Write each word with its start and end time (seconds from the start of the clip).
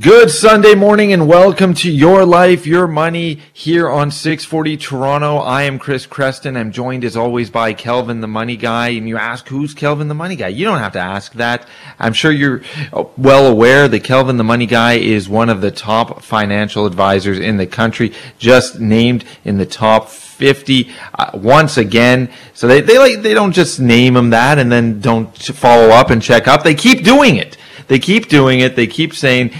Good 0.00 0.32
Sunday 0.32 0.74
morning 0.74 1.12
and 1.12 1.28
welcome 1.28 1.72
to 1.74 1.88
Your 1.88 2.26
Life, 2.26 2.66
Your 2.66 2.88
Money 2.88 3.40
here 3.52 3.88
on 3.88 4.10
640 4.10 4.76
Toronto. 4.76 5.36
I 5.36 5.62
am 5.62 5.78
Chris 5.78 6.04
Creston. 6.04 6.56
I'm 6.56 6.72
joined 6.72 7.04
as 7.04 7.16
always 7.16 7.48
by 7.48 7.74
Kelvin 7.74 8.20
the 8.20 8.26
Money 8.26 8.56
Guy. 8.56 8.88
And 8.88 9.08
you 9.08 9.16
ask, 9.16 9.46
who's 9.46 9.72
Kelvin 9.72 10.08
the 10.08 10.14
Money 10.14 10.34
Guy? 10.34 10.48
You 10.48 10.64
don't 10.64 10.80
have 10.80 10.94
to 10.94 10.98
ask 10.98 11.34
that. 11.34 11.68
I'm 12.00 12.12
sure 12.12 12.32
you're 12.32 12.62
well 13.16 13.46
aware 13.46 13.86
that 13.86 14.02
Kelvin 14.02 14.36
the 14.36 14.42
Money 14.42 14.66
Guy 14.66 14.94
is 14.94 15.28
one 15.28 15.48
of 15.48 15.60
the 15.60 15.70
top 15.70 16.22
financial 16.22 16.86
advisors 16.86 17.38
in 17.38 17.56
the 17.56 17.66
country, 17.68 18.12
just 18.36 18.80
named 18.80 19.24
in 19.44 19.58
the 19.58 19.66
top 19.66 20.08
50 20.08 20.90
uh, 21.16 21.30
once 21.34 21.76
again. 21.76 22.32
So 22.52 22.66
they, 22.66 22.80
they 22.80 22.98
like, 22.98 23.22
they 23.22 23.32
don't 23.32 23.52
just 23.52 23.78
name 23.78 24.16
him 24.16 24.30
that 24.30 24.58
and 24.58 24.72
then 24.72 24.98
don't 24.98 25.32
follow 25.38 25.90
up 25.90 26.10
and 26.10 26.20
check 26.20 26.48
up. 26.48 26.64
They 26.64 26.74
keep 26.74 27.04
doing 27.04 27.36
it. 27.36 27.56
They 27.86 28.00
keep 28.00 28.28
doing 28.28 28.60
it. 28.60 28.76
They 28.76 28.86
keep 28.86 29.14
saying, 29.14 29.52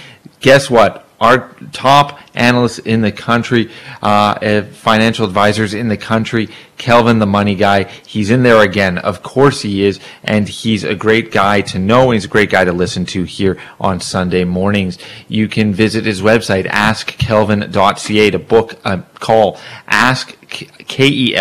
guess 0.45 0.71
what? 0.71 1.09
Our 1.21 1.49
top 1.73 2.21
analysts 2.35 2.79
in 2.79 3.01
the 3.01 3.11
country, 3.11 3.71
uh, 4.03 4.63
financial 4.63 5.25
advisors 5.25 5.73
in 5.73 5.89
the 5.89 5.97
country, 5.97 6.51
Kelvin, 6.77 7.19
the 7.19 7.25
money 7.25 7.55
guy, 7.55 7.85
he's 7.85 8.31
in 8.31 8.43
there 8.43 8.61
again. 8.61 8.99
Of 8.99 9.23
course 9.23 9.63
he 9.63 9.85
is. 9.85 10.01
And 10.23 10.47
he's 10.47 10.85
a 10.85 10.95
great 10.95 11.33
guy 11.33 11.63
to 11.63 11.79
know. 11.79 12.11
and 12.11 12.13
He's 12.13 12.27
a 12.27 12.29
great 12.29 12.51
guy 12.51 12.67
to 12.67 12.73
listen 12.73 13.07
to 13.07 13.25
here 13.25 13.59
on 13.81 14.01
Sunday 14.01 14.45
mornings. 14.45 14.99
You 15.27 15.49
can 15.49 15.73
visit 15.73 16.05
his 16.05 16.21
website, 16.21 16.67
askkelvin.ca 16.67 18.31
to 18.31 18.39
book 18.39 18.79
a 18.85 18.99
call. 19.15 19.59
Ask 19.87 20.37
K-E-L-V-I-N.ca. 20.49 21.41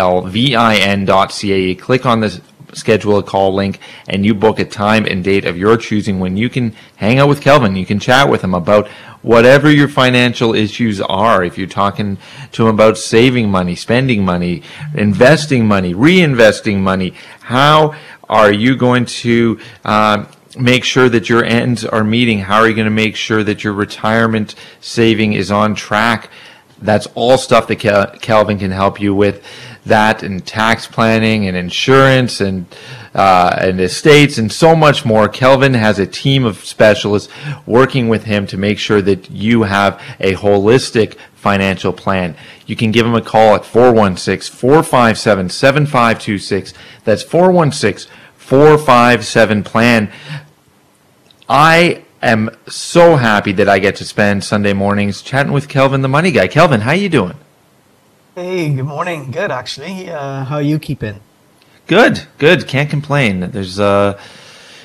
You 1.61 1.75
click 1.75 2.05
on 2.05 2.21
this 2.21 2.39
schedule 2.75 3.17
a 3.17 3.23
call 3.23 3.53
link 3.53 3.79
and 4.07 4.25
you 4.25 4.33
book 4.33 4.59
a 4.59 4.65
time 4.65 5.05
and 5.05 5.23
date 5.23 5.45
of 5.45 5.57
your 5.57 5.77
choosing 5.77 6.19
when 6.19 6.37
you 6.37 6.49
can 6.49 6.75
hang 6.95 7.19
out 7.19 7.29
with 7.29 7.41
Kelvin. 7.41 7.75
You 7.75 7.85
can 7.85 7.99
chat 7.99 8.29
with 8.29 8.43
him 8.43 8.53
about 8.53 8.87
whatever 9.21 9.71
your 9.71 9.87
financial 9.87 10.53
issues 10.53 11.01
are. 11.01 11.43
If 11.43 11.57
you're 11.57 11.67
talking 11.67 12.17
to 12.51 12.67
him 12.67 12.73
about 12.73 12.97
saving 12.97 13.49
money, 13.49 13.75
spending 13.75 14.23
money, 14.23 14.63
investing 14.93 15.67
money, 15.67 15.93
reinvesting 15.93 16.79
money, 16.79 17.13
how 17.41 17.95
are 18.29 18.51
you 18.51 18.75
going 18.75 19.05
to 19.05 19.59
uh, 19.83 20.25
make 20.57 20.83
sure 20.83 21.09
that 21.09 21.29
your 21.29 21.43
ends 21.43 21.85
are 21.85 22.03
meeting? 22.03 22.39
How 22.39 22.59
are 22.59 22.67
you 22.67 22.75
going 22.75 22.85
to 22.85 22.91
make 22.91 23.15
sure 23.15 23.43
that 23.43 23.63
your 23.63 23.73
retirement 23.73 24.55
saving 24.81 25.33
is 25.33 25.51
on 25.51 25.75
track? 25.75 26.29
That's 26.81 27.07
all 27.15 27.37
stuff 27.37 27.67
that 27.67 28.19
Kelvin 28.21 28.59
can 28.59 28.71
help 28.71 28.99
you 28.99 29.15
with 29.15 29.45
that 29.85 30.23
and 30.23 30.45
tax 30.45 30.87
planning 30.87 31.47
and 31.47 31.57
insurance 31.57 32.39
and 32.39 32.65
uh, 33.13 33.55
and 33.59 33.79
estates 33.79 34.37
and 34.37 34.51
so 34.51 34.75
much 34.75 35.05
more. 35.05 35.27
Kelvin 35.27 35.75
has 35.75 35.99
a 35.99 36.07
team 36.07 36.45
of 36.45 36.63
specialists 36.65 37.31
working 37.65 38.07
with 38.07 38.23
him 38.23 38.47
to 38.47 38.57
make 38.57 38.79
sure 38.79 39.01
that 39.01 39.29
you 39.29 39.63
have 39.63 40.01
a 40.19 40.33
holistic 40.33 41.15
financial 41.35 41.93
plan. 41.93 42.35
You 42.65 42.75
can 42.75 42.91
give 42.91 43.05
him 43.05 43.13
a 43.13 43.21
call 43.21 43.55
at 43.55 43.65
416 43.65 44.57
457 44.57 45.49
7526. 45.49 46.73
That's 47.03 47.23
416 47.23 48.11
457 48.37 49.63
plan. 49.63 50.11
I 51.47 52.03
am 52.21 52.49
so 52.67 53.17
happy 53.17 53.51
that 53.51 53.67
I 53.67 53.79
get 53.79 53.97
to 53.97 54.05
spend 54.05 54.43
Sunday 54.43 54.73
mornings 54.73 55.21
chatting 55.21 55.51
with 55.51 55.67
Kelvin 55.67 56.01
the 56.01 56.07
Money 56.07 56.31
Guy. 56.31 56.47
Kelvin, 56.47 56.81
how 56.81 56.93
you 56.93 57.09
doing? 57.09 57.35
Hey, 58.35 58.73
good 58.73 58.85
morning. 58.85 59.29
Good, 59.29 59.51
actually. 59.51 60.09
Uh, 60.09 60.43
how 60.45 60.55
are 60.55 60.61
you 60.63 60.79
keeping? 60.79 61.19
Good, 61.85 62.23
good. 62.39 62.67
Can't 62.67 62.89
complain. 62.89 63.41
There's, 63.51 63.79
uh, 63.79 64.19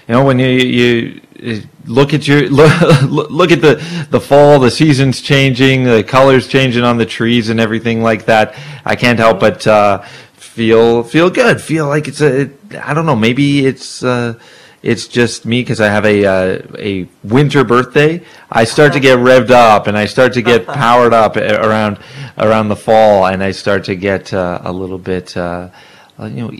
you 0.06 0.12
know, 0.12 0.22
when 0.22 0.38
you, 0.38 0.48
you, 0.48 1.62
look 1.86 2.12
at 2.12 2.28
your 2.28 2.42
look, 2.50 3.30
look 3.30 3.50
at 3.50 3.62
the 3.62 3.82
the 4.10 4.20
fall, 4.20 4.58
the 4.58 4.70
seasons 4.70 5.22
changing, 5.22 5.84
the 5.84 6.04
colors 6.04 6.46
changing 6.46 6.84
on 6.84 6.98
the 6.98 7.06
trees 7.06 7.48
and 7.48 7.58
everything 7.58 8.02
like 8.02 8.26
that. 8.26 8.54
I 8.84 8.96
can't 8.96 9.18
help 9.18 9.40
but 9.40 9.66
uh, 9.66 10.02
feel 10.34 11.02
feel 11.02 11.30
good. 11.30 11.58
Feel 11.58 11.86
like 11.86 12.06
it's 12.06 12.20
a 12.20 12.50
I 12.84 12.92
don't 12.92 13.06
know. 13.06 13.16
Maybe 13.16 13.64
it's. 13.64 14.04
Uh, 14.04 14.38
it's 14.82 15.08
just 15.08 15.44
me 15.44 15.62
because 15.62 15.80
I 15.80 15.88
have 15.88 16.04
a 16.04 16.24
uh, 16.24 16.62
a 16.78 17.08
winter 17.24 17.64
birthday. 17.64 18.22
I 18.50 18.64
start 18.64 18.92
to 18.92 19.00
get 19.00 19.18
revved 19.18 19.50
up 19.50 19.86
and 19.86 19.98
I 19.98 20.06
start 20.06 20.34
to 20.34 20.42
get 20.42 20.66
powered 20.66 21.12
up 21.12 21.36
around 21.36 21.98
around 22.36 22.68
the 22.68 22.76
fall, 22.76 23.26
and 23.26 23.42
I 23.42 23.50
start 23.50 23.84
to 23.84 23.96
get 23.96 24.32
uh, 24.32 24.60
a 24.62 24.72
little 24.72 24.98
bit 24.98 25.36
uh, 25.36 25.70
uh 26.18 26.26
you 26.26 26.42
know 26.42 26.52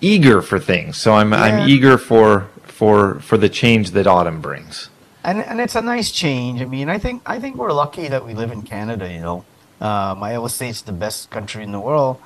eager 0.00 0.40
for 0.40 0.58
things. 0.58 0.96
So 0.96 1.14
I'm 1.14 1.32
yeah. 1.32 1.42
I'm 1.42 1.68
eager 1.68 1.98
for 1.98 2.48
for 2.64 3.20
for 3.20 3.36
the 3.36 3.48
change 3.48 3.90
that 3.90 4.06
autumn 4.06 4.40
brings. 4.40 4.88
And 5.22 5.40
and 5.40 5.60
it's 5.60 5.74
a 5.74 5.82
nice 5.82 6.10
change. 6.10 6.62
I 6.62 6.64
mean, 6.64 6.88
I 6.88 6.98
think 6.98 7.22
I 7.26 7.40
think 7.40 7.56
we're 7.56 7.72
lucky 7.72 8.08
that 8.08 8.24
we 8.24 8.32
live 8.32 8.52
in 8.52 8.62
Canada. 8.62 9.12
You 9.12 9.20
know, 9.20 9.44
um, 9.80 10.22
I 10.22 10.34
always 10.36 10.54
say 10.54 10.70
it's 10.70 10.82
the 10.82 10.92
best 10.92 11.30
country 11.30 11.62
in 11.62 11.72
the 11.72 11.80
world. 11.80 12.18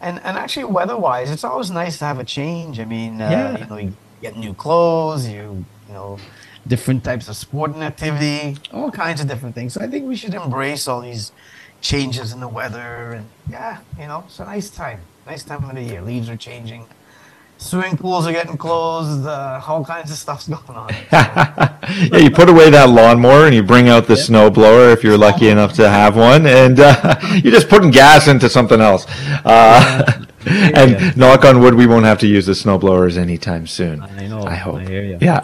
And 0.00 0.20
and 0.24 0.36
actually, 0.36 0.64
weather-wise, 0.64 1.30
it's 1.30 1.44
always 1.44 1.70
nice 1.70 1.98
to 1.98 2.04
have 2.04 2.18
a 2.18 2.24
change. 2.24 2.80
I 2.80 2.84
mean, 2.84 3.20
uh, 3.20 3.30
yeah. 3.30 3.58
you 3.58 3.86
know. 3.86 3.92
Get 4.22 4.36
new 4.36 4.54
clothes, 4.54 5.28
you 5.28 5.64
you 5.88 5.94
know, 5.94 6.18
different 6.66 7.04
types 7.04 7.28
of 7.28 7.36
sporting 7.36 7.82
activity, 7.82 8.56
all 8.72 8.90
kinds 8.90 9.20
of 9.20 9.28
different 9.28 9.54
things. 9.54 9.74
So 9.74 9.80
I 9.80 9.86
think 9.86 10.06
we 10.06 10.16
should 10.16 10.34
embrace 10.34 10.88
all 10.88 11.00
these 11.00 11.32
changes 11.80 12.32
in 12.32 12.40
the 12.40 12.48
weather 12.48 13.12
and 13.12 13.26
yeah, 13.50 13.78
you 13.98 14.06
know, 14.06 14.24
it's 14.26 14.40
a 14.40 14.44
nice 14.44 14.70
time. 14.70 15.00
Nice 15.26 15.44
time 15.44 15.64
of 15.68 15.74
the 15.74 15.82
year. 15.82 16.02
Leaves 16.02 16.28
are 16.28 16.36
changing. 16.36 16.86
Swimming 17.58 17.96
pools 17.96 18.26
are 18.26 18.32
getting 18.32 18.56
closed. 18.56 19.26
Uh, 19.26 19.60
all 19.66 19.84
kinds 19.84 20.10
of 20.10 20.16
stuff's 20.16 20.46
going 20.48 20.78
on. 20.78 20.88
yeah, 21.12 22.18
you 22.18 22.30
put 22.30 22.48
away 22.48 22.70
that 22.70 22.88
lawnmower 22.90 23.46
and 23.46 23.54
you 23.54 23.62
bring 23.62 23.88
out 23.88 24.06
the 24.06 24.14
yeah. 24.14 24.22
snow 24.22 24.50
blower 24.50 24.90
if 24.90 25.02
you're 25.02 25.18
lucky 25.18 25.48
enough 25.54 25.72
to 25.74 25.88
have 25.88 26.16
one, 26.16 26.46
and 26.46 26.78
uh, 26.80 27.16
you're 27.42 27.52
just 27.52 27.68
putting 27.68 27.90
gas 27.90 28.28
into 28.28 28.48
something 28.48 28.80
else. 28.80 29.06
Uh, 29.44 30.26
and 30.50 31.16
knock 31.16 31.44
on 31.44 31.60
wood, 31.60 31.74
we 31.74 31.86
won't 31.86 32.04
have 32.04 32.20
to 32.20 32.26
use 32.26 32.46
the 32.46 32.54
snow 32.54 32.78
blowers 32.78 33.18
anytime 33.18 33.66
soon. 33.66 34.00
I 34.00 34.28
know. 34.28 34.44
I 34.44 34.54
hope. 34.54 34.76
I 34.76 34.84
hear 34.84 35.02
you. 35.02 35.18
Yeah. 35.20 35.42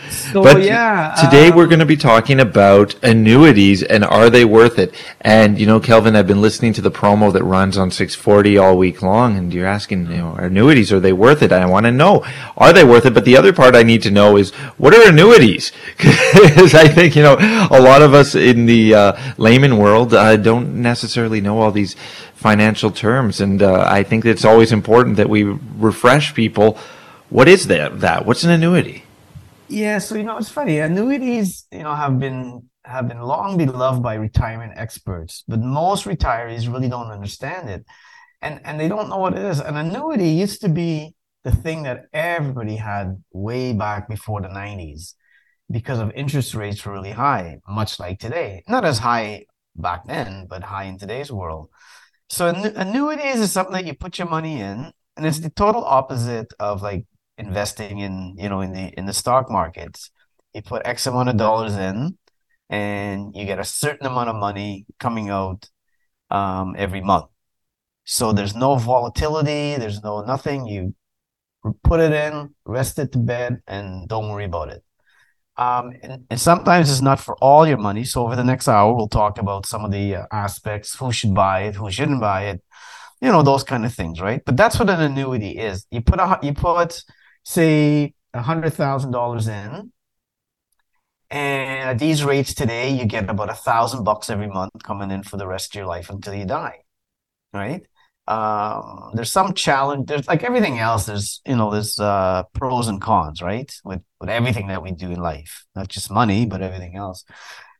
so, 0.10 0.42
but 0.42 0.62
yeah, 0.62 1.14
today 1.18 1.48
um, 1.48 1.56
we're 1.56 1.66
going 1.66 1.78
to 1.78 1.86
be 1.86 1.96
talking 1.96 2.40
about 2.40 2.94
annuities 3.02 3.82
and 3.82 4.04
are 4.04 4.28
they 4.28 4.44
worth 4.44 4.78
it? 4.78 4.94
And 5.22 5.58
you 5.58 5.66
know, 5.66 5.80
Kelvin, 5.80 6.14
I've 6.14 6.26
been 6.26 6.42
listening 6.42 6.74
to 6.74 6.82
the 6.82 6.90
promo 6.90 7.32
that 7.32 7.42
runs 7.42 7.78
on 7.78 7.90
640 7.90 8.58
all 8.58 8.76
week 8.76 9.00
long, 9.00 9.38
and 9.38 9.52
you're 9.52 9.66
asking, 9.66 10.10
you 10.10 10.18
know, 10.18 10.34
annuities 10.34 10.92
are 10.92 11.00
they 11.00 11.14
worth 11.14 11.42
it? 11.42 11.50
I 11.50 11.64
want 11.64 11.86
to 11.86 11.92
know, 11.92 12.24
are 12.58 12.74
they 12.74 12.84
worth 12.84 13.06
it? 13.06 13.14
But 13.14 13.24
the 13.24 13.36
other 13.36 13.54
part 13.54 13.74
I 13.74 13.82
need 13.82 14.02
to 14.02 14.10
know 14.10 14.36
is 14.36 14.50
what 14.76 14.94
are 14.94 15.08
annuities? 15.08 15.72
Because 16.50 16.74
I 16.74 16.88
think 16.88 17.16
you 17.16 17.22
know 17.22 17.36
a 17.70 17.80
lot 17.80 18.02
of 18.02 18.14
us 18.14 18.34
in 18.34 18.66
the 18.66 18.94
uh, 18.94 19.34
layman 19.36 19.78
world 19.78 20.14
uh, 20.14 20.36
don't 20.36 20.80
necessarily 20.82 21.40
know 21.40 21.60
all 21.60 21.72
these 21.72 21.96
financial 22.40 22.90
terms. 22.90 23.40
And 23.40 23.62
uh, 23.62 23.86
I 23.86 24.02
think 24.02 24.24
it's 24.24 24.46
always 24.46 24.72
important 24.72 25.16
that 25.16 25.28
we 25.28 25.42
refresh 25.44 26.34
people. 26.34 26.78
What 27.28 27.48
is 27.48 27.66
that? 27.66 28.00
That 28.00 28.24
what's 28.26 28.44
an 28.44 28.50
annuity? 28.50 29.04
Yeah, 29.68 29.98
so 29.98 30.16
you 30.16 30.24
know 30.24 30.38
it's 30.38 30.48
funny. 30.48 30.78
Annuities, 30.78 31.66
you 31.70 31.84
know, 31.84 31.94
have 31.94 32.18
been 32.18 32.68
have 32.84 33.06
been 33.06 33.20
long 33.20 33.58
beloved 33.58 34.02
by 34.02 34.14
retirement 34.14 34.72
experts, 34.74 35.44
but 35.46 35.60
most 35.60 36.06
retirees 36.06 36.72
really 36.72 36.88
don't 36.88 37.12
understand 37.12 37.68
it, 37.68 37.84
and 38.42 38.60
and 38.64 38.80
they 38.80 38.88
don't 38.88 39.10
know 39.10 39.18
what 39.18 39.36
it 39.36 39.44
is. 39.44 39.60
An 39.60 39.76
annuity 39.76 40.30
used 40.30 40.60
to 40.62 40.68
be 40.68 41.14
the 41.44 41.52
thing 41.52 41.84
that 41.84 42.06
everybody 42.12 42.76
had 42.76 43.22
way 43.32 43.74
back 43.74 44.08
before 44.08 44.40
the 44.40 44.48
'90s, 44.48 45.14
because 45.70 46.00
of 46.00 46.10
interest 46.12 46.54
rates 46.54 46.84
were 46.84 46.94
really 46.94 47.12
high, 47.12 47.58
much 47.68 48.00
like 48.00 48.18
today. 48.18 48.64
Not 48.66 48.84
as 48.84 48.98
high 48.98 49.44
back 49.76 50.06
then, 50.06 50.46
but 50.48 50.64
high 50.64 50.84
in 50.84 50.98
today's 50.98 51.30
world. 51.30 51.68
So 52.30 52.46
annuities 52.48 53.40
is 53.40 53.52
something 53.52 53.74
that 53.74 53.84
you 53.86 53.94
put 53.94 54.18
your 54.18 54.28
money 54.28 54.60
in, 54.60 54.92
and 55.16 55.26
it's 55.26 55.40
the 55.40 55.50
total 55.50 55.84
opposite 55.84 56.52
of 56.60 56.80
like 56.80 57.04
investing 57.36 57.98
in, 57.98 58.36
you 58.38 58.48
know, 58.48 58.60
in 58.60 58.72
the 58.72 58.98
in 58.98 59.06
the 59.06 59.12
stock 59.12 59.50
markets. 59.50 60.10
You 60.54 60.62
put 60.62 60.86
X 60.86 61.06
amount 61.06 61.28
of 61.28 61.36
dollars 61.36 61.74
in, 61.76 62.16
and 62.68 63.34
you 63.34 63.44
get 63.46 63.58
a 63.58 63.64
certain 63.64 64.06
amount 64.06 64.30
of 64.30 64.36
money 64.36 64.86
coming 65.00 65.28
out 65.28 65.68
um, 66.30 66.74
every 66.78 67.00
month. 67.00 67.26
So 68.04 68.32
there's 68.32 68.54
no 68.54 68.76
volatility. 68.76 69.76
There's 69.76 70.02
no 70.02 70.22
nothing. 70.22 70.66
You 70.66 70.94
put 71.82 72.00
it 72.00 72.12
in, 72.12 72.54
rest 72.64 72.98
it 73.00 73.12
to 73.12 73.18
bed, 73.18 73.60
and 73.66 74.08
don't 74.08 74.30
worry 74.30 74.44
about 74.44 74.70
it. 74.70 74.84
Um, 75.60 75.92
and, 76.02 76.24
and, 76.30 76.40
sometimes 76.40 76.90
it's 76.90 77.02
not 77.02 77.20
for 77.20 77.36
all 77.36 77.68
your 77.68 77.76
money. 77.76 78.02
So 78.04 78.24
over 78.24 78.34
the 78.34 78.42
next 78.42 78.66
hour, 78.66 78.94
we'll 78.94 79.08
talk 79.08 79.36
about 79.36 79.66
some 79.66 79.84
of 79.84 79.90
the 79.90 80.16
uh, 80.16 80.26
aspects: 80.32 80.96
who 80.96 81.12
should 81.12 81.34
buy 81.34 81.64
it, 81.64 81.74
who 81.74 81.90
shouldn't 81.90 82.22
buy 82.22 82.44
it, 82.44 82.62
you 83.20 83.28
know, 83.30 83.42
those 83.42 83.62
kind 83.62 83.84
of 83.84 83.92
things, 83.94 84.22
right? 84.22 84.42
But 84.44 84.56
that's 84.56 84.78
what 84.78 84.88
an 84.88 85.02
annuity 85.02 85.58
is. 85.58 85.86
You 85.90 86.00
put 86.00 86.18
a 86.18 86.38
you 86.42 86.54
put 86.54 87.04
say 87.44 88.14
a 88.32 88.40
hundred 88.40 88.72
thousand 88.72 89.10
dollars 89.10 89.48
in, 89.48 89.92
and 91.30 91.90
at 91.90 91.98
these 91.98 92.24
rates 92.24 92.54
today, 92.54 92.90
you 92.90 93.04
get 93.04 93.28
about 93.28 93.50
a 93.50 93.54
thousand 93.54 94.04
bucks 94.04 94.30
every 94.30 94.48
month 94.48 94.72
coming 94.82 95.10
in 95.10 95.22
for 95.24 95.36
the 95.36 95.46
rest 95.46 95.74
of 95.74 95.78
your 95.78 95.86
life 95.86 96.08
until 96.08 96.32
you 96.34 96.46
die, 96.46 96.78
right? 97.52 97.82
Um, 98.30 99.10
there's 99.14 99.32
some 99.32 99.54
challenge. 99.54 100.06
There's 100.06 100.28
like 100.28 100.44
everything 100.44 100.78
else. 100.78 101.06
There's 101.06 101.40
you 101.44 101.56
know 101.56 101.72
there's 101.72 101.98
uh, 101.98 102.44
pros 102.52 102.86
and 102.86 103.00
cons, 103.00 103.42
right? 103.42 103.70
With 103.84 104.02
with 104.20 104.30
everything 104.30 104.68
that 104.68 104.84
we 104.84 104.92
do 104.92 105.10
in 105.10 105.18
life, 105.20 105.64
not 105.74 105.88
just 105.88 106.12
money, 106.12 106.46
but 106.46 106.62
everything 106.62 106.94
else. 106.96 107.24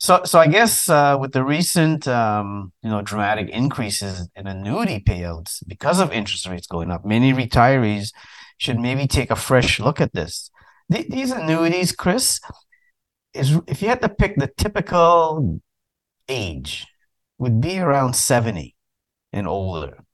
So 0.01 0.23
so 0.25 0.41
I 0.41 0.49
guess 0.49 0.89
uh, 0.89 1.17
with 1.21 1.33
the 1.33 1.45
recent 1.45 2.09
um, 2.09 2.73
you 2.83 2.91
know 2.91 3.01
dramatic 3.01 3.49
increases 3.51 4.29
in 4.35 4.49
annuity 4.49 4.99
payouts 4.99 5.63
because 5.69 6.01
of 6.01 6.11
interest 6.11 6.49
rates 6.49 6.67
going 6.67 6.91
up, 6.91 7.05
many 7.05 7.33
retirees 7.33 8.13
should 8.59 8.81
maybe 8.81 9.07
take 9.07 9.31
a 9.31 9.37
fresh 9.37 9.79
look 9.79 10.01
at 10.01 10.13
this. 10.15 10.51
Th- 10.93 11.07
these 11.09 11.31
annuities, 11.31 11.93
Chris, 11.93 12.41
is 13.35 13.57
if 13.69 13.83
you 13.83 13.89
had 13.89 14.03
to 14.03 14.09
pick 14.09 14.37
the 14.37 14.51
typical 14.57 15.61
age, 16.29 16.89
would 17.39 17.61
be 17.61 17.79
around 17.79 18.17
seventy 18.17 18.75
and 19.33 19.47
older 19.47 20.05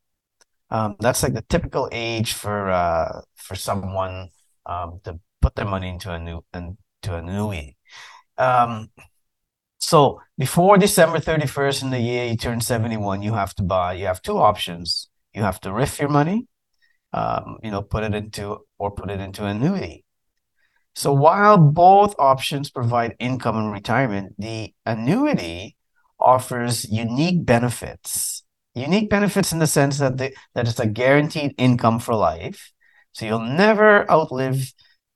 um, 0.71 0.97
that's 1.01 1.23
like 1.23 1.35
the 1.35 1.43
typical 1.43 1.89
age 1.93 2.33
for 2.33 2.71
uh, 2.71 3.21
for 3.37 3.55
someone 3.55 4.29
um, 4.67 5.01
to 5.05 5.21
put 5.41 5.55
their 5.55 5.67
money 5.67 5.89
into 5.89 6.13
a 6.13 6.19
new 6.19 6.43
into 6.53 7.15
an 7.15 7.29
annuity. 7.29 7.77
Um, 8.39 8.91
so 9.79 10.21
before 10.37 10.79
December 10.79 11.19
31st 11.19 11.83
in 11.85 11.91
the 11.91 12.01
year 12.01 12.27
you 12.27 12.37
turn 12.37 12.61
71, 12.61 13.23
you 13.23 13.35
have 13.35 13.55
to 13.55 13.63
buy, 13.63 13.95
you 13.95 14.07
have 14.07 14.23
two 14.23 14.39
options. 14.39 15.09
You 15.33 15.43
have 15.43 15.61
to 15.61 15.73
RIF 15.73 16.01
your 16.01 16.09
money, 16.09 16.49
um, 17.13 17.59
you 17.63 17.71
know, 17.71 17.83
put 17.83 18.05
it 18.05 18.15
into 18.15 18.59
or 18.79 18.91
put 18.91 19.11
it 19.11 19.21
into 19.21 19.45
an 19.45 19.59
annuity. 19.59 20.05
So 20.95 21.13
while 21.13 21.59
both 21.59 22.15
options 22.19 22.71
provide 22.71 23.17
income 23.19 23.57
in 23.59 23.71
retirement, 23.71 24.35
the 24.39 24.73
annuity 24.87 25.77
offers 26.19 26.91
unique 26.91 27.45
benefits 27.45 28.36
unique 28.77 29.09
benefits 29.09 29.53
in 29.53 29.59
the 29.59 29.67
sense 29.67 29.99
that 29.99 30.19
the, 30.19 30.33
that 30.55 30.69
it's 30.69 30.79
a 30.79 30.87
guaranteed 30.87 31.55
income 31.59 31.99
for 31.99 32.15
life. 32.15 32.73
So 33.13 33.25
you'll 33.25 33.41
never 33.41 34.09
outlive 34.11 34.73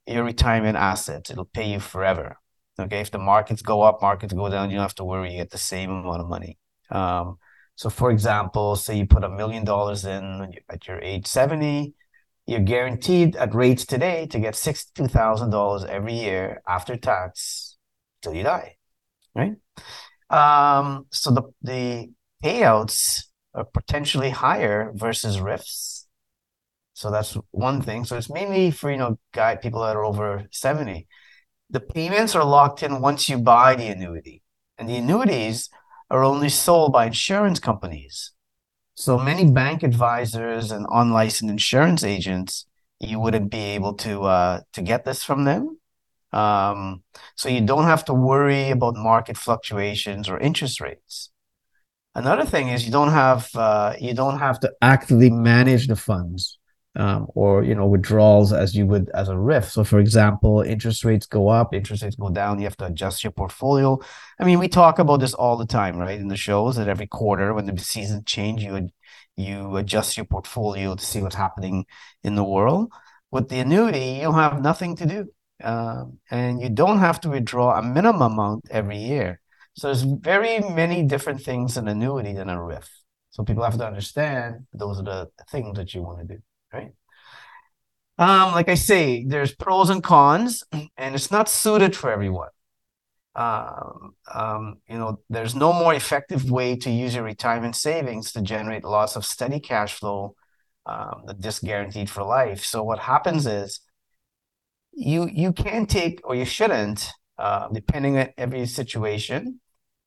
your 0.06 0.24
retirement 0.24 0.76
assets. 0.76 1.30
It'll 1.30 1.44
pay 1.44 1.70
you 1.70 1.80
forever. 1.80 2.36
Okay, 2.78 3.00
if 3.00 3.10
the 3.10 3.18
markets 3.18 3.60
go 3.60 3.82
up, 3.82 4.00
markets 4.00 4.32
go 4.32 4.48
down, 4.48 4.70
you 4.70 4.76
don't 4.76 4.84
have 4.84 4.94
to 4.94 5.04
worry. 5.04 5.32
You 5.32 5.38
get 5.38 5.50
the 5.50 5.58
same 5.58 5.90
amount 5.90 6.22
of 6.22 6.28
money. 6.28 6.56
Um, 6.90 7.36
so, 7.76 7.90
for 7.90 8.10
example, 8.10 8.74
say 8.76 8.96
you 8.96 9.06
put 9.06 9.22
a 9.24 9.28
million 9.28 9.64
dollars 9.64 10.06
in 10.06 10.54
at 10.70 10.88
your 10.88 10.98
age 11.00 11.26
70, 11.26 11.94
you're 12.46 12.60
guaranteed 12.60 13.36
at 13.36 13.54
rates 13.54 13.84
today 13.84 14.26
to 14.28 14.40
get 14.40 14.54
$62,000 14.54 15.86
every 15.86 16.14
year 16.14 16.62
after 16.66 16.96
tax 16.96 17.76
till 18.22 18.34
you 18.34 18.42
die, 18.42 18.76
right? 19.34 19.54
Um, 20.30 21.06
so 21.10 21.30
the, 21.30 21.42
the 21.62 22.10
payouts 22.42 23.24
are 23.54 23.64
potentially 23.64 24.30
higher 24.30 24.92
versus 24.94 25.40
RIFs. 25.40 26.06
So 26.94 27.10
that's 27.10 27.36
one 27.50 27.82
thing. 27.82 28.04
So 28.04 28.16
it's 28.16 28.30
mainly 28.30 28.70
for, 28.70 28.90
you 28.90 28.98
know, 28.98 29.18
guy 29.32 29.56
people 29.56 29.80
that 29.82 29.96
are 29.96 30.04
over 30.04 30.46
70. 30.50 31.06
The 31.70 31.80
payments 31.80 32.34
are 32.34 32.44
locked 32.44 32.82
in 32.82 33.00
once 33.00 33.28
you 33.28 33.38
buy 33.38 33.74
the 33.74 33.86
annuity. 33.86 34.42
And 34.76 34.88
the 34.88 34.96
annuities 34.96 35.70
are 36.10 36.24
only 36.24 36.48
sold 36.48 36.92
by 36.92 37.06
insurance 37.06 37.60
companies. 37.60 38.32
So 38.94 39.18
many 39.18 39.50
bank 39.50 39.82
advisors 39.82 40.70
and 40.70 40.86
unlicensed 40.90 41.50
insurance 41.50 42.04
agents, 42.04 42.66
you 42.98 43.18
wouldn't 43.18 43.50
be 43.50 43.60
able 43.76 43.94
to 43.94 44.22
uh, 44.24 44.60
to 44.74 44.82
get 44.82 45.04
this 45.04 45.22
from 45.22 45.44
them. 45.44 45.78
Um, 46.32 47.02
so 47.34 47.48
you 47.48 47.60
don't 47.62 47.84
have 47.84 48.04
to 48.06 48.14
worry 48.14 48.70
about 48.70 48.96
market 48.96 49.36
fluctuations 49.36 50.28
or 50.28 50.38
interest 50.38 50.80
rates. 50.80 51.30
Another 52.14 52.44
thing 52.44 52.68
is 52.68 52.84
you 52.84 52.92
don't 52.92 53.12
have 53.12 53.48
uh, 53.54 53.94
you 54.00 54.14
don't 54.14 54.38
have 54.38 54.58
to 54.60 54.72
actively 54.82 55.30
manage 55.30 55.86
the 55.86 55.96
funds 55.96 56.58
um, 56.96 57.26
or 57.34 57.62
you 57.62 57.74
know 57.74 57.86
withdrawals 57.86 58.52
as 58.52 58.74
you 58.74 58.86
would 58.86 59.10
as 59.14 59.28
a 59.28 59.38
RIF. 59.38 59.70
So, 59.70 59.84
for 59.84 60.00
example, 60.00 60.60
interest 60.62 61.04
rates 61.04 61.26
go 61.26 61.48
up, 61.48 61.72
interest 61.72 62.02
rates 62.02 62.16
go 62.16 62.30
down. 62.30 62.58
You 62.58 62.64
have 62.64 62.76
to 62.78 62.86
adjust 62.86 63.22
your 63.22 63.30
portfolio. 63.30 63.98
I 64.40 64.44
mean, 64.44 64.58
we 64.58 64.68
talk 64.68 64.98
about 64.98 65.20
this 65.20 65.34
all 65.34 65.56
the 65.56 65.66
time, 65.66 65.96
right? 65.96 66.18
In 66.18 66.28
the 66.28 66.36
shows 66.36 66.76
that 66.76 66.88
every 66.88 67.06
quarter 67.06 67.54
when 67.54 67.66
the 67.66 67.78
seasons 67.78 68.24
change, 68.26 68.62
you 68.64 68.90
you 69.36 69.76
adjust 69.76 70.16
your 70.16 70.26
portfolio 70.26 70.94
to 70.96 71.04
see 71.04 71.22
what's 71.22 71.36
happening 71.36 71.86
in 72.22 72.34
the 72.34 72.44
world. 72.44 72.92
With 73.30 73.48
the 73.48 73.60
annuity, 73.60 74.18
you 74.22 74.32
have 74.32 74.60
nothing 74.60 74.96
to 74.96 75.06
do, 75.06 75.26
um, 75.62 76.18
and 76.30 76.60
you 76.60 76.68
don't 76.68 76.98
have 76.98 77.20
to 77.22 77.30
withdraw 77.30 77.78
a 77.78 77.82
minimum 77.82 78.32
amount 78.32 78.66
every 78.70 78.98
year. 78.98 79.39
So 79.80 79.88
there's 79.88 80.02
very 80.02 80.60
many 80.60 81.04
different 81.04 81.40
things 81.40 81.78
in 81.78 81.88
annuity 81.88 82.34
than 82.34 82.50
a 82.50 82.62
RIF. 82.62 82.86
So 83.30 83.44
people 83.44 83.64
have 83.64 83.78
to 83.78 83.86
understand 83.86 84.66
those 84.74 85.00
are 85.00 85.04
the 85.04 85.30
things 85.50 85.78
that 85.78 85.94
you 85.94 86.02
want 86.02 86.18
to 86.18 86.34
do, 86.34 86.42
right? 86.70 86.92
Um, 88.18 88.52
like 88.52 88.68
I 88.68 88.74
say, 88.74 89.24
there's 89.24 89.54
pros 89.54 89.88
and 89.88 90.02
cons, 90.02 90.64
and 90.70 91.14
it's 91.14 91.30
not 91.30 91.48
suited 91.48 91.96
for 91.96 92.12
everyone. 92.12 92.50
Um, 93.34 94.16
um, 94.30 94.76
you 94.86 94.98
know, 94.98 95.20
there's 95.30 95.54
no 95.54 95.72
more 95.72 95.94
effective 95.94 96.50
way 96.50 96.76
to 96.76 96.90
use 96.90 97.14
your 97.14 97.24
retirement 97.24 97.74
savings 97.74 98.32
to 98.32 98.42
generate 98.42 98.84
lots 98.84 99.16
of 99.16 99.24
steady 99.24 99.60
cash 99.60 99.94
flow 99.94 100.34
um, 100.84 101.22
that's 101.38 101.60
guaranteed 101.60 102.10
for 102.10 102.22
life. 102.22 102.66
So 102.66 102.82
what 102.82 102.98
happens 102.98 103.46
is 103.46 103.80
you 104.92 105.26
you 105.32 105.54
can 105.54 105.86
take 105.86 106.20
or 106.22 106.34
you 106.34 106.44
shouldn't, 106.44 107.10
uh, 107.38 107.68
depending 107.72 108.18
on 108.18 108.28
every 108.36 108.66
situation, 108.66 109.58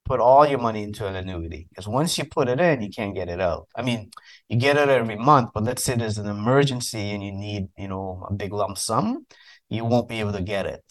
put 0.06 0.20
all 0.20 0.46
your 0.46 0.60
money 0.60 0.84
into 0.84 1.08
an 1.08 1.16
annuity 1.16 1.68
because 1.70 1.88
once 1.88 2.18
you 2.18 2.26
put 2.26 2.50
it 2.50 2.60
in, 2.60 2.82
you 2.82 2.90
can't 2.90 3.16
get 3.16 3.30
it 3.30 3.40
out. 3.40 3.68
I 3.76 3.82
mean, 3.82 4.12
you 4.50 4.58
get 4.58 4.78
it 4.78 4.90
every 4.90 5.16
month, 5.16 5.52
but 5.54 5.64
let's 5.64 5.84
say 5.84 5.96
there's 5.96 6.18
an 6.18 6.28
emergency 6.28 7.12
and 7.12 7.24
you 7.24 7.32
need, 7.32 7.70
you 7.78 7.88
know, 7.88 8.26
a 8.30 8.34
big 8.34 8.52
lump 8.54 8.78
sum, 8.78 9.26
you 9.70 9.86
won't 9.86 10.10
be 10.10 10.20
able 10.20 10.34
to 10.34 10.42
get 10.42 10.66
it. 10.66 10.84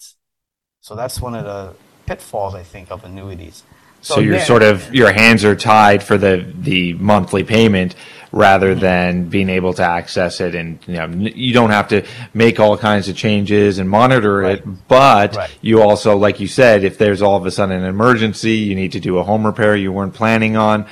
So 0.80 0.94
that's 0.94 1.20
one 1.20 1.34
of 1.34 1.44
the 1.44 1.74
pitfalls 2.06 2.54
I 2.54 2.62
think 2.62 2.90
of 2.90 3.04
annuities. 3.04 3.62
So, 4.02 4.16
so 4.16 4.20
you're 4.20 4.34
again, 4.34 4.46
sort 4.46 4.62
of 4.62 4.94
your 4.94 5.12
hands 5.12 5.44
are 5.44 5.56
tied 5.56 6.02
for 6.02 6.18
the 6.18 6.52
the 6.54 6.94
monthly 6.94 7.44
payment 7.44 7.94
rather 8.32 8.74
than 8.74 9.28
being 9.28 9.50
able 9.50 9.74
to 9.74 9.82
access 9.82 10.40
it 10.40 10.54
and 10.54 10.78
you 10.86 10.94
know 10.94 11.06
you 11.06 11.52
don't 11.52 11.70
have 11.70 11.88
to 11.88 12.04
make 12.32 12.58
all 12.58 12.78
kinds 12.78 13.08
of 13.08 13.14
changes 13.14 13.78
and 13.78 13.88
monitor 13.88 14.38
right. 14.38 14.58
it 14.58 14.88
but 14.88 15.36
right. 15.36 15.50
you 15.60 15.82
also 15.82 16.16
like 16.16 16.40
you 16.40 16.48
said 16.48 16.82
if 16.82 16.96
there's 16.96 17.20
all 17.20 17.36
of 17.36 17.44
a 17.44 17.50
sudden 17.50 17.76
an 17.76 17.84
emergency 17.84 18.54
you 18.54 18.74
need 18.74 18.92
to 18.92 19.00
do 19.00 19.18
a 19.18 19.22
home 19.22 19.44
repair 19.44 19.76
you 19.76 19.92
weren't 19.92 20.14
planning 20.14 20.56
on 20.56 20.86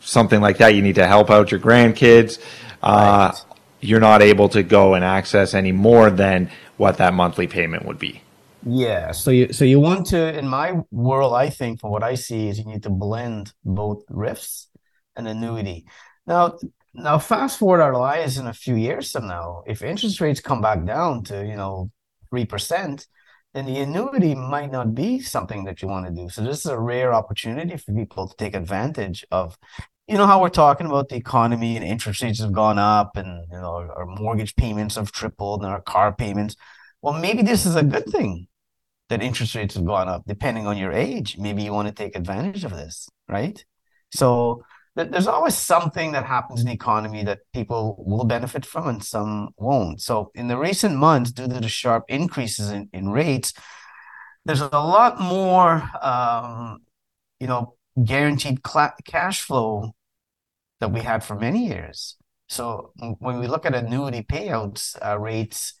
something 0.00 0.42
like 0.42 0.58
that 0.58 0.74
you 0.74 0.82
need 0.82 0.96
to 0.96 1.06
help 1.06 1.30
out 1.30 1.50
your 1.50 1.60
grandkids 1.60 2.38
uh, 2.82 3.32
right. 3.32 3.56
you're 3.80 4.00
not 4.00 4.20
able 4.20 4.50
to 4.50 4.62
go 4.62 4.94
and 4.94 5.02
access 5.02 5.54
any 5.54 5.72
more 5.72 6.10
than 6.10 6.50
what 6.76 6.98
that 6.98 7.14
monthly 7.14 7.46
payment 7.46 7.86
would 7.86 7.98
be 7.98 8.21
yeah, 8.64 9.12
so 9.12 9.30
you 9.30 9.52
so 9.52 9.64
you 9.64 9.80
want 9.80 10.06
to 10.08 10.38
in 10.38 10.46
my 10.46 10.74
world, 10.90 11.34
I 11.34 11.50
think 11.50 11.80
for 11.80 11.90
what 11.90 12.02
I 12.02 12.14
see 12.14 12.48
is 12.48 12.58
you 12.58 12.64
need 12.64 12.84
to 12.84 12.90
blend 12.90 13.52
both 13.64 14.04
RIFs 14.08 14.68
and 15.16 15.26
annuity. 15.26 15.86
Now, 16.26 16.58
now, 16.94 17.18
fast 17.18 17.58
forward 17.58 17.80
our 17.80 17.96
lives 17.96 18.36
in 18.36 18.46
a 18.46 18.52
few 18.52 18.74
years 18.74 19.10
from 19.10 19.26
now, 19.26 19.62
if 19.66 19.82
interest 19.82 20.20
rates 20.20 20.40
come 20.40 20.60
back 20.60 20.84
down 20.84 21.24
to, 21.24 21.44
you 21.44 21.56
know, 21.56 21.90
3%, 22.32 23.06
then 23.54 23.66
the 23.66 23.80
annuity 23.80 24.34
might 24.34 24.70
not 24.70 24.94
be 24.94 25.18
something 25.20 25.64
that 25.64 25.80
you 25.80 25.88
want 25.88 26.06
to 26.06 26.12
do. 26.12 26.28
So 26.28 26.42
this 26.42 26.60
is 26.60 26.66
a 26.66 26.78
rare 26.78 27.14
opportunity 27.14 27.76
for 27.78 27.92
people 27.94 28.28
to 28.28 28.36
take 28.36 28.54
advantage 28.54 29.24
of, 29.30 29.56
you 30.06 30.18
know, 30.18 30.26
how 30.26 30.40
we're 30.42 30.50
talking 30.50 30.86
about 30.86 31.08
the 31.08 31.16
economy 31.16 31.76
and 31.76 31.84
interest 31.84 32.22
rates 32.22 32.40
have 32.40 32.52
gone 32.52 32.78
up 32.78 33.16
and, 33.16 33.46
you 33.50 33.58
know, 33.58 33.90
our 33.96 34.06
mortgage 34.06 34.54
payments 34.56 34.96
have 34.96 35.12
tripled 35.12 35.62
and 35.62 35.72
our 35.72 35.80
car 35.80 36.12
payments. 36.14 36.56
Well, 37.00 37.14
maybe 37.14 37.42
this 37.42 37.64
is 37.64 37.74
a 37.74 37.82
good 37.82 38.06
thing 38.06 38.48
that 39.12 39.22
interest 39.22 39.54
rates 39.54 39.74
have 39.74 39.84
gone 39.84 40.08
up, 40.08 40.22
depending 40.26 40.66
on 40.66 40.78
your 40.78 40.90
age. 40.90 41.36
Maybe 41.36 41.62
you 41.62 41.72
want 41.74 41.86
to 41.86 41.94
take 41.94 42.16
advantage 42.16 42.64
of 42.64 42.70
this, 42.70 43.10
right? 43.28 43.62
So 44.14 44.64
there's 44.96 45.26
always 45.26 45.54
something 45.54 46.12
that 46.12 46.24
happens 46.24 46.60
in 46.60 46.66
the 46.66 46.72
economy 46.72 47.22
that 47.24 47.40
people 47.52 48.02
will 48.06 48.24
benefit 48.24 48.64
from 48.64 48.88
and 48.88 49.04
some 49.04 49.50
won't. 49.58 50.00
So 50.00 50.30
in 50.34 50.48
the 50.48 50.56
recent 50.56 50.96
months, 50.96 51.30
due 51.30 51.46
to 51.46 51.60
the 51.60 51.68
sharp 51.68 52.04
increases 52.08 52.70
in, 52.70 52.88
in 52.94 53.10
rates, 53.10 53.52
there's 54.46 54.62
a 54.62 54.68
lot 54.68 55.20
more, 55.20 55.82
um, 56.02 56.78
you 57.38 57.48
know, 57.48 57.74
guaranteed 58.02 58.60
cl- 58.66 58.94
cash 59.04 59.42
flow 59.42 59.92
that 60.80 60.90
we 60.90 61.00
had 61.00 61.22
for 61.22 61.36
many 61.36 61.66
years. 61.66 62.16
So 62.48 62.92
when 63.18 63.40
we 63.40 63.46
look 63.46 63.66
at 63.66 63.74
annuity 63.74 64.22
payouts 64.22 64.96
uh, 65.04 65.18
rates 65.18 65.74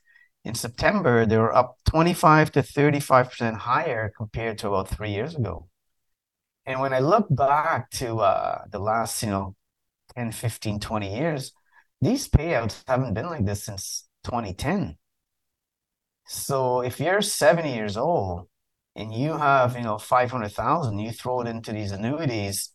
in 0.44 0.54
September, 0.54 1.24
they 1.24 1.38
were 1.38 1.54
up 1.54 1.78
25 1.88 2.52
to 2.52 2.62
35% 2.62 3.56
higher 3.58 4.12
compared 4.16 4.58
to 4.58 4.68
about 4.68 4.88
three 4.88 5.10
years 5.10 5.36
ago. 5.36 5.68
And 6.66 6.80
when 6.80 6.92
I 6.92 6.98
look 7.00 7.26
back 7.30 7.90
to 7.92 8.18
uh, 8.18 8.62
the 8.70 8.78
last, 8.78 9.22
you 9.22 9.30
know, 9.30 9.54
10, 10.16 10.32
15, 10.32 10.80
20 10.80 11.16
years, 11.16 11.52
these 12.00 12.28
payouts 12.28 12.82
haven't 12.86 13.14
been 13.14 13.26
like 13.26 13.44
this 13.44 13.64
since 13.64 14.08
2010. 14.24 14.96
So 16.26 16.80
if 16.80 16.98
you're 16.98 17.22
70 17.22 17.72
years 17.72 17.96
old 17.96 18.48
and 18.96 19.12
you 19.12 19.36
have, 19.36 19.76
you 19.76 19.82
know, 19.82 19.98
500,000, 19.98 20.98
you 20.98 21.12
throw 21.12 21.40
it 21.40 21.48
into 21.48 21.72
these 21.72 21.92
annuities 21.92 22.70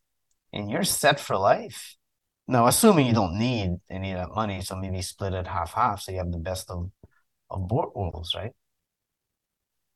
and 0.53 0.69
you're 0.69 0.83
set 0.83 1.19
for 1.19 1.37
life. 1.37 1.95
Now, 2.47 2.67
assuming 2.67 3.07
you 3.07 3.13
don't 3.13 3.37
need 3.37 3.75
any 3.89 4.13
of 4.13 4.19
that 4.19 4.35
money, 4.35 4.61
so 4.61 4.75
maybe 4.75 5.01
split 5.01 5.33
it 5.33 5.47
half 5.47 5.73
half, 5.73 6.01
so 6.01 6.13
you 6.13 6.19
have 6.19 6.31
the 6.31 6.37
best 6.37 6.69
of 6.69 6.89
of 7.49 7.67
both 7.67 7.95
worlds, 7.95 8.33
right? 8.35 8.53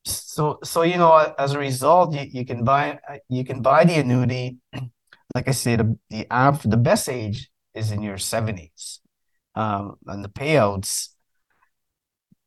So, 0.06 0.60
so 0.64 0.82
you 0.82 0.98
know, 0.98 1.34
as 1.38 1.54
a 1.54 1.60
result, 1.60 2.14
you, 2.14 2.26
you 2.32 2.46
can 2.46 2.64
buy 2.64 3.00
you 3.30 3.46
can 3.46 3.62
buy 3.62 3.86
the 3.86 3.96
annuity. 3.96 4.58
Like 5.34 5.48
I 5.48 5.52
said, 5.52 5.80
the 6.10 6.28
the 6.30 6.60
the 6.66 6.76
best 6.76 7.08
age 7.08 7.50
is 7.74 7.92
in 7.92 8.02
your 8.02 8.18
seventies, 8.18 9.00
um, 9.56 9.96
and 10.06 10.26
the 10.26 10.30
payouts 10.30 11.16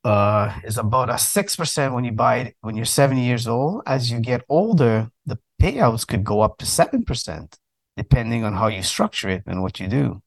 uh, 0.04 0.60
is 0.64 0.76
about 0.76 1.08
a 1.08 1.16
six 1.16 1.56
percent 1.56 1.94
when 1.94 2.04
you 2.04 2.12
buy 2.12 2.36
it 2.40 2.56
when 2.60 2.76
you're 2.76 2.84
seventy 2.84 3.24
years 3.24 3.48
old. 3.48 3.82
As 3.86 4.10
you 4.10 4.20
get 4.20 4.44
older, 4.50 5.10
the 5.24 5.38
payouts 5.60 6.06
could 6.06 6.24
go 6.24 6.42
up 6.42 6.58
to 6.58 6.66
seven 6.66 7.04
percent 7.04 7.58
depending 7.96 8.44
on 8.44 8.54
how 8.54 8.66
you 8.66 8.82
structure 8.82 9.30
it 9.30 9.44
and 9.46 9.62
what 9.62 9.80
you 9.80 9.88
do. 9.88 10.22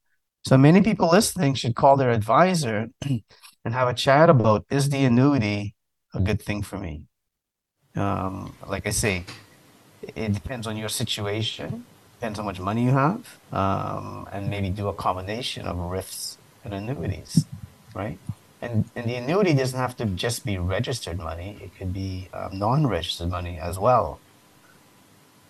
So 0.48 0.56
many 0.56 0.80
people 0.80 1.10
listening 1.10 1.52
should 1.52 1.76
call 1.76 1.98
their 1.98 2.08
advisor 2.08 2.88
and 3.66 3.74
have 3.74 3.86
a 3.86 3.92
chat 3.92 4.30
about 4.30 4.64
is 4.70 4.88
the 4.88 5.04
annuity 5.04 5.74
a 6.14 6.20
good 6.20 6.40
thing 6.40 6.62
for 6.62 6.78
me? 6.78 7.02
Um, 7.94 8.54
like 8.66 8.86
I 8.86 8.90
say, 9.04 9.26
it 10.16 10.32
depends 10.32 10.66
on 10.66 10.78
your 10.78 10.88
situation, 10.88 11.84
depends 12.18 12.38
how 12.38 12.46
much 12.46 12.60
money 12.60 12.82
you 12.82 12.92
have, 12.92 13.38
um, 13.52 14.26
and 14.32 14.48
maybe 14.48 14.70
do 14.70 14.88
a 14.88 14.94
combination 14.94 15.66
of 15.66 15.76
RIFs 15.76 16.38
and 16.64 16.72
annuities, 16.72 17.44
right? 17.94 18.18
And, 18.62 18.86
and 18.96 19.04
the 19.04 19.16
annuity 19.16 19.52
doesn't 19.52 19.78
have 19.78 19.98
to 19.98 20.06
just 20.06 20.46
be 20.46 20.56
registered 20.56 21.18
money, 21.18 21.58
it 21.60 21.76
could 21.76 21.92
be 21.92 22.30
um, 22.32 22.58
non 22.58 22.86
registered 22.86 23.28
money 23.28 23.58
as 23.58 23.78
well. 23.78 24.18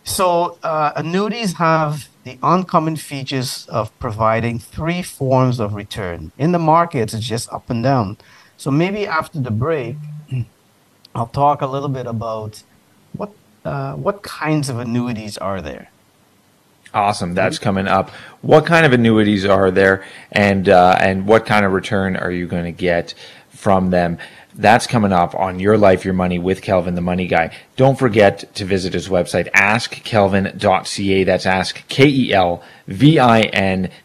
So 0.08 0.56
uh, 0.62 0.92
annuities 0.96 1.52
have 1.58 2.08
the 2.24 2.38
uncommon 2.42 2.96
features 2.96 3.66
of 3.68 3.96
providing 3.98 4.58
three 4.58 5.02
forms 5.02 5.60
of 5.60 5.74
return. 5.74 6.32
In 6.38 6.52
the 6.52 6.58
markets, 6.58 7.12
it's 7.12 7.26
just 7.26 7.52
up 7.52 7.68
and 7.68 7.84
down. 7.84 8.16
So 8.56 8.70
maybe 8.70 9.06
after 9.06 9.38
the 9.38 9.50
break, 9.50 9.96
I'll 11.14 11.26
talk 11.26 11.60
a 11.60 11.66
little 11.66 11.90
bit 11.90 12.06
about 12.06 12.62
what 13.12 13.32
uh, 13.66 13.94
what 13.96 14.22
kinds 14.22 14.70
of 14.70 14.78
annuities 14.78 15.36
are 15.36 15.60
there. 15.60 15.90
Awesome, 16.94 17.34
that's 17.34 17.58
coming 17.58 17.86
up. 17.86 18.08
What 18.40 18.64
kind 18.64 18.86
of 18.86 18.94
annuities 18.94 19.44
are 19.44 19.70
there, 19.70 20.06
and 20.32 20.70
uh, 20.70 20.96
and 20.98 21.26
what 21.26 21.44
kind 21.44 21.66
of 21.66 21.72
return 21.72 22.16
are 22.16 22.32
you 22.32 22.46
going 22.46 22.64
to 22.64 22.72
get 22.72 23.12
from 23.50 23.90
them? 23.90 24.16
That's 24.58 24.88
coming 24.88 25.12
up 25.12 25.36
on 25.36 25.60
Your 25.60 25.78
Life, 25.78 26.04
Your 26.04 26.14
Money 26.14 26.40
with 26.40 26.62
Kelvin, 26.62 26.96
the 26.96 27.00
money 27.00 27.28
guy. 27.28 27.56
Don't 27.76 27.96
forget 27.96 28.52
to 28.56 28.64
visit 28.64 28.92
his 28.92 29.08
website, 29.08 29.48
askkelvin.ca. 29.52 31.24
That's 31.24 31.46
ask, 31.46 31.86
K-E-L-V-I-N 31.86 32.60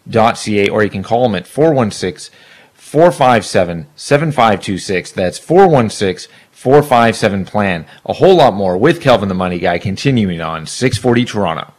dot 0.08 0.38
C-A, 0.38 0.70
or 0.70 0.84
you 0.84 0.92
can 0.92 1.02
call 1.02 1.26
him 1.26 1.34
at 1.34 1.48
416 1.48 2.32
457 2.76 3.88
7526. 3.96 5.12
That's 5.14 5.40
416 5.40 6.32
457 6.52 7.46
plan. 7.46 7.88
A 8.06 8.14
whole 8.14 8.36
lot 8.36 8.54
more 8.54 8.78
with 8.78 9.02
Kelvin, 9.02 9.30
the 9.30 9.36
money 9.36 9.58
guy, 9.58 9.80
continuing 9.80 10.40
on 10.40 10.68
640 10.68 11.26
Toronto. 11.26 11.74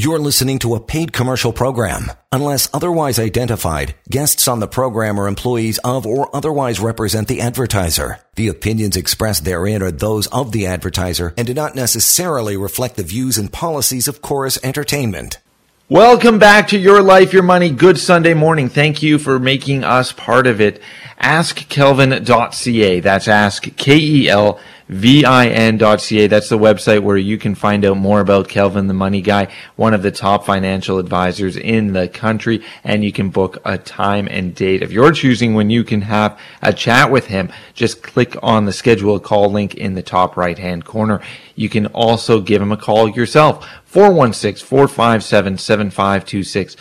You're 0.00 0.20
listening 0.20 0.60
to 0.60 0.76
a 0.76 0.80
paid 0.80 1.12
commercial 1.12 1.52
program. 1.52 2.12
Unless 2.30 2.68
otherwise 2.72 3.18
identified, 3.18 3.96
guests 4.08 4.46
on 4.46 4.60
the 4.60 4.68
program 4.68 5.18
are 5.18 5.26
employees 5.26 5.78
of 5.78 6.06
or 6.06 6.30
otherwise 6.32 6.78
represent 6.78 7.26
the 7.26 7.40
advertiser. 7.40 8.20
The 8.36 8.46
opinions 8.46 8.96
expressed 8.96 9.44
therein 9.44 9.82
are 9.82 9.90
those 9.90 10.28
of 10.28 10.52
the 10.52 10.68
advertiser 10.68 11.34
and 11.36 11.48
do 11.48 11.52
not 11.52 11.74
necessarily 11.74 12.56
reflect 12.56 12.94
the 12.94 13.02
views 13.02 13.38
and 13.38 13.52
policies 13.52 14.06
of 14.06 14.22
Chorus 14.22 14.56
Entertainment. 14.62 15.40
Welcome 15.88 16.38
back 16.38 16.68
to 16.68 16.78
Your 16.78 17.02
Life, 17.02 17.32
Your 17.32 17.42
Money. 17.42 17.70
Good 17.70 17.98
Sunday 17.98 18.34
morning. 18.34 18.68
Thank 18.68 19.02
you 19.02 19.18
for 19.18 19.40
making 19.40 19.82
us 19.82 20.12
part 20.12 20.46
of 20.46 20.60
it. 20.60 20.80
AskKelvin.ca. 21.20 23.00
That's 23.00 23.26
ask, 23.26 23.76
K-E-L 23.76 24.60
vin.ca. 24.88 26.26
That's 26.26 26.48
the 26.48 26.58
website 26.58 27.02
where 27.02 27.16
you 27.16 27.38
can 27.38 27.54
find 27.54 27.84
out 27.84 27.96
more 27.96 28.20
about 28.20 28.48
Kelvin, 28.48 28.86
the 28.86 28.94
money 28.94 29.20
guy, 29.20 29.48
one 29.76 29.94
of 29.94 30.02
the 30.02 30.10
top 30.10 30.46
financial 30.46 30.98
advisors 30.98 31.56
in 31.56 31.92
the 31.92 32.08
country. 32.08 32.64
And 32.84 33.04
you 33.04 33.12
can 33.12 33.30
book 33.30 33.58
a 33.64 33.78
time 33.78 34.28
and 34.30 34.54
date 34.54 34.82
of 34.82 34.92
your 34.92 35.12
choosing 35.12 35.54
when 35.54 35.70
you 35.70 35.84
can 35.84 36.02
have 36.02 36.38
a 36.62 36.72
chat 36.72 37.10
with 37.10 37.26
him. 37.26 37.52
Just 37.74 38.02
click 38.02 38.36
on 38.42 38.64
the 38.64 38.72
schedule 38.72 39.16
a 39.16 39.20
call 39.20 39.50
link 39.50 39.74
in 39.74 39.94
the 39.94 40.02
top 40.02 40.36
right 40.36 40.58
hand 40.58 40.84
corner. 40.84 41.20
You 41.54 41.68
can 41.68 41.86
also 41.86 42.40
give 42.40 42.62
him 42.62 42.72
a 42.72 42.76
call 42.76 43.08
yourself. 43.08 43.66
416 43.84 44.66
457 44.66 45.58
7526. 45.58 46.76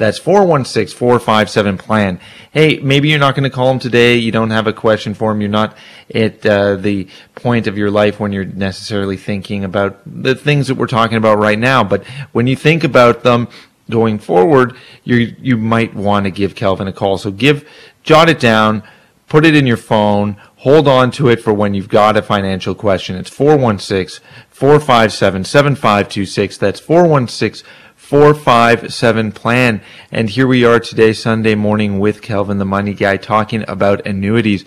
That's 0.00 0.18
416 0.18 0.96
457 0.96 1.76
plan. 1.76 2.20
Hey, 2.52 2.78
maybe 2.78 3.10
you're 3.10 3.18
not 3.18 3.34
going 3.34 3.44
to 3.44 3.54
call 3.54 3.70
him 3.70 3.78
today. 3.78 4.16
You 4.16 4.32
don't 4.32 4.48
have 4.48 4.66
a 4.66 4.72
question 4.72 5.12
for 5.12 5.30
him. 5.30 5.42
You're 5.42 5.50
not 5.50 5.76
at 6.14 6.46
uh, 6.46 6.76
the 6.76 7.06
point 7.34 7.66
of 7.66 7.76
your 7.76 7.90
life 7.90 8.18
when 8.18 8.32
you're 8.32 8.46
necessarily 8.46 9.18
thinking 9.18 9.62
about 9.62 10.00
the 10.06 10.34
things 10.34 10.68
that 10.68 10.76
we're 10.76 10.86
talking 10.86 11.18
about 11.18 11.36
right 11.36 11.58
now. 11.58 11.84
But 11.84 12.06
when 12.32 12.46
you 12.46 12.56
think 12.56 12.82
about 12.82 13.24
them 13.24 13.48
going 13.90 14.18
forward, 14.18 14.74
you 15.04 15.36
you 15.38 15.58
might 15.58 15.92
want 15.92 16.24
to 16.24 16.30
give 16.30 16.54
Kelvin 16.54 16.88
a 16.88 16.94
call. 16.94 17.18
So 17.18 17.30
give, 17.30 17.68
jot 18.02 18.30
it 18.30 18.40
down, 18.40 18.82
put 19.28 19.44
it 19.44 19.54
in 19.54 19.66
your 19.66 19.76
phone, 19.76 20.38
hold 20.56 20.88
on 20.88 21.10
to 21.10 21.28
it 21.28 21.42
for 21.42 21.52
when 21.52 21.74
you've 21.74 21.90
got 21.90 22.16
a 22.16 22.22
financial 22.22 22.74
question. 22.74 23.16
It's 23.16 23.28
416 23.28 24.24
457 24.48 25.44
7526. 25.44 26.56
That's 26.56 26.80
416 26.80 27.68
457 28.10 29.30
plan. 29.30 29.80
And 30.10 30.28
here 30.28 30.48
we 30.48 30.64
are 30.64 30.80
today, 30.80 31.12
Sunday 31.12 31.54
morning, 31.54 32.00
with 32.00 32.22
Kelvin, 32.22 32.58
the 32.58 32.64
money 32.64 32.92
guy, 32.92 33.16
talking 33.16 33.64
about 33.68 34.04
annuities. 34.04 34.64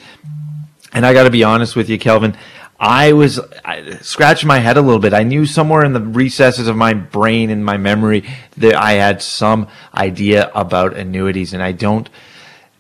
And 0.94 1.06
I 1.06 1.12
got 1.12 1.24
to 1.24 1.30
be 1.30 1.44
honest 1.44 1.76
with 1.76 1.90
you, 1.90 2.00
Kelvin. 2.00 2.38
I 2.80 3.12
was 3.12 3.42
I, 3.66 3.98
scratching 3.98 4.48
my 4.48 4.60
head 4.60 4.78
a 4.78 4.82
little 4.82 5.02
bit. 5.02 5.14
I 5.14 5.24
knew 5.24 5.46
somewhere 5.46 5.84
in 5.84 5.92
the 5.92 6.00
recesses 6.00 6.70
of 6.70 6.78
my 6.78 6.94
brain 6.94 7.50
and 7.50 7.66
my 7.66 7.76
memory 7.76 8.24
that 8.56 8.76
I 8.76 8.94
had 8.94 9.22
some 9.22 9.68
idea 9.94 10.50
about 10.56 10.96
annuities, 10.96 11.54
and 11.54 11.62
I 11.62 11.74
don't. 11.74 12.10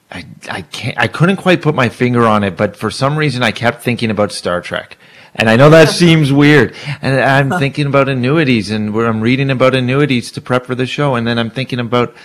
I, 0.09 0.25
I 0.49 0.61
can't. 0.61 0.97
I 0.97 1.07
couldn't 1.07 1.37
quite 1.37 1.61
put 1.61 1.75
my 1.75 1.89
finger 1.89 2.25
on 2.25 2.45
it, 2.45 2.55
but 2.55 2.77
for 2.77 2.89
some 2.89 3.17
reason, 3.17 3.43
I 3.43 3.51
kept 3.51 3.83
thinking 3.83 4.09
about 4.09 4.31
Star 4.31 4.61
Trek. 4.61 4.95
And 5.35 5.49
I 5.49 5.55
know 5.55 5.69
that 5.69 5.89
seems 6.03 6.31
weird. 6.31 6.75
And 7.01 7.19
I'm 7.19 7.59
thinking 7.59 7.85
about 7.87 8.09
annuities 8.09 8.71
and 8.71 8.93
where 8.93 9.07
I'm 9.07 9.21
reading 9.21 9.49
about 9.49 9.75
annuities 9.75 10.31
to 10.33 10.41
prep 10.41 10.65
for 10.65 10.75
the 10.75 10.85
show. 10.85 11.15
And 11.15 11.25
then 11.25 11.39
I'm 11.39 11.49
thinking 11.49 11.79
about 11.79 12.15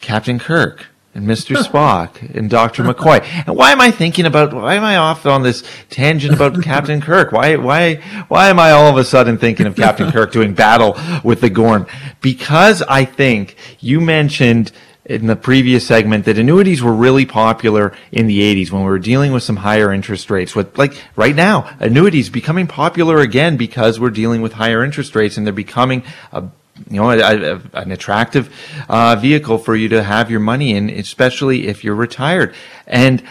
Captain 0.00 0.38
Kirk 0.38 0.86
and 1.14 1.26
Mr. 1.26 1.56
Spock 1.64 2.34
and 2.36 2.50
Dr. 2.50 2.84
McCoy. 2.84 3.22
And 3.46 3.56
why 3.56 3.72
am 3.72 3.80
I 3.80 3.90
thinking 3.90 4.26
about, 4.26 4.52
why 4.52 4.74
am 4.74 4.84
I 4.84 4.96
off 4.96 5.24
on 5.26 5.42
this 5.42 5.64
tangent 5.90 6.34
about 6.34 6.62
Captain 6.62 7.00
Kirk? 7.00 7.32
Why, 7.32 7.56
why, 7.56 7.96
why 8.28 8.48
am 8.48 8.60
I 8.60 8.72
all 8.72 8.88
of 8.88 8.96
a 8.96 9.04
sudden 9.04 9.38
thinking 9.38 9.66
of 9.66 9.74
Captain 9.74 10.12
Kirk 10.12 10.30
doing 10.30 10.54
battle 10.54 10.96
with 11.24 11.40
the 11.40 11.50
Gorn? 11.50 11.86
Because 12.20 12.82
I 12.82 13.04
think 13.04 13.56
you 13.80 14.00
mentioned 14.00 14.72
in 15.06 15.28
the 15.28 15.36
previous 15.36 15.86
segment 15.86 16.24
that 16.24 16.36
annuities 16.36 16.82
were 16.82 16.92
really 16.92 17.24
popular 17.24 17.92
in 18.10 18.26
the 18.26 18.40
80s 18.40 18.72
when 18.72 18.82
we 18.82 18.88
were 18.88 18.98
dealing 18.98 19.32
with 19.32 19.44
some 19.44 19.56
higher 19.56 19.92
interest 19.92 20.30
rates. 20.30 20.54
With 20.56 20.76
like 20.76 21.00
right 21.14 21.34
now, 21.34 21.72
annuities 21.78 22.28
becoming 22.28 22.66
popular 22.66 23.20
again 23.20 23.56
because 23.56 24.00
we're 24.00 24.10
dealing 24.10 24.42
with 24.42 24.54
higher 24.54 24.84
interest 24.84 25.14
rates 25.14 25.36
and 25.36 25.46
they're 25.46 25.54
becoming 25.54 26.02
a 26.32 26.44
you 26.90 27.00
know, 27.00 27.10
a, 27.10 27.54
a, 27.54 27.60
an 27.72 27.90
attractive 27.90 28.54
uh, 28.88 29.16
vehicle 29.16 29.56
for 29.56 29.74
you 29.74 29.88
to 29.88 30.02
have 30.02 30.30
your 30.30 30.40
money 30.40 30.74
in, 30.74 30.90
especially 30.90 31.68
if 31.68 31.82
you're 31.82 31.94
retired. 31.94 32.54
And 32.86 33.22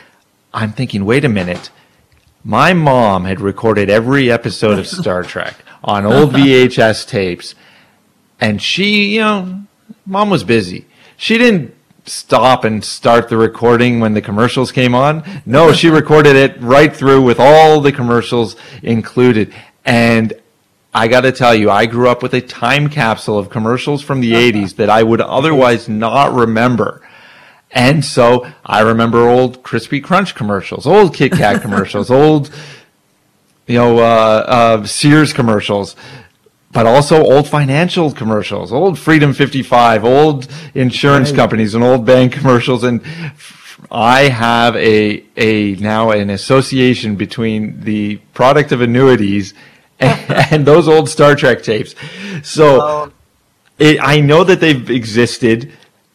I'm 0.51 0.71
thinking, 0.71 1.05
wait 1.05 1.23
a 1.25 1.29
minute. 1.29 1.69
My 2.43 2.73
mom 2.73 3.25
had 3.25 3.41
recorded 3.41 3.89
every 3.89 4.31
episode 4.31 4.79
of 4.79 4.87
Star 4.87 5.21
Trek 5.23 5.57
on 5.83 6.05
old 6.05 6.31
VHS 6.31 7.07
tapes, 7.07 7.53
and 8.41 8.59
she, 8.59 9.13
you 9.13 9.19
know, 9.19 9.61
mom 10.07 10.31
was 10.31 10.43
busy 10.43 10.85
she 11.17 11.37
didn't 11.37 11.75
stop 12.05 12.63
and 12.63 12.83
start 12.83 13.29
the 13.29 13.37
recording 13.37 13.99
when 13.99 14.13
the 14.13 14.21
commercials 14.21 14.71
came 14.71 14.93
on. 14.93 15.23
No, 15.45 15.73
she 15.73 15.89
recorded 16.01 16.35
it 16.35 16.61
right 16.61 16.95
through 16.95 17.21
with 17.21 17.39
all 17.39 17.81
the 17.81 17.91
commercials 17.91 18.55
included. 18.83 19.53
And 19.83 20.33
I 20.93 21.07
got 21.07 21.21
to 21.21 21.31
tell 21.31 21.53
you, 21.53 21.69
I 21.69 21.87
grew 21.87 22.09
up 22.09 22.21
with 22.23 22.33
a 22.33 22.41
time 22.41 22.89
capsule 22.89 23.37
of 23.37 23.49
commercials 23.49 24.01
from 24.01 24.21
the 24.21 24.33
80s 24.51 24.75
that 24.75 24.89
I 24.89 25.03
would 25.03 25.21
otherwise 25.21 25.89
not 25.89 26.33
remember. 26.33 27.01
And 27.71 28.05
so 28.05 28.47
I 28.65 28.81
remember 28.81 29.27
old 29.27 29.61
Crispy 29.63 29.99
Crunch 29.99 30.35
commercials, 30.35 30.87
old 30.87 31.13
Kit 31.13 31.33
Kat 31.33 31.61
commercials, 31.63 32.09
old, 32.09 32.49
you 33.67 33.75
know, 33.75 33.97
uh, 33.97 34.45
uh, 34.81 34.85
Sears 34.85 35.33
commercials 35.33 35.95
but 36.75 36.85
also 36.85 37.23
old 37.23 37.47
financial 37.47 38.11
commercials, 38.11 38.73
old 38.73 38.99
Freedom 38.99 39.33
55, 39.33 40.03
old 40.03 40.51
insurance 40.73 41.29
right. 41.29 41.37
companies 41.37 41.73
and 41.73 41.81
old 41.81 42.05
bank 42.05 42.33
commercials. 42.33 42.83
And 42.83 43.01
I 43.89 44.23
have 44.23 44.75
a, 44.75 45.23
a 45.37 45.75
now 45.75 46.11
an 46.11 46.29
association 46.29 47.15
between 47.15 47.79
the 47.85 48.17
product 48.33 48.73
of 48.73 48.81
annuities 48.81 49.53
and 49.99 50.65
those 50.65 50.89
old 50.89 51.07
Star 51.07 51.33
Trek 51.33 51.63
tapes. 51.63 51.95
So 52.43 52.81
um. 52.81 53.13
it, 53.79 53.97
I 54.01 54.19
know 54.19 54.43
that 54.43 54.59
they've 54.59 54.89
existed 54.89 55.71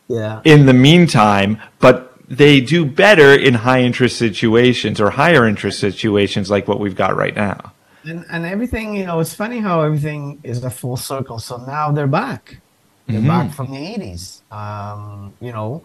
yeah. 0.09 0.43
in 0.45 0.67
the 0.67 0.75
meantime, 0.75 1.59
but 1.79 2.13
they 2.29 2.61
do 2.61 2.85
better 2.85 3.33
in 3.35 3.55
high 3.55 3.81
interest 3.81 4.19
situations 4.19 5.01
or 5.01 5.09
higher 5.09 5.47
interest 5.47 5.81
situations 5.81 6.51
like 6.51 6.69
what 6.69 6.79
we've 6.79 6.95
got 6.95 7.17
right 7.17 7.35
now. 7.35 7.73
And, 8.05 8.25
and 8.31 8.47
everything, 8.47 8.97
you 8.97 9.07
know, 9.07 9.21
it's 9.21 9.35
funny 9.35 9.59
how 9.59 9.83
everything 9.83 10.41
is 10.43 10.65
a 10.65 10.71
full 10.71 10.97
circle. 10.97 11.39
So 11.39 11.59
now 11.59 11.91
they're 11.91 12.07
back. 12.07 12.59
They're 13.07 13.19
mm-hmm. 13.19 13.29
back 13.29 13.55
from 13.55 13.71
the 13.71 13.77
80s. 13.77 14.41
Um, 14.53 15.35
you 15.41 15.53
know, 15.53 15.83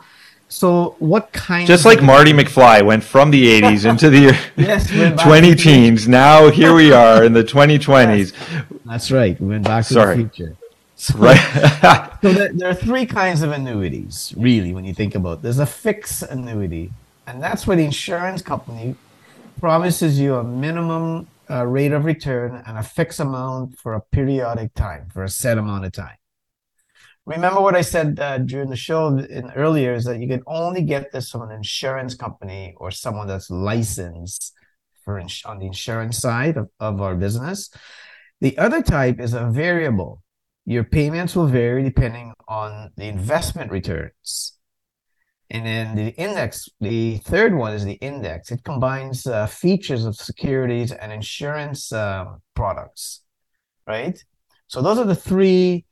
so 0.48 0.95
what 1.00 1.31
kind? 1.34 1.67
Just 1.67 1.86
like 1.86 2.01
Marty 2.01 2.31
McFly 2.31 2.86
went 2.86 3.03
from 3.03 3.31
the 3.31 3.62
80s 3.62 3.86
into 3.89 4.10
the 4.10 4.38
yes, 4.55 4.89
20 5.22 5.55
teens. 5.55 6.07
Now 6.07 6.50
here 6.50 6.74
we 6.74 6.93
are 6.93 7.24
in 7.24 7.34
the 7.34 7.43
2020s. 7.43 8.34
That's 8.86 9.12
right. 9.12 9.39
We 9.41 9.48
went 9.48 9.63
back 9.63 9.86
to 9.88 9.93
Sorry. 9.93 10.15
the 10.15 10.29
future. 10.29 10.55
So, 10.95 11.17
right. 11.17 12.17
so 12.22 12.31
there, 12.31 12.53
there, 12.53 12.69
are 12.69 12.74
three 12.74 13.05
kinds 13.05 13.41
of 13.41 13.51
annuities, 13.51 14.34
really, 14.38 14.74
when 14.74 14.86
you 14.86 14.93
think 14.93 15.15
about 15.15 15.39
it. 15.39 15.41
There's 15.41 15.60
a 15.60 15.65
fixed 15.65 16.24
annuity, 16.24 16.91
and 17.27 17.43
that's 17.43 17.67
where 17.67 17.75
the 17.75 17.84
insurance 17.84 18.41
company 18.41 18.95
promises 19.60 20.19
you 20.19 20.36
a 20.36 20.43
minimum 20.43 21.27
uh, 21.49 21.65
rate 21.65 21.91
of 21.91 22.05
return 22.05 22.61
and 22.65 22.77
a 22.77 22.83
fixed 22.83 23.19
amount 23.19 23.77
for 23.79 23.93
a 23.93 24.01
periodic 24.01 24.73
time, 24.73 25.09
for 25.13 25.23
a 25.23 25.29
set 25.29 25.57
amount 25.57 25.85
of 25.85 25.91
time 25.91 26.17
remember 27.25 27.61
what 27.61 27.75
I 27.75 27.81
said 27.81 28.19
uh, 28.19 28.37
during 28.39 28.69
the 28.69 28.75
show 28.75 29.17
in 29.17 29.51
earlier 29.55 29.93
is 29.93 30.05
that 30.05 30.19
you 30.19 30.27
can 30.27 30.43
only 30.47 30.81
get 30.81 31.11
this 31.11 31.29
from 31.29 31.41
an 31.41 31.51
insurance 31.51 32.15
company 32.15 32.75
or 32.77 32.91
someone 32.91 33.27
that's 33.27 33.49
licensed 33.49 34.53
for 35.03 35.19
ins- 35.19 35.43
on 35.45 35.59
the 35.59 35.65
insurance 35.65 36.17
side 36.19 36.57
of, 36.57 36.69
of 36.79 37.01
our 37.01 37.15
business. 37.15 37.69
The 38.41 38.57
other 38.57 38.81
type 38.81 39.19
is 39.19 39.33
a 39.33 39.45
variable. 39.45 40.21
Your 40.65 40.83
payments 40.83 41.35
will 41.35 41.47
vary 41.47 41.83
depending 41.83 42.33
on 42.47 42.91
the 42.95 43.05
investment 43.05 43.71
returns. 43.71 44.54
And 45.49 45.65
then 45.65 45.95
the 45.95 46.09
index, 46.15 46.67
the 46.81 47.17
third 47.17 47.53
one 47.53 47.73
is 47.73 47.85
the 47.85 47.93
index. 47.93 48.51
It 48.51 48.63
combines 48.63 49.27
uh, 49.27 49.45
features 49.45 50.05
of 50.05 50.15
securities 50.15 50.91
and 50.91 51.11
insurance 51.11 51.91
uh, 51.91 52.25
products, 52.55 53.21
right? 53.85 54.17
So 54.67 54.81
those 54.81 54.97
are 54.97 55.05
the 55.05 55.15
three 55.15 55.85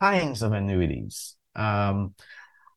kinds 0.00 0.42
of 0.42 0.52
annuities. 0.52 1.36
Um, 1.56 2.14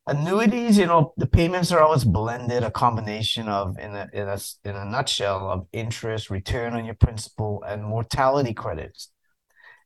annuities, 0.07 0.77
you 0.77 0.85
know, 0.85 1.13
the 1.17 1.27
payments 1.27 1.73
are 1.73 1.81
always 1.81 2.05
blended, 2.05 2.63
a 2.63 2.71
combination 2.71 3.49
of, 3.49 3.77
in 3.77 3.95
a, 3.95 4.09
in 4.13 4.27
a, 4.29 4.39
in 4.63 4.75
a 4.75 4.85
nutshell, 4.85 5.49
of 5.49 5.67
interest, 5.73 6.29
return 6.29 6.73
on 6.73 6.85
your 6.85 6.95
principal, 6.95 7.63
and 7.67 7.83
mortality 7.83 8.53
credits. 8.53 9.11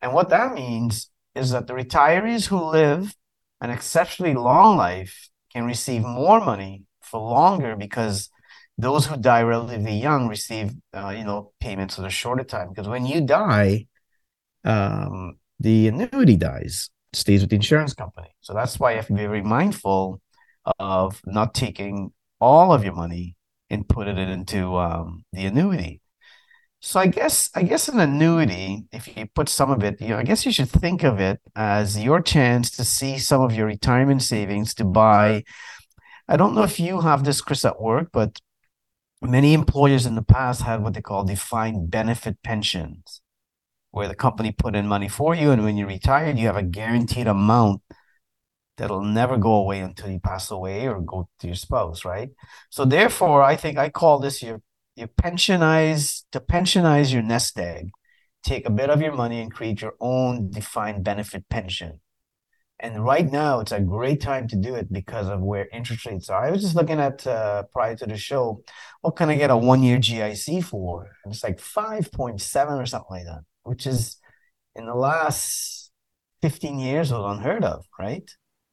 And 0.01 0.13
what 0.13 0.29
that 0.29 0.53
means 0.53 1.10
is 1.34 1.50
that 1.51 1.67
the 1.67 1.74
retirees 1.74 2.48
who 2.48 2.63
live 2.63 3.15
an 3.62 3.72
exceptionally 3.72 4.36
long 4.36 4.77
life 4.77 5.28
can 5.51 5.65
receive 5.65 6.03
more 6.03 6.39
money 6.39 6.84
for 7.01 7.20
longer 7.20 7.75
because 7.75 8.29
those 8.77 9.06
who 9.06 9.18
die 9.18 9.41
relatively 9.41 9.98
young 9.98 10.27
receive, 10.27 10.74
uh, 10.94 11.10
you 11.10 11.24
know, 11.24 11.51
payments 11.60 12.00
at 12.00 12.06
a 12.06 12.10
shorter 12.10 12.44
time. 12.44 12.70
Because 12.70 12.88
when 12.88 13.06
you 13.06 13.22
die, 13.22 13.88
um, 14.63 15.38
the 15.60 15.89
annuity 15.89 16.38
dies, 16.38 16.89
stays 17.13 17.41
with 17.41 17.50
the 17.50 17.58
insurance 17.58 17.94
company. 17.94 18.29
So 18.41 18.53
that's 18.53 18.79
why 18.79 18.91
you 18.91 18.98
have 18.98 19.08
to 19.08 19.13
be 19.13 19.22
very 19.22 19.41
mindful 19.41 20.22
of 20.77 21.22
not 21.25 21.53
taking 21.53 22.12
all 22.39 22.72
of 22.72 22.84
your 22.84 22.94
money 22.94 23.36
and 23.70 23.88
putting 23.88 24.18
it 24.18 24.29
into 24.29 24.77
um, 24.77 25.25
the 25.34 25.46
annuity. 25.46 25.99
So 26.81 27.00
I 27.00 27.07
guess 27.07 27.50
I 27.55 27.63
guess 27.63 27.89
an 27.89 28.00
annuity, 28.00 28.86
if 28.91 29.15
you 29.15 29.25
put 29.27 29.50
some 29.50 29.69
of 29.69 29.83
it, 29.83 30.00
you 30.00 30.09
know, 30.09 30.17
I 30.17 30.24
guess 30.24 30.45
you 30.45 30.51
should 30.51 30.69
think 30.69 31.03
of 31.03 31.19
it 31.19 31.39
as 31.55 32.01
your 32.01 32.21
chance 32.21 32.71
to 32.71 32.86
see 32.86 33.17
some 33.17 33.41
of 33.41 33.53
your 33.53 33.67
retirement 33.67 34.21
savings 34.21 34.74
to 34.75 34.85
buy. 34.85 35.44
I 36.27 36.37
don't 36.37 36.55
know 36.55 36.63
if 36.63 36.79
you 36.79 37.01
have 37.01 37.24
this, 37.25 37.42
Chris, 37.42 37.65
at 37.65 37.81
work, 37.81 38.09
but 38.13 38.39
many 39.22 39.53
employers 39.53 40.05
in 40.05 40.15
the 40.15 40.24
past 40.24 40.61
had 40.61 40.81
what 40.81 40.94
they 40.94 41.01
call 41.01 41.25
defined 41.25 41.92
benefit 41.92 42.37
pensions 42.44 43.22
where 43.92 44.07
the 44.07 44.15
company 44.15 44.51
put 44.51 44.75
in 44.75 44.87
money 44.87 45.07
for 45.09 45.33
you, 45.35 45.51
and 45.51 45.63
when 45.63 45.75
you 45.75 45.87
retire, 45.87 46.31
you 46.31 46.46
have 46.48 46.55
a 46.55 46.63
guaranteed 46.63 47.27
amount 47.27 47.81
that'll 48.77 49.03
never 49.03 49.37
go 49.37 49.55
away 49.55 49.79
until 49.81 50.09
you 50.09 50.20
pass 50.20 50.51
away 50.51 50.87
or 50.87 51.01
go 51.01 51.27
to 51.39 51.48
your 51.48 51.55
spouse, 51.55 52.05
right? 52.05 52.29
So 52.70 52.85
therefore, 52.85 53.42
I 53.44 53.55
think 53.55 53.77
I 53.77 53.89
call 53.89 54.20
this 54.20 54.42
your 54.42 54.61
your 55.00 55.07
pensionize 55.07 56.24
to 56.31 56.40
pensionize 56.40 57.12
your 57.14 57.24
nest 57.24 57.57
egg. 57.57 57.90
Take 58.44 58.66
a 58.66 58.72
bit 58.72 58.90
of 58.90 59.01
your 59.01 59.14
money 59.14 59.42
and 59.42 59.51
create 59.51 59.81
your 59.81 59.96
own 60.00 60.51
defined 60.51 61.03
benefit 61.03 61.50
pension. 61.50 62.00
And 62.79 63.03
right 63.03 63.29
now, 63.29 63.59
it's 63.59 63.74
a 63.74 63.81
great 63.81 64.22
time 64.22 64.48
to 64.48 64.55
do 64.55 64.75
it 64.75 64.92
because 64.92 65.27
of 65.27 65.42
where 65.42 65.68
interest 65.74 66.05
rates 66.05 66.29
are. 66.29 66.46
I 66.46 66.51
was 66.51 66.62
just 66.62 66.75
looking 66.75 67.00
at 67.00 67.27
uh, 67.27 67.64
prior 67.74 67.96
to 67.98 68.05
the 68.05 68.16
show, 68.16 68.64
what 69.01 69.18
can 69.18 69.29
I 69.29 69.35
get 69.35 69.50
a 69.50 69.57
one 69.57 69.83
year 69.83 69.98
GIC 69.98 70.64
for? 70.64 71.09
And 71.25 71.33
it's 71.33 71.44
like 71.44 71.59
5.7 71.59 72.81
or 72.81 72.85
something 72.85 73.07
like 73.09 73.25
that 73.25 73.42
which 73.70 73.85
is 73.85 74.18
in 74.75 74.85
the 74.85 74.96
last 74.96 75.92
15 76.42 76.79
years 76.79 77.12
was 77.12 77.38
unheard 77.38 77.64
of, 77.64 77.85
right? 78.00 78.29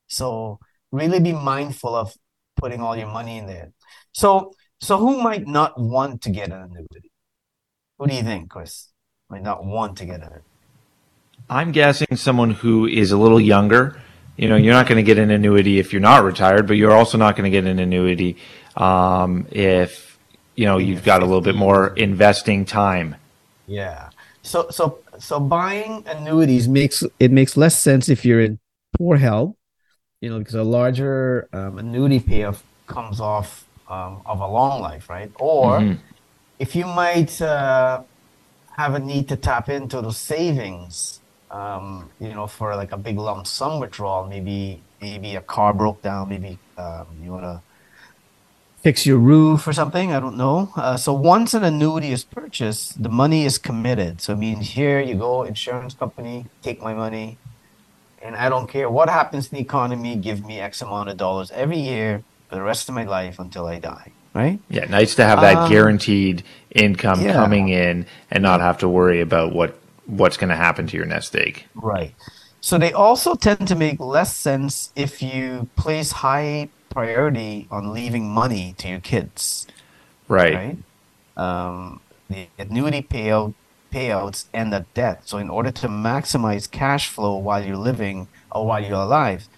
So 0.07 0.59
really 0.91 1.21
be 1.21 1.33
mindful 1.33 1.95
of 1.95 2.15
putting 2.57 2.81
all 2.81 2.97
your 2.97 3.09
money 3.09 3.37
in 3.37 3.47
there. 3.47 3.73
So 4.13 4.53
so 4.81 4.99
who 4.99 5.23
might 5.23 5.47
not 5.47 5.79
want 5.79 6.23
to 6.23 6.31
get 6.31 6.49
an 6.49 6.63
annuity? 6.63 7.11
Who 7.99 8.07
do 8.07 8.15
you 8.15 8.23
think, 8.23 8.51
Chris? 8.51 8.89
Might 9.31 9.43
not 9.43 9.65
want 9.65 9.99
to 9.99 10.07
get 10.07 10.23
it. 10.23 10.43
I'm 11.49 11.73
guessing 11.73 12.17
someone 12.17 12.51
who 12.51 12.87
is 12.87 13.13
a 13.13 13.17
little 13.17 13.41
younger. 13.41 14.01
You 14.37 14.49
know, 14.49 14.57
you're 14.57 14.75
not 14.75 14.87
going 14.87 14.97
to 14.97 15.03
get 15.03 15.19
an 15.19 15.31
annuity 15.31 15.79
if 15.79 15.93
you're 15.93 16.03
not 16.03 16.23
retired, 16.23 16.67
but 16.67 16.75
you're 16.75 16.93
also 16.93 17.17
not 17.17 17.37
going 17.37 17.51
to 17.51 17.51
get 17.51 17.67
an 17.67 17.79
annuity 17.79 18.37
um, 18.77 19.47
if 19.51 20.19
you 20.55 20.67
know 20.67 20.79
you've 20.79 21.05
got 21.05 21.23
a 21.23 21.25
little 21.25 21.41
bit 21.41 21.55
more 21.55 21.89
investing 21.97 22.65
time. 22.65 23.17
Yeah. 23.67 24.11
So 24.43 24.69
so 24.71 24.99
so 25.19 25.41
buying 25.41 26.05
annuities 26.07 26.69
makes 26.69 27.03
it 27.19 27.31
makes 27.31 27.57
less 27.57 27.79
sense 27.79 28.09
if 28.09 28.25
you're 28.25 28.41
in 28.41 28.59
poor 28.99 29.17
health, 29.17 29.55
you 30.21 30.31
know, 30.31 30.39
because 30.39 30.55
a 30.55 30.63
larger 30.63 31.49
um, 31.53 31.79
annuity 31.79 32.21
payoff 32.21 32.63
comes 32.87 33.21
off 33.21 33.66
um, 33.89 34.21
of 34.27 34.41
a 34.41 34.47
long 34.47 34.81
life, 34.81 35.09
right? 35.09 35.31
Or 35.39 35.79
mm-hmm. 35.79 36.01
if 36.59 36.75
you 36.75 36.87
might 36.87 37.41
uh, 37.41 38.03
have 38.77 38.95
a 38.95 38.99
need 38.99 39.29
to 39.29 39.37
tap 39.37 39.69
into 39.69 40.01
those 40.01 40.19
savings, 40.19 41.21
um, 41.51 42.11
you 42.21 42.35
know, 42.35 42.47
for 42.47 42.75
like 42.77 42.93
a 42.93 42.97
big 42.97 43.19
lump 43.19 43.47
sum 43.47 43.81
withdrawal, 43.81 44.27
maybe 44.27 44.83
maybe 45.01 45.37
a 45.37 45.41
car 45.41 45.73
broke 45.73 46.03
down, 46.03 46.29
maybe 46.29 46.59
um, 46.79 47.07
you 47.23 47.31
want 47.31 47.45
to 47.45 47.61
fix 48.83 49.05
your 49.07 49.19
roof 49.19 49.67
or 49.67 49.73
something. 49.73 50.13
I 50.13 50.21
don't 50.21 50.37
know. 50.37 50.73
Uh, 50.77 50.97
so 50.97 51.13
once 51.13 51.55
an 51.55 51.65
annuity 51.65 52.13
is 52.13 52.25
purchased, 52.25 53.03
the 53.03 53.09
money 53.09 53.45
is 53.45 53.59
committed. 53.59 54.21
So 54.21 54.33
it 54.33 54.39
means 54.39 54.71
here 54.71 55.01
you 55.01 55.17
go, 55.17 55.43
insurance 55.43 55.95
company, 55.95 56.47
take 56.63 56.83
my 56.83 56.95
money, 56.95 57.39
and 58.23 58.37
I 58.37 58.49
don't 58.49 58.69
care 58.69 58.89
what 58.91 59.09
happens 59.09 59.49
in 59.51 59.57
the 59.57 59.63
economy. 59.63 60.17
Give 60.17 60.45
me 60.45 60.61
X 60.61 60.83
amount 60.83 61.09
of 61.09 61.17
dollars 61.17 61.51
every 61.53 61.79
year 61.79 62.25
for 62.49 62.55
the 62.55 62.63
rest 62.63 62.89
of 62.89 62.95
my 62.95 63.05
life 63.05 63.39
until 63.39 63.67
I 63.67 63.79
die. 63.79 64.13
Right? 64.35 64.61
Yeah, 64.69 64.85
nice 64.85 65.15
to 65.15 65.25
have 65.25 65.41
that 65.41 65.57
um, 65.57 65.71
guaranteed 65.71 66.43
income 66.75 67.23
yeah. 67.23 67.33
coming 67.33 67.69
in 67.69 68.07
and 68.31 68.43
not 68.43 68.61
have 68.61 68.79
to 68.79 68.89
worry 68.89 69.21
about 69.21 69.55
what 69.55 69.79
what's 70.05 70.37
going 70.37 70.51
to 70.51 70.57
happen 70.57 70.87
to 70.87 70.97
your 70.97 71.07
nest 71.07 71.35
egg. 71.35 71.65
Right. 71.75 72.15
So 72.61 72.79
they 72.79 72.93
also 72.93 73.35
tend 73.35 73.67
to 73.69 73.75
make 73.75 73.99
less 73.99 74.37
sense 74.37 74.93
if 74.95 75.23
you 75.23 75.69
place 75.77 76.13
high 76.13 76.69
priority 76.91 77.67
on 77.71 77.93
leaving 77.93 78.29
money 78.29 78.75
to 78.79 78.89
your 78.89 79.01
kids. 79.01 79.67
Right. 80.29 80.55
Right. 80.55 80.79
Um, 81.37 82.01
the 82.29 82.49
annuity 82.59 83.03
payout 83.03 83.55
payouts 83.93 84.47
and 84.53 84.73
the 84.73 84.85
debt. 84.95 85.23
So 85.25 85.39
in 85.39 85.49
order 85.49 85.71
to 85.71 85.89
maximize 85.89 86.71
cash 86.71 87.09
flow 87.09 87.37
while 87.37 87.65
you're 87.65 87.77
living 87.77 88.29
or 88.51 88.67
while 88.67 88.83
you're 88.83 89.01
alive. 89.01 89.49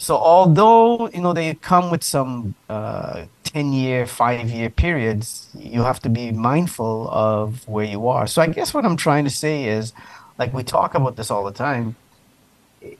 So 0.00 0.16
although 0.16 1.10
you 1.10 1.20
know 1.20 1.34
they 1.34 1.54
come 1.54 1.90
with 1.90 2.02
some 2.02 2.54
uh, 2.70 3.26
ten 3.44 3.74
year, 3.74 4.06
five 4.06 4.48
year 4.48 4.70
periods, 4.70 5.48
you 5.54 5.82
have 5.82 6.00
to 6.00 6.08
be 6.08 6.32
mindful 6.32 7.10
of 7.10 7.68
where 7.68 7.84
you 7.84 8.08
are. 8.08 8.26
So 8.26 8.40
I 8.40 8.46
guess 8.46 8.72
what 8.72 8.86
I'm 8.86 8.96
trying 8.96 9.24
to 9.24 9.30
say 9.30 9.64
is, 9.64 9.92
like 10.38 10.54
we 10.54 10.62
talk 10.62 10.94
about 10.94 11.16
this 11.16 11.30
all 11.30 11.44
the 11.44 11.52
time, 11.52 11.96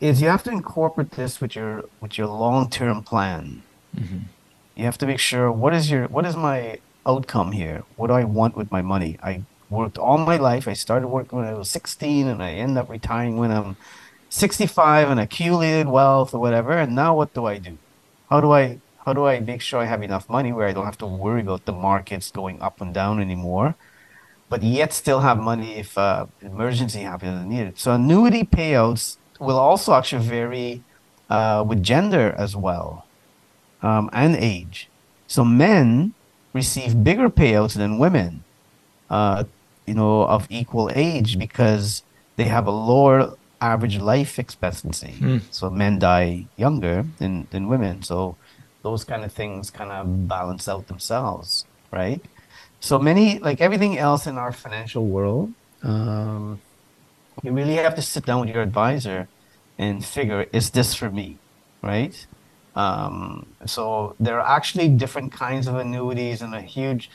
is 0.02 0.20
you 0.20 0.28
have 0.28 0.42
to 0.42 0.50
incorporate 0.50 1.12
this 1.12 1.40
with 1.40 1.56
your 1.56 1.86
with 2.02 2.18
your 2.18 2.26
long 2.26 2.68
term 2.68 3.02
plan. 3.02 3.62
Mm-hmm. 3.96 4.18
You 4.76 4.84
have 4.84 4.98
to 4.98 5.06
make 5.06 5.20
sure 5.20 5.50
what 5.50 5.72
is 5.72 5.90
your 5.90 6.06
what 6.08 6.26
is 6.26 6.36
my 6.36 6.80
outcome 7.06 7.52
here? 7.52 7.82
What 7.96 8.08
do 8.08 8.12
I 8.12 8.24
want 8.24 8.58
with 8.58 8.70
my 8.70 8.82
money? 8.82 9.18
I 9.22 9.44
worked 9.70 9.96
all 9.96 10.18
my 10.18 10.36
life. 10.36 10.68
I 10.68 10.74
started 10.74 11.08
working 11.08 11.38
when 11.38 11.48
I 11.48 11.54
was 11.54 11.70
16, 11.70 12.28
and 12.28 12.42
I 12.42 12.50
end 12.52 12.76
up 12.76 12.90
retiring 12.90 13.38
when 13.38 13.50
I'm 13.50 13.78
65 14.30 15.10
and 15.10 15.20
accumulated 15.20 15.88
wealth 15.88 16.32
or 16.32 16.40
whatever. 16.40 16.72
And 16.72 16.94
now 16.94 17.14
what 17.14 17.34
do 17.34 17.44
I 17.44 17.58
do? 17.58 17.76
How 18.30 18.40
do 18.40 18.52
I 18.52 18.80
how 19.04 19.12
do 19.12 19.26
I 19.26 19.40
make 19.40 19.60
sure 19.60 19.80
I 19.80 19.86
have 19.86 20.02
enough 20.02 20.28
money 20.28 20.52
where 20.52 20.68
I 20.68 20.72
don't 20.72 20.84
have 20.84 20.98
to 20.98 21.06
worry 21.06 21.42
about 21.42 21.64
the 21.66 21.72
markets 21.72 22.30
going 22.30 22.60
up 22.62 22.80
and 22.80 22.94
down 22.94 23.20
anymore? 23.20 23.74
but 24.50 24.64
yet 24.64 24.92
still 24.92 25.20
have 25.20 25.38
money 25.38 25.76
if 25.76 25.96
uh, 25.96 26.26
emergency 26.42 26.98
happens 26.98 27.40
and 27.40 27.48
need 27.48 27.62
it. 27.62 27.78
So 27.78 27.92
annuity 27.92 28.42
payouts 28.42 29.16
will 29.38 29.58
also 29.58 29.94
actually 29.94 30.26
vary 30.26 30.82
uh, 31.30 31.64
with 31.66 31.82
gender 31.82 32.34
as 32.36 32.56
well 32.56 33.06
um, 33.80 34.10
and 34.12 34.34
age. 34.34 34.88
So 35.28 35.44
men 35.44 36.12
receive 36.52 37.04
bigger 37.04 37.30
payouts 37.30 37.74
than 37.74 37.98
women, 37.98 38.42
uh, 39.08 39.44
you 39.86 39.94
know, 39.94 40.24
of 40.24 40.48
equal 40.50 40.90
age 40.96 41.38
because 41.38 42.02
they 42.34 42.44
have 42.44 42.66
a 42.66 42.72
lower 42.72 43.36
average 43.60 43.98
life 43.98 44.38
expectancy. 44.38 45.14
Mm. 45.18 45.42
So 45.50 45.70
men 45.70 45.98
die 45.98 46.46
younger 46.56 47.06
than, 47.18 47.46
than 47.50 47.68
women. 47.68 48.02
So 48.02 48.36
those 48.82 49.04
kind 49.04 49.24
of 49.24 49.32
things 49.32 49.70
kind 49.70 49.90
of 49.90 50.28
balance 50.28 50.68
out 50.68 50.86
themselves, 50.88 51.66
right? 51.92 52.20
So 52.80 52.98
many, 52.98 53.38
like 53.38 53.60
everything 53.60 53.98
else 53.98 54.26
in 54.26 54.38
our 54.38 54.52
financial 54.52 55.06
world, 55.06 55.52
um, 55.82 56.60
you 57.42 57.52
really 57.52 57.74
have 57.74 57.94
to 57.96 58.02
sit 58.02 58.24
down 58.24 58.40
with 58.40 58.48
your 58.48 58.62
advisor 58.62 59.28
and 59.78 60.04
figure, 60.04 60.46
is 60.52 60.70
this 60.70 60.94
for 60.94 61.10
me, 61.10 61.38
right? 61.82 62.26
Um, 62.76 63.46
so 63.66 64.14
there 64.20 64.40
are 64.40 64.56
actually 64.56 64.88
different 64.88 65.32
kinds 65.32 65.66
of 65.66 65.74
annuities 65.76 66.40
and 66.40 66.54
a 66.54 66.60
huge, 66.60 67.10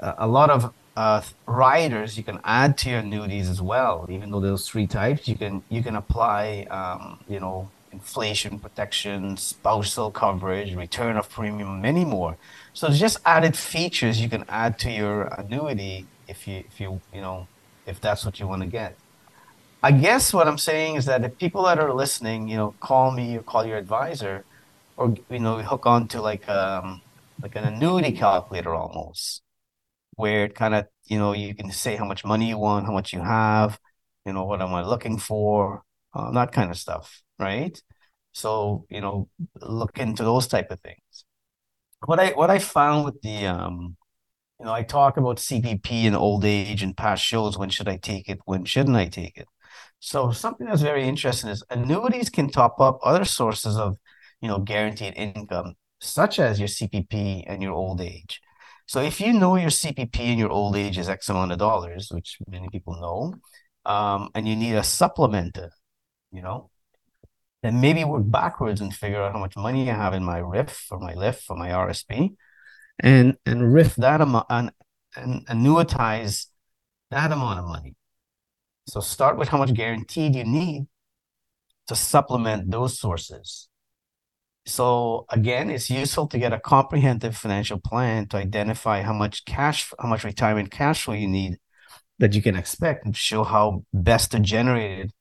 a 0.00 0.26
lot 0.26 0.50
of 0.50 0.72
uh, 0.98 1.22
riders 1.46 2.18
you 2.18 2.24
can 2.24 2.40
add 2.42 2.76
to 2.76 2.90
your 2.90 2.98
annuities 2.98 3.48
as 3.48 3.62
well. 3.62 4.04
Even 4.10 4.32
though 4.32 4.40
those 4.40 4.68
three 4.68 4.88
types, 4.88 5.28
you 5.28 5.36
can 5.36 5.62
you 5.68 5.80
can 5.80 5.94
apply, 5.94 6.66
um, 6.78 7.20
you 7.28 7.38
know, 7.38 7.70
inflation 7.92 8.58
protection, 8.58 9.36
spousal 9.36 10.10
coverage, 10.10 10.74
return 10.74 11.16
of 11.16 11.30
premium, 11.30 11.80
many 11.80 12.04
more. 12.04 12.36
So 12.72 12.88
it's 12.88 12.98
just 12.98 13.18
added 13.24 13.54
features 13.56 14.20
you 14.20 14.28
can 14.28 14.44
add 14.48 14.72
to 14.80 14.90
your 14.90 15.16
annuity 15.40 16.06
if 16.26 16.48
you 16.48 16.64
if 16.70 16.80
you 16.80 17.00
you 17.14 17.20
know 17.20 17.46
if 17.86 18.00
that's 18.00 18.24
what 18.26 18.40
you 18.40 18.48
want 18.48 18.62
to 18.62 18.68
get. 18.80 18.96
I 19.88 19.92
guess 19.92 20.34
what 20.34 20.48
I'm 20.48 20.58
saying 20.58 20.96
is 20.96 21.04
that 21.06 21.22
if 21.24 21.38
people 21.38 21.62
that 21.68 21.78
are 21.78 21.94
listening, 21.94 22.48
you 22.48 22.56
know, 22.56 22.74
call 22.80 23.12
me 23.12 23.36
or 23.36 23.42
call 23.42 23.64
your 23.64 23.78
advisor, 23.78 24.44
or 24.96 25.14
you 25.30 25.38
know, 25.38 25.62
hook 25.62 25.86
on 25.86 26.08
to 26.08 26.20
like 26.20 26.48
um 26.48 27.02
like 27.42 27.54
an 27.54 27.64
annuity 27.72 28.12
calculator 28.12 28.74
almost, 28.74 29.42
where 30.18 30.44
it 30.44 30.54
kind 30.54 30.74
of 30.74 30.86
you 31.06 31.18
know 31.18 31.32
you 31.32 31.54
can 31.54 31.70
say 31.72 31.96
how 31.96 32.04
much 32.04 32.24
money 32.24 32.48
you 32.48 32.58
want, 32.58 32.86
how 32.86 32.92
much 32.92 33.12
you 33.12 33.20
have, 33.22 33.78
you 34.26 34.32
know, 34.32 34.44
what 34.44 34.62
am 34.62 34.74
I 34.74 34.82
looking 34.84 35.18
for, 35.18 35.82
uh, 36.14 36.30
that 36.32 36.52
kind 36.52 36.70
of 36.70 36.78
stuff, 36.78 37.22
right? 37.38 37.80
So 38.32 38.86
you 38.90 39.00
know, 39.00 39.28
look 39.62 39.98
into 39.98 40.24
those 40.24 40.46
type 40.48 40.70
of 40.70 40.80
things. 40.80 41.24
What 42.06 42.20
I 42.20 42.30
what 42.32 42.50
I 42.50 42.58
found 42.58 43.04
with 43.04 43.20
the 43.22 43.46
um 43.46 43.96
you 44.60 44.66
know, 44.66 44.72
I 44.72 44.82
talk 44.82 45.16
about 45.16 45.38
CPP 45.40 46.06
and 46.06 46.16
old 46.16 46.44
age 46.44 46.82
and 46.82 46.96
past 46.96 47.24
shows. 47.24 47.58
When 47.58 47.70
should 47.70 47.88
I 47.88 47.96
take 47.96 48.28
it? 48.28 48.40
When 48.44 48.64
shouldn't 48.64 48.96
I 48.96 49.06
take 49.06 49.36
it? 49.38 49.48
So 50.00 50.32
something 50.32 50.66
that's 50.66 50.82
very 50.82 51.04
interesting 51.08 51.50
is 51.50 51.64
annuities 51.70 52.30
can 52.30 52.50
top 52.50 52.80
up 52.80 52.98
other 53.04 53.24
sources 53.24 53.76
of, 53.76 53.96
you 54.40 54.48
know, 54.48 54.58
guaranteed 54.60 55.14
income, 55.16 55.74
such 56.00 56.38
as 56.40 56.58
your 56.60 56.68
CPP 56.68 57.44
and 57.46 57.62
your 57.62 57.72
old 57.74 58.00
age. 58.00 58.40
So 58.88 59.02
if 59.02 59.20
you 59.20 59.34
know 59.34 59.56
your 59.56 59.68
CPP 59.68 60.18
and 60.18 60.38
your 60.38 60.48
old 60.48 60.74
age 60.74 60.96
is 60.96 61.10
X 61.10 61.28
amount 61.28 61.52
of 61.52 61.58
dollars, 61.58 62.08
which 62.10 62.38
many 62.48 62.70
people 62.70 62.98
know, 62.98 63.34
um, 63.84 64.30
and 64.34 64.48
you 64.48 64.56
need 64.56 64.76
a 64.76 64.82
supplement, 64.82 65.58
you 66.32 66.40
know, 66.40 66.70
then 67.62 67.82
maybe 67.82 68.02
work 68.04 68.22
backwards 68.24 68.80
and 68.80 68.94
figure 68.94 69.20
out 69.22 69.34
how 69.34 69.38
much 69.38 69.56
money 69.56 69.90
I 69.90 69.94
have 69.94 70.14
in 70.14 70.24
my 70.24 70.38
RIF 70.38 70.86
or 70.90 71.00
my 71.00 71.12
LIF 71.12 71.50
or 71.50 71.56
my 71.56 71.68
RSP, 71.68 72.30
and 72.98 73.36
and 73.44 73.74
RIF 73.74 73.94
that 73.96 74.22
amount 74.22 74.46
and, 74.48 74.72
and 75.14 75.46
annuitize 75.48 76.46
that 77.10 77.30
amount 77.30 77.58
of 77.58 77.66
money. 77.66 77.94
So 78.86 79.00
start 79.00 79.36
with 79.36 79.48
how 79.48 79.58
much 79.58 79.74
guaranteed 79.74 80.34
you 80.34 80.44
need 80.44 80.86
to 81.88 81.94
supplement 81.94 82.70
those 82.70 82.98
sources. 82.98 83.68
So 84.68 85.24
again, 85.30 85.70
it's 85.70 85.88
useful 85.88 86.26
to 86.28 86.38
get 86.38 86.52
a 86.52 86.60
comprehensive 86.60 87.34
financial 87.34 87.80
plan 87.80 88.28
to 88.28 88.36
identify 88.36 89.00
how 89.00 89.14
much 89.14 89.46
cash, 89.46 89.90
how 89.98 90.08
much 90.08 90.24
retirement 90.24 90.70
cash 90.70 91.04
flow 91.04 91.14
you 91.14 91.26
need 91.26 91.56
that 92.18 92.34
you 92.34 92.42
can 92.42 92.54
expect 92.54 93.06
and 93.06 93.16
show 93.16 93.44
how 93.44 93.84
best 93.94 94.32
to 94.32 94.40
generate 94.40 95.06
it 95.06 95.12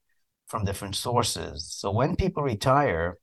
from 0.47 0.65
different 0.65 0.95
sources. 0.95 1.65
So 1.71 1.91
when 1.91 2.17
people 2.17 2.43
retire, 2.43 3.17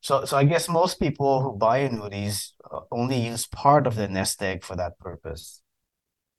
so 0.00 0.24
so 0.24 0.36
I 0.36 0.44
guess 0.44 0.68
most 0.68 1.00
people 1.00 1.42
who 1.42 1.56
buy 1.56 1.78
annuities 1.78 2.52
uh, 2.70 2.80
only 2.92 3.18
use 3.18 3.46
part 3.46 3.86
of 3.88 3.96
their 3.96 4.08
nest 4.08 4.40
egg 4.42 4.62
for 4.62 4.76
that 4.76 4.98
purpose. 5.00 5.60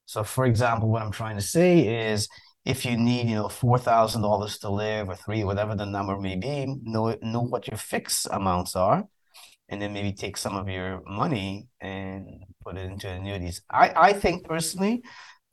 So 0.06 0.24
for 0.24 0.46
example, 0.46 0.90
what 0.90 1.02
I'm 1.02 1.12
trying 1.12 1.36
to 1.36 1.42
say 1.42 2.12
is 2.12 2.30
if 2.64 2.86
you 2.86 2.96
need, 2.96 3.28
you 3.28 3.36
know, 3.36 3.50
four 3.50 3.80
thousand 3.80 4.22
dollars 4.22 4.60
to 4.60 4.70
live 4.70 5.10
or 5.10 5.16
three, 5.16 5.44
whatever 5.44 5.76
the 5.76 5.86
number 5.86 6.18
may 6.20 6.38
be, 6.38 6.74
know 6.84 7.18
know 7.22 7.42
what 7.42 7.68
your 7.68 7.78
fixed 7.78 8.28
amounts 8.32 8.76
are, 8.76 9.04
and 9.70 9.82
then 9.82 9.94
maybe 9.94 10.14
take 10.14 10.38
some 10.38 10.56
of 10.56 10.70
your 10.70 11.02
money 11.08 11.68
and 11.82 12.44
put 12.64 12.78
it 12.78 12.86
into 12.86 13.10
annuities. 13.10 13.62
I 13.70 13.94
I 13.96 14.14
think 14.14 14.46
personally 14.46 15.04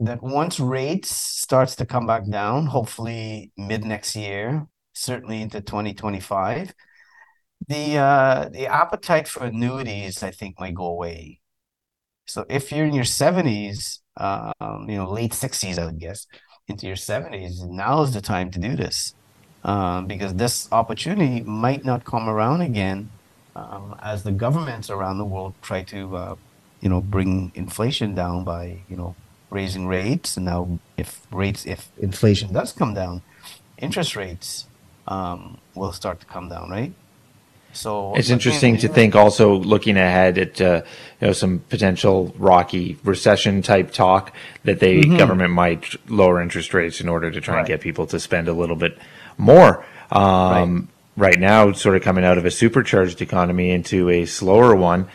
that 0.00 0.22
once 0.22 0.58
rates 0.60 1.10
starts 1.10 1.76
to 1.76 1.86
come 1.86 2.06
back 2.06 2.28
down, 2.28 2.66
hopefully 2.66 3.52
mid 3.56 3.84
next 3.84 4.16
year, 4.16 4.66
certainly 4.94 5.42
into 5.42 5.60
2025, 5.60 6.74
the 7.68 7.96
uh 7.98 8.48
the 8.50 8.66
appetite 8.66 9.28
for 9.28 9.44
annuities 9.44 10.22
I 10.22 10.30
think 10.30 10.60
might 10.60 10.74
go 10.74 10.86
away. 10.86 11.40
So 12.26 12.44
if 12.48 12.72
you're 12.72 12.86
in 12.86 12.94
your 12.94 13.04
70s, 13.04 14.00
um, 14.16 14.88
you 14.88 14.96
know, 14.96 15.10
late 15.10 15.34
60s, 15.34 15.78
I 15.78 15.86
would 15.86 15.98
guess, 15.98 16.26
into 16.68 16.86
your 16.86 16.96
70s, 16.96 17.62
now 17.64 18.02
is 18.02 18.14
the 18.14 18.20
time 18.20 18.50
to 18.52 18.58
do 18.58 18.76
this. 18.76 19.14
Um, 19.64 20.06
because 20.06 20.34
this 20.34 20.68
opportunity 20.72 21.42
might 21.42 21.84
not 21.84 22.04
come 22.04 22.28
around 22.28 22.62
again 22.62 23.10
um, 23.54 23.96
as 24.02 24.22
the 24.22 24.32
governments 24.32 24.90
around 24.90 25.18
the 25.18 25.24
world 25.24 25.54
try 25.62 25.82
to, 25.84 26.16
uh, 26.16 26.36
you 26.80 26.88
know, 26.88 27.00
bring 27.00 27.52
inflation 27.54 28.14
down 28.14 28.44
by, 28.44 28.78
you 28.88 28.96
know, 28.96 29.14
raising 29.50 29.86
rates. 29.86 30.36
And 30.36 30.46
now, 30.46 30.78
if 30.96 31.26
rates, 31.30 31.66
if 31.66 31.90
inflation 31.98 32.52
does 32.52 32.72
come 32.72 32.94
down, 32.94 33.22
interest 33.78 34.16
rates 34.16 34.66
um, 35.06 35.58
will 35.74 35.92
start 35.92 36.20
to 36.20 36.26
come 36.26 36.48
down, 36.48 36.70
right? 36.70 36.92
So 37.72 38.14
it's 38.14 38.30
interesting 38.30 38.76
to 38.78 38.88
think 38.88 39.16
also 39.16 39.54
looking 39.54 39.96
ahead 39.96 40.36
at 40.36 40.60
uh, 40.60 40.82
you 41.20 41.28
know 41.28 41.32
some 41.32 41.60
potential 41.70 42.34
rocky 42.36 42.98
recession 43.02 43.62
type 43.62 43.92
talk 43.92 44.34
that 44.64 44.80
the 44.80 45.00
mm-hmm. 45.00 45.16
government 45.16 45.52
might 45.52 45.96
lower 46.10 46.42
interest 46.42 46.74
rates 46.74 47.00
in 47.00 47.08
order 47.08 47.30
to 47.30 47.40
try 47.40 47.54
right. 47.54 47.60
and 47.60 47.68
get 47.68 47.80
people 47.80 48.06
to 48.08 48.20
spend 48.20 48.48
a 48.48 48.52
little 48.52 48.76
bit 48.76 48.98
more. 49.38 49.84
Um, 50.10 50.76
right. 50.76 50.88
Right 51.16 51.38
now, 51.38 51.72
sort 51.72 51.96
of 51.96 52.02
coming 52.02 52.24
out 52.24 52.38
of 52.38 52.44
a 52.44 52.50
supercharged 52.50 53.20
economy 53.20 53.70
into 53.70 54.08
a 54.08 54.24
slower 54.24 54.74
one, 54.74 55.08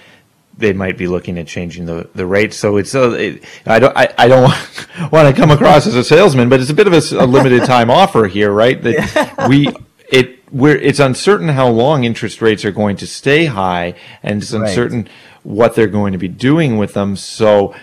they 0.58 0.74
might 0.74 0.98
be 0.98 1.08
looking 1.08 1.38
at 1.38 1.48
changing 1.48 1.86
the, 1.86 2.10
the 2.16 2.26
rates. 2.26 2.58
So 2.58 2.78
it's 2.78 2.96
uh, 2.96 3.12
it, 3.12 3.44
I 3.66 3.80
don't 3.80 3.96
I, 3.96 4.14
I 4.18 4.28
don't 4.28 4.44
want 5.12 5.34
to 5.34 5.40
come 5.40 5.52
across 5.52 5.88
as 5.88 5.96
a 5.96 6.04
salesman, 6.04 6.50
but 6.50 6.60
it's 6.60 6.70
a 6.70 6.74
bit 6.74 6.88
of 6.88 6.94
a, 6.94 7.24
a 7.24 7.26
limited 7.26 7.64
time 7.66 7.90
offer 7.90 8.28
here, 8.28 8.52
right? 8.52 8.82
That 8.82 8.94
yeah. 9.16 9.48
we 9.48 9.70
it 10.10 10.38
where 10.52 10.78
it's 10.78 11.00
uncertain 11.00 11.50
how 11.50 11.68
long 11.68 12.04
interest 12.04 12.42
rates 12.42 12.64
are 12.66 12.72
going 12.72 12.96
to 12.98 13.08
stay 13.08 13.46
high 13.46 13.94
and 14.24 14.42
it's 14.42 14.54
uncertain 14.54 15.04
right. 15.04 15.12
what 15.44 15.76
they're 15.76 15.88
going 15.88 16.14
to 16.14 16.18
be 16.18 16.30
doing 16.30 16.78
with 16.78 16.94
them. 16.94 17.16
So 17.16 17.76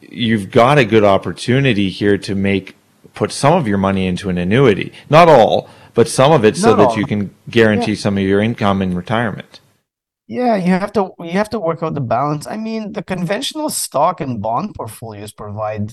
you've 0.00 0.50
got 0.50 0.78
a 0.78 0.84
good 0.84 1.04
opportunity 1.04 1.90
here 1.90 2.16
to 2.18 2.34
make 2.34 2.76
put 3.14 3.32
some 3.32 3.54
of 3.54 3.66
your 3.68 3.78
money 3.78 4.06
into 4.06 4.30
an 4.30 4.38
annuity. 4.38 4.92
Not 5.10 5.28
all, 5.28 5.68
but 5.94 6.08
some 6.08 6.32
of 6.32 6.44
it 6.44 6.56
so 6.56 6.74
that 6.74 6.96
you 6.96 7.06
can 7.06 7.34
guarantee 7.50 7.92
yeah. 7.92 7.98
some 7.98 8.16
of 8.18 8.24
your 8.24 8.40
income 8.40 8.82
in 8.82 8.94
retirement. 8.94 9.60
Yeah, 10.26 10.56
you 10.56 10.70
have 10.70 10.92
to 10.92 11.10
you 11.18 11.32
have 11.32 11.50
to 11.50 11.60
work 11.60 11.82
out 11.82 11.94
the 11.94 12.00
balance. 12.00 12.46
I 12.46 12.56
mean, 12.56 12.92
the 12.92 13.02
conventional 13.02 13.68
stock 13.70 14.20
and 14.20 14.40
bond 14.40 14.74
portfolios 14.74 15.32
provide 15.32 15.92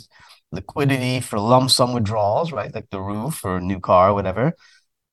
liquidity 0.52 1.20
for 1.20 1.40
lump 1.40 1.72
sum 1.72 1.94
withdrawals, 1.94 2.52
right? 2.52 2.74
Like 2.74 2.90
the 2.90 3.02
roof 3.02 3.44
or 3.44 3.60
new 3.60 3.80
car, 3.80 4.12
or 4.12 4.14
whatever 4.14 4.54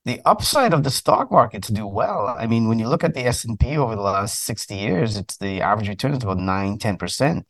the 0.07 0.21
upside 0.25 0.73
of 0.73 0.85
the 0.85 0.91
stock 0.91 1.33
markets 1.33 1.67
do 1.67 1.85
well. 1.85 2.29
I 2.39 2.47
mean, 2.47 2.69
when 2.69 2.79
you 2.79 2.89
look 2.89 3.03
at 3.03 3.13
the 3.13 3.27
S&P 3.27 3.77
over 3.77 3.97
the 3.97 4.03
last 4.03 4.45
60 4.45 4.77
years, 4.77 5.17
it's 5.17 5.37
the 5.37 5.61
average 5.61 5.89
return 5.89 6.13
is 6.13 6.23
about 6.23 6.39
9, 6.39 6.79
10%. 6.79 7.43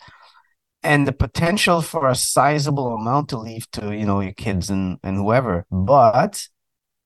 And 0.83 1.07
the 1.07 1.13
potential 1.13 1.83
for 1.83 2.09
a 2.09 2.15
sizable 2.15 2.95
amount 2.95 3.29
to 3.29 3.39
leave 3.39 3.71
to, 3.73 3.95
you 3.95 4.07
know, 4.07 4.21
your 4.21 4.33
kids 4.33 4.71
and, 4.71 4.99
and 5.03 5.19
whoever. 5.19 5.67
But 5.71 6.49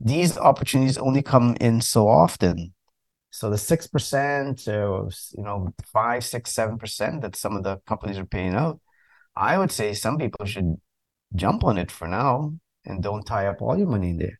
these 0.00 0.38
opportunities 0.38 0.98
only 0.98 1.22
come 1.22 1.56
in 1.60 1.80
so 1.80 2.08
often. 2.08 2.74
So 3.30 3.48
the 3.48 3.56
6% 3.56 4.68
or, 4.68 5.10
you 5.36 5.44
know, 5.44 5.72
5, 5.92 6.24
6, 6.24 6.52
7% 6.52 7.20
that 7.22 7.36
some 7.36 7.56
of 7.56 7.62
the 7.62 7.76
companies 7.86 8.18
are 8.18 8.24
paying 8.24 8.54
out, 8.54 8.80
I 9.36 9.56
would 9.58 9.70
say 9.70 9.94
some 9.94 10.18
people 10.18 10.46
should 10.46 10.76
jump 11.36 11.62
on 11.62 11.78
it 11.78 11.92
for 11.92 12.08
now 12.08 12.54
and 12.84 13.02
don't 13.02 13.24
tie 13.24 13.46
up 13.46 13.62
all 13.62 13.78
your 13.78 13.86
money 13.86 14.10
in 14.10 14.18
there 14.18 14.38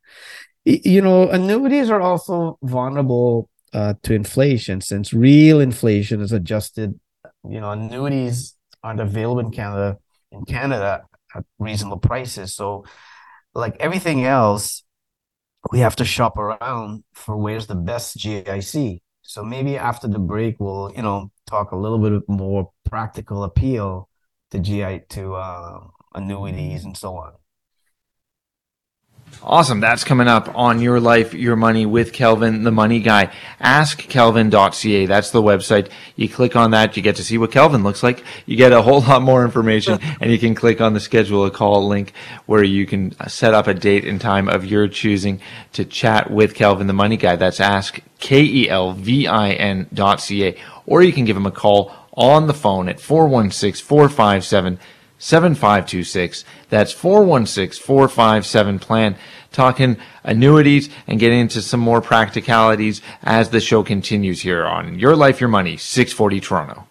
you 0.63 1.01
know, 1.01 1.29
annuities 1.29 1.89
are 1.89 2.01
also 2.01 2.57
vulnerable 2.61 3.49
uh, 3.73 3.95
to 4.03 4.13
inflation 4.13 4.81
since 4.81 5.13
real 5.13 5.59
inflation 5.59 6.21
is 6.21 6.31
adjusted. 6.31 6.99
You 7.47 7.61
know, 7.61 7.71
annuities 7.71 8.55
aren't 8.83 8.99
available 8.99 9.39
in 9.39 9.51
Canada 9.51 9.97
in 10.31 10.45
Canada 10.45 11.03
at 11.35 11.43
reasonable 11.57 11.97
prices. 11.97 12.53
So, 12.53 12.85
like 13.53 13.75
everything 13.79 14.25
else, 14.25 14.83
we 15.71 15.79
have 15.79 15.95
to 15.97 16.05
shop 16.05 16.37
around 16.37 17.03
for 17.13 17.37
where's 17.37 17.67
the 17.67 17.75
best 17.75 18.17
GIC. 18.17 19.01
So 19.21 19.43
maybe 19.43 19.77
after 19.77 20.07
the 20.07 20.19
break, 20.19 20.55
we'll 20.59 20.91
you 20.95 21.01
know 21.03 21.31
talk 21.47 21.71
a 21.71 21.75
little 21.77 21.99
bit 21.99 22.27
more 22.27 22.71
practical 22.85 23.43
appeal 23.43 24.09
to 24.51 24.59
GI 24.59 25.01
to 25.09 25.35
uh, 25.35 25.79
annuities 26.15 26.83
and 26.85 26.97
so 26.97 27.15
on. 27.17 27.33
Awesome. 29.43 29.79
That's 29.79 30.03
coming 30.03 30.27
up 30.27 30.55
on 30.55 30.81
Your 30.81 30.99
Life, 30.99 31.33
Your 31.33 31.55
Money 31.55 31.87
with 31.87 32.13
Kelvin, 32.13 32.63
the 32.63 32.71
money 32.71 32.99
guy. 32.99 33.33
AskKelvin.ca. 33.59 35.07
That's 35.07 35.31
the 35.31 35.41
website. 35.41 35.89
You 36.15 36.29
click 36.29 36.55
on 36.55 36.71
that, 36.71 36.95
you 36.95 37.01
get 37.01 37.15
to 37.15 37.23
see 37.23 37.39
what 37.39 37.51
Kelvin 37.51 37.81
looks 37.81 38.03
like. 38.03 38.23
You 38.45 38.55
get 38.55 38.71
a 38.71 38.83
whole 38.83 39.01
lot 39.07 39.23
more 39.23 39.43
information 39.43 39.99
and 40.21 40.31
you 40.31 40.37
can 40.37 40.53
click 40.53 40.79
on 40.79 40.93
the 40.93 40.99
schedule 40.99 41.45
a 41.45 41.51
call 41.51 41.87
link 41.87 42.13
where 42.45 42.63
you 42.63 42.85
can 42.85 43.15
set 43.27 43.55
up 43.55 43.65
a 43.65 43.73
date 43.73 44.05
and 44.05 44.21
time 44.21 44.47
of 44.47 44.63
your 44.63 44.87
choosing 44.87 45.41
to 45.73 45.85
chat 45.85 46.29
with 46.29 46.53
Kelvin, 46.53 46.85
the 46.85 46.93
money 46.93 47.17
guy. 47.17 47.35
That's 47.35 47.59
ask 47.59 47.99
K-E-L-V-I-N 48.19 49.87
dot 49.91 50.21
C-A. 50.21 50.55
Or 50.85 51.01
you 51.01 51.13
can 51.13 51.25
give 51.25 51.35
him 51.35 51.47
a 51.47 51.51
call 51.51 51.91
on 52.13 52.45
the 52.45 52.53
phone 52.53 52.89
at 52.89 52.99
416 52.99 53.83
457 53.83 54.77
7526. 55.21 56.43
That's 56.69 56.91
416 56.91 57.85
457 57.85 58.79
plan. 58.79 59.15
Talking 59.51 59.97
annuities 60.23 60.89
and 61.07 61.19
getting 61.19 61.39
into 61.39 61.61
some 61.61 61.79
more 61.79 62.01
practicalities 62.01 63.01
as 63.21 63.49
the 63.49 63.59
show 63.59 63.83
continues 63.83 64.41
here 64.41 64.65
on 64.65 64.97
Your 64.97 65.15
Life, 65.15 65.39
Your 65.39 65.49
Money, 65.49 65.77
640 65.77 66.39
Toronto. 66.39 66.87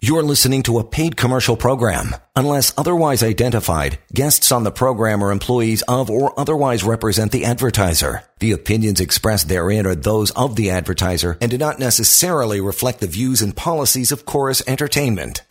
You're 0.00 0.22
listening 0.22 0.62
to 0.64 0.78
a 0.78 0.84
paid 0.84 1.16
commercial 1.16 1.56
program. 1.56 2.14
Unless 2.36 2.72
otherwise 2.78 3.20
identified, 3.20 3.98
guests 4.14 4.52
on 4.52 4.62
the 4.62 4.70
program 4.70 5.24
are 5.24 5.32
employees 5.32 5.82
of 5.88 6.08
or 6.08 6.38
otherwise 6.38 6.84
represent 6.84 7.32
the 7.32 7.44
advertiser. 7.44 8.22
The 8.38 8.52
opinions 8.52 9.00
expressed 9.00 9.48
therein 9.48 9.86
are 9.86 9.96
those 9.96 10.30
of 10.32 10.54
the 10.54 10.70
advertiser 10.70 11.36
and 11.40 11.50
do 11.50 11.58
not 11.58 11.80
necessarily 11.80 12.60
reflect 12.60 13.00
the 13.00 13.08
views 13.08 13.42
and 13.42 13.56
policies 13.56 14.12
of 14.12 14.24
Chorus 14.24 14.62
Entertainment. 14.68 15.42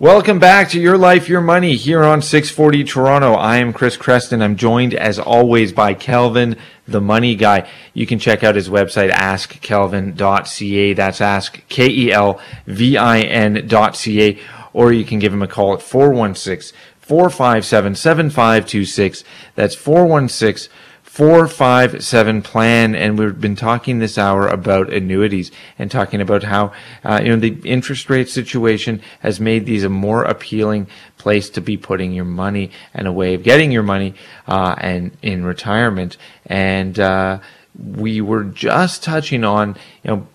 Welcome 0.00 0.38
back 0.38 0.68
to 0.68 0.80
Your 0.80 0.96
Life, 0.96 1.28
Your 1.28 1.40
Money 1.40 1.74
here 1.74 2.04
on 2.04 2.22
640 2.22 2.84
Toronto. 2.84 3.32
I 3.34 3.56
am 3.56 3.72
Chris 3.72 3.96
Creston. 3.96 4.40
I'm 4.42 4.54
joined 4.54 4.94
as 4.94 5.18
always 5.18 5.72
by 5.72 5.94
Kelvin, 5.94 6.56
the 6.86 7.00
money 7.00 7.34
guy. 7.34 7.68
You 7.94 8.06
can 8.06 8.20
check 8.20 8.44
out 8.44 8.54
his 8.54 8.68
website, 8.68 9.10
askkelvin.ca. 9.10 10.92
That's 10.92 11.20
ask, 11.20 11.68
K-E-L-V-I-N 11.68 13.66
dot 13.66 13.96
C-A. 13.96 14.38
Or 14.72 14.92
you 14.92 15.04
can 15.04 15.18
give 15.18 15.32
him 15.32 15.42
a 15.42 15.48
call 15.48 15.74
at 15.74 15.82
416 15.82 16.78
457 17.00 17.96
7526. 17.96 19.24
That's 19.56 19.74
416 19.74 20.72
457 21.08 22.42
plan 22.42 22.94
and 22.94 23.18
we've 23.18 23.40
been 23.40 23.56
talking 23.56 23.98
this 23.98 24.18
hour 24.18 24.46
about 24.46 24.92
annuities 24.92 25.50
and 25.78 25.90
talking 25.90 26.20
about 26.20 26.44
how 26.44 26.70
uh, 27.02 27.18
you 27.20 27.30
know 27.30 27.36
the 27.36 27.58
interest 27.64 28.10
rate 28.10 28.28
situation 28.28 29.00
has 29.20 29.40
made 29.40 29.64
these 29.64 29.84
a 29.84 29.88
more 29.88 30.22
appealing 30.22 30.86
place 31.16 31.48
to 31.50 31.62
be 31.62 31.78
putting 31.78 32.12
your 32.12 32.26
money 32.26 32.70
and 32.92 33.08
a 33.08 33.12
way 33.12 33.32
of 33.32 33.42
getting 33.42 33.72
your 33.72 33.82
money 33.82 34.14
uh, 34.46 34.76
and 34.78 35.16
in 35.22 35.44
retirement. 35.44 36.18
And 36.44 36.98
uh, 37.00 37.40
we 37.74 38.20
were 38.20 38.44
just 38.44 39.02
touching 39.02 39.44
on 39.44 39.76
you 40.04 40.10
know 40.10 40.26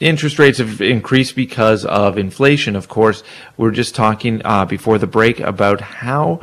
interest 0.00 0.40
rates 0.40 0.58
have 0.58 0.82
increased 0.82 1.36
because 1.36 1.84
of 1.84 2.18
inflation. 2.18 2.74
Of 2.74 2.88
course 2.88 3.22
we're 3.56 3.70
just 3.70 3.94
talking 3.94 4.42
uh, 4.44 4.64
before 4.64 4.98
the 4.98 5.06
break 5.06 5.38
about 5.38 5.80
how 5.80 6.40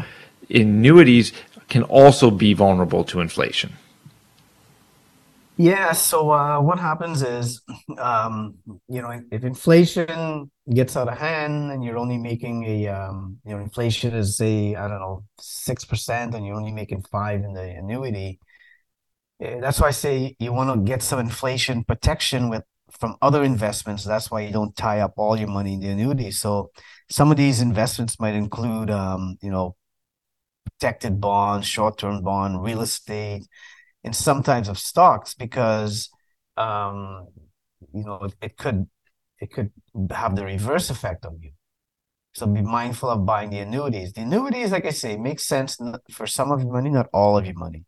annuities 0.50 1.34
can 1.68 1.84
also 1.84 2.32
be 2.32 2.54
vulnerable 2.54 3.04
to 3.06 3.20
inflation. 3.20 3.74
Yeah, 5.58 5.94
so 5.94 6.32
uh, 6.32 6.60
what 6.60 6.80
happens 6.80 7.24
is, 7.24 7.62
um, 7.98 8.56
you 8.90 9.02
know, 9.02 9.22
if 9.32 9.46
inflation 9.46 10.52
gets 10.74 10.98
out 10.98 11.08
of 11.08 11.18
hand 11.18 11.72
and 11.72 11.82
you're 11.82 11.98
only 11.98 12.18
making 12.18 12.66
a, 12.66 12.88
um, 12.90 13.38
you 13.46 13.54
know, 13.54 13.62
inflation 13.62 14.14
is 14.14 14.36
say, 14.36 14.76
I 14.76 14.90
don't 14.90 15.00
know, 15.00 15.24
6% 15.40 16.36
and 16.36 16.46
you're 16.46 16.58
only 16.58 16.74
making 16.74 17.04
five 17.10 17.42
in 17.42 17.54
the 17.54 17.62
annuity, 17.62 18.40
eh, 19.40 19.62
that's 19.62 19.80
why 19.80 19.88
I 19.88 19.92
say 19.92 20.36
you 20.40 20.52
want 20.52 20.74
to 20.74 20.86
get 20.86 21.02
some 21.02 21.20
inflation 21.20 21.86
protection 21.86 22.50
with 22.50 22.64
from 22.92 23.16
other 23.22 23.44
investments. 23.44 24.04
That's 24.04 24.30
why 24.30 24.42
you 24.42 24.52
don't 24.52 24.76
tie 24.76 25.00
up 25.00 25.14
all 25.18 25.38
your 25.38 25.48
money 25.48 25.74
in 25.74 25.80
the 25.80 25.90
annuity. 25.90 26.32
So 26.32 26.72
some 27.10 27.32
of 27.32 27.38
these 27.38 27.62
investments 27.62 28.20
might 28.20 28.36
include, 28.36 28.90
um, 28.90 29.38
you 29.42 29.52
know, 29.52 29.76
protected 30.80 31.22
bonds, 31.22 31.68
short-term 31.68 32.22
bond, 32.22 32.62
real 32.62 32.82
estate, 32.82 33.44
and 34.04 34.16
sometimes 34.16 34.68
of 34.70 34.78
stocks 34.78 35.34
because 35.34 36.10
um, 36.58 37.28
you 37.94 38.04
know 38.04 38.20
it, 38.24 38.36
it 38.42 38.58
could 38.58 38.88
it 39.40 39.52
could 39.52 39.72
have 40.12 40.36
the 40.36 40.46
reverse 40.46 40.90
effect 40.90 41.26
on 41.26 41.40
you. 41.42 41.52
So 42.34 42.46
be 42.48 42.62
mindful 42.62 43.10
of 43.10 43.26
buying 43.26 43.50
the 43.50 43.60
annuities. 43.60 44.14
The 44.14 44.22
annuities, 44.22 44.72
like 44.72 44.86
I 44.86 44.90
say, 44.92 45.16
make 45.16 45.40
sense 45.40 45.78
for 46.12 46.28
some 46.28 46.52
of 46.52 46.62
your 46.62 46.72
money, 46.72 46.90
not 46.90 47.08
all 47.14 47.38
of 47.38 47.46
your 47.46 47.56
money. 47.56 47.86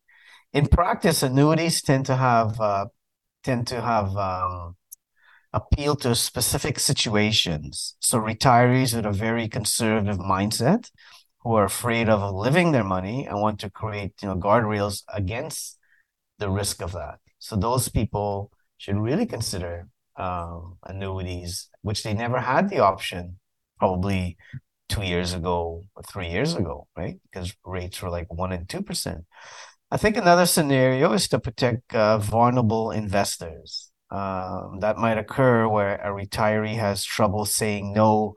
In 0.54 0.68
practice, 0.68 1.22
annuities 1.22 1.82
tend 1.82 2.06
to 2.06 2.16
have 2.16 2.60
uh, 2.60 2.86
tend 3.44 3.68
to 3.68 3.82
have 3.82 4.16
um, 4.16 4.76
appeal 5.54 5.96
to 5.98 6.16
specific 6.16 6.80
situations. 6.80 7.96
So 8.00 8.20
retirees 8.20 8.96
with 8.96 9.06
a 9.06 9.12
very 9.12 9.48
conservative 9.50 10.18
mindset 10.18 10.90
who 11.48 11.56
are 11.56 11.66
afraid 11.66 12.10
of 12.10 12.34
living 12.34 12.72
their 12.72 12.84
money 12.84 13.26
and 13.26 13.40
want 13.42 13.60
to 13.62 13.70
create 13.70 14.14
you 14.22 14.28
know 14.28 14.36
guardrails 14.36 15.04
against 15.14 15.80
the 16.40 16.50
risk 16.50 16.82
of 16.82 16.92
that. 16.92 17.20
So 17.40 17.56
those 17.56 17.90
people 17.90 18.52
should 18.78 18.98
really 18.98 19.26
consider 19.26 19.88
um, 20.18 20.78
annuities, 20.84 21.70
which 21.82 22.04
they 22.04 22.14
never 22.14 22.40
had 22.40 22.70
the 22.70 22.80
option 22.80 23.40
probably 23.80 24.38
two 24.90 25.04
years 25.04 25.34
ago 25.34 25.84
or 25.96 26.04
three 26.04 26.30
years 26.30 26.56
ago, 26.56 26.88
right? 26.96 27.20
Because 27.24 27.56
rates 27.66 28.02
were 28.02 28.10
like 28.10 28.32
one 28.34 28.52
and 28.52 28.68
two 28.68 28.82
percent. 28.82 29.26
I 29.90 29.98
think 29.98 30.18
another 30.18 30.46
scenario 30.46 31.14
is 31.14 31.30
to 31.30 31.40
protect 31.40 31.96
uh, 31.96 32.18
vulnerable 32.18 32.92
investors. 32.92 33.90
Um, 34.10 34.80
that 34.82 34.98
might 34.98 35.18
occur 35.18 35.68
where 35.68 35.96
a 35.96 36.10
retiree 36.10 36.76
has 36.76 37.04
trouble 37.04 37.46
saying 37.46 37.94
no 37.94 38.36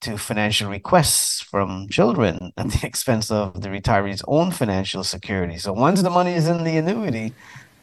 to 0.00 0.16
financial 0.16 0.70
requests 0.70 1.40
from 1.40 1.88
children 1.88 2.52
at 2.56 2.70
the 2.70 2.80
expense 2.86 3.30
of 3.30 3.60
the 3.60 3.68
retiree's 3.68 4.22
own 4.26 4.50
financial 4.50 5.04
security. 5.04 5.58
So 5.58 5.72
once 5.72 6.02
the 6.02 6.10
money 6.10 6.34
is 6.34 6.48
in 6.48 6.64
the 6.64 6.76
annuity, 6.76 7.32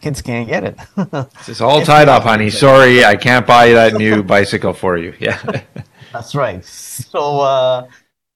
kids 0.01 0.21
can't 0.21 0.47
get 0.47 0.63
it. 0.63 0.77
it's 1.47 1.62
all 1.62 1.82
tied 1.82 2.10
up, 2.10 2.23
honey. 2.23 2.49
Sorry, 2.49 3.03
I 3.03 3.15
can't 3.15 3.45
buy 3.45 3.69
that 3.71 3.93
new 3.93 4.23
bicycle 4.36 4.73
for 4.73 4.97
you. 4.97 5.13
Yeah. 5.19 5.41
That's 6.13 6.36
right. 6.36 6.63
So 6.63 7.41
uh, 7.41 7.88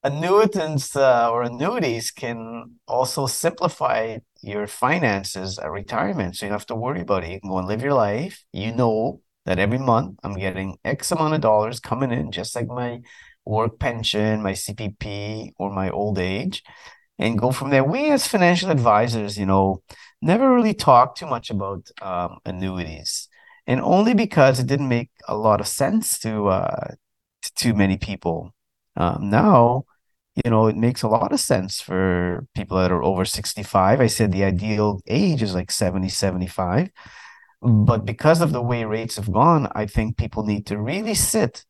annuitants 0.05 0.95
uh, 0.95 1.31
or 1.31 1.43
annuities 1.43 2.11
can 2.11 2.75
also 2.87 3.27
simplify 3.27 4.17
your 4.41 4.67
finances 4.67 5.59
at 5.59 5.69
retirement. 5.71 6.35
So 6.35 6.45
you 6.45 6.49
don't 6.49 6.59
have 6.59 6.65
to 6.67 6.75
worry 6.75 7.01
about 7.01 7.23
it. 7.23 7.31
You 7.31 7.39
can 7.39 7.49
go 7.49 7.59
and 7.59 7.67
live 7.67 7.81
your 7.81 7.93
life. 7.93 8.43
You 8.51 8.73
know 8.73 9.21
that 9.45 9.59
every 9.59 9.79
month 9.79 10.19
I'm 10.23 10.35
getting 10.35 10.77
X 10.83 11.11
amount 11.11 11.33
of 11.33 11.41
dollars 11.41 11.79
coming 11.79 12.11
in, 12.11 12.31
just 12.31 12.55
like 12.55 12.67
my 12.67 13.01
work 13.45 13.79
pension, 13.79 14.41
my 14.43 14.53
CPP, 14.53 15.51
or 15.57 15.71
my 15.71 15.89
old 15.89 16.19
age, 16.19 16.63
and 17.19 17.39
go 17.39 17.51
from 17.51 17.69
there. 17.69 17.83
We, 17.83 18.11
as 18.11 18.27
financial 18.27 18.69
advisors, 18.71 19.37
you 19.37 19.45
know, 19.45 19.83
never 20.21 20.53
really 20.53 20.73
talk 20.73 21.15
too 21.15 21.27
much 21.27 21.49
about 21.49 21.89
um, 22.01 22.39
annuities, 22.45 23.27
and 23.67 23.81
only 23.81 24.13
because 24.13 24.59
it 24.59 24.67
didn't 24.67 24.89
make 24.89 25.09
a 25.27 25.35
lot 25.35 25.61
of 25.61 25.67
sense 25.67 26.19
to 26.19 26.47
uh, 26.47 26.87
to 27.43 27.53
too 27.55 27.73
many 27.73 27.97
people. 27.97 28.53
Um, 28.95 29.29
now, 29.29 29.85
you 30.43 30.51
know, 30.51 30.67
it 30.67 30.77
makes 30.77 31.01
a 31.01 31.07
lot 31.07 31.31
of 31.33 31.39
sense 31.39 31.81
for 31.81 32.45
people 32.55 32.77
that 32.77 32.91
are 32.91 33.03
over 33.03 33.25
65. 33.25 34.01
I 34.01 34.07
said 34.07 34.31
the 34.31 34.43
ideal 34.43 35.01
age 35.07 35.41
is 35.41 35.53
like 35.53 35.71
70, 35.71 36.09
75. 36.09 36.89
But 37.61 38.05
because 38.05 38.41
of 38.41 38.53
the 38.53 38.61
way 38.61 38.85
rates 38.85 39.17
have 39.17 39.31
gone, 39.31 39.67
I 39.75 39.85
think 39.85 40.17
people 40.17 40.43
need 40.43 40.65
to 40.67 40.79
really 40.79 41.13
sit 41.13 41.63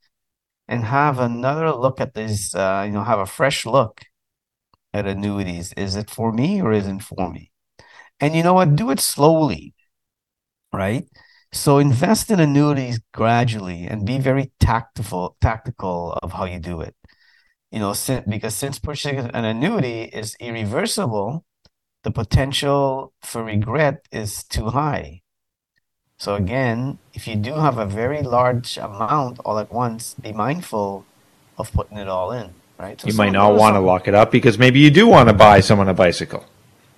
and 0.72 0.86
have 0.86 1.20
another 1.20 1.72
look 1.74 2.00
at 2.00 2.14
this, 2.16 2.56
uh, 2.56 2.84
you 2.88 2.94
know, 2.94 3.04
have 3.04 3.20
a 3.20 3.26
fresh 3.26 3.66
look 3.66 4.02
at 4.94 5.06
annuities. 5.06 5.74
Is 5.74 5.98
it 5.98 6.10
for 6.10 6.32
me 6.32 6.62
or 6.62 6.72
isn't 6.72 7.02
for 7.02 7.30
me? 7.30 7.52
And 8.22 8.36
you 8.36 8.44
know 8.44 8.54
what? 8.54 8.78
Do 8.78 8.90
it 8.90 9.02
slowly, 9.02 9.74
right? 10.74 11.06
So 11.52 11.78
invest 11.78 12.32
in 12.32 12.40
annuities 12.40 13.02
gradually 13.14 13.86
and 13.86 14.06
be 14.06 14.18
very 14.18 14.54
tactful, 14.62 15.36
tactical 15.42 16.18
of 16.24 16.32
how 16.32 16.46
you 16.46 16.60
do 16.60 16.80
it. 16.80 16.96
You 17.72 17.80
know, 17.80 17.94
because 18.30 18.56
since 18.56 18.80
purchasing 18.80 19.20
an 19.20 19.46
annuity 19.46 20.04
is 20.04 20.38
irreversible, 20.40 21.44
the 22.04 22.12
potential 22.12 23.14
for 23.22 23.44
regret 23.44 24.08
is 24.12 24.46
too 24.46 24.70
high. 24.70 25.22
So 26.22 26.36
again, 26.36 27.00
if 27.16 27.28
you 27.28 27.36
do 27.36 27.56
have 27.56 27.80
a 27.80 27.86
very 27.88 28.22
large 28.22 28.78
amount 28.78 29.40
all 29.44 29.58
at 29.58 29.72
once, 29.72 30.14
be 30.14 30.32
mindful 30.32 31.04
of 31.58 31.74
putting 31.74 31.98
it 31.98 32.08
all 32.08 32.32
in, 32.32 32.54
right? 32.78 33.02
So 33.02 33.08
you 33.08 33.16
might 33.16 33.32
not 33.32 33.56
want 33.56 33.74
to 33.74 33.80
lock 33.80 34.08
it 34.08 34.14
up 34.14 34.30
because 34.30 34.60
maybe 34.60 34.80
you 34.80 34.92
do 34.92 35.08
want 35.08 35.30
to 35.30 35.34
buy 35.34 35.62
someone 35.62 35.90
a 35.90 35.96
bicycle. 35.96 36.46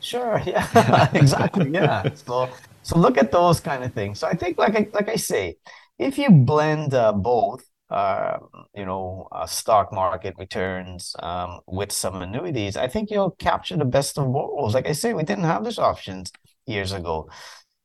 Sure. 0.02 0.42
Yeah. 0.46 1.10
exactly. 1.14 1.70
Yeah. 1.70 2.04
So 2.16 2.50
so 2.82 3.00
look 3.00 3.18
at 3.18 3.32
those 3.32 3.62
kind 3.62 3.86
of 3.86 3.94
things. 3.94 4.20
So 4.20 4.28
I 4.28 4.34
think, 4.34 4.58
like 4.58 4.76
I, 4.76 4.90
like 4.92 5.08
I 5.08 5.16
say, 5.16 5.56
if 5.98 6.18
you 6.18 6.30
blend 6.30 6.94
uh, 6.94 7.14
both, 7.14 7.64
uh, 7.90 8.40
you 8.76 8.84
know, 8.84 9.30
uh, 9.32 9.46
stock 9.46 9.94
market 9.94 10.36
returns 10.38 11.16
um, 11.20 11.62
with 11.66 11.94
some 11.94 12.22
annuities, 12.22 12.76
I 12.76 12.90
think 12.90 13.10
you'll 13.10 13.38
capture 13.40 13.78
the 13.78 13.86
best 13.86 14.18
of 14.18 14.26
both 14.34 14.52
worlds. 14.54 14.74
Like 14.74 14.90
I 14.90 14.92
say, 14.92 15.14
we 15.14 15.24
didn't 15.24 15.46
have 15.46 15.64
these 15.64 15.80
options 15.80 16.30
years 16.66 16.92
ago. 16.92 17.30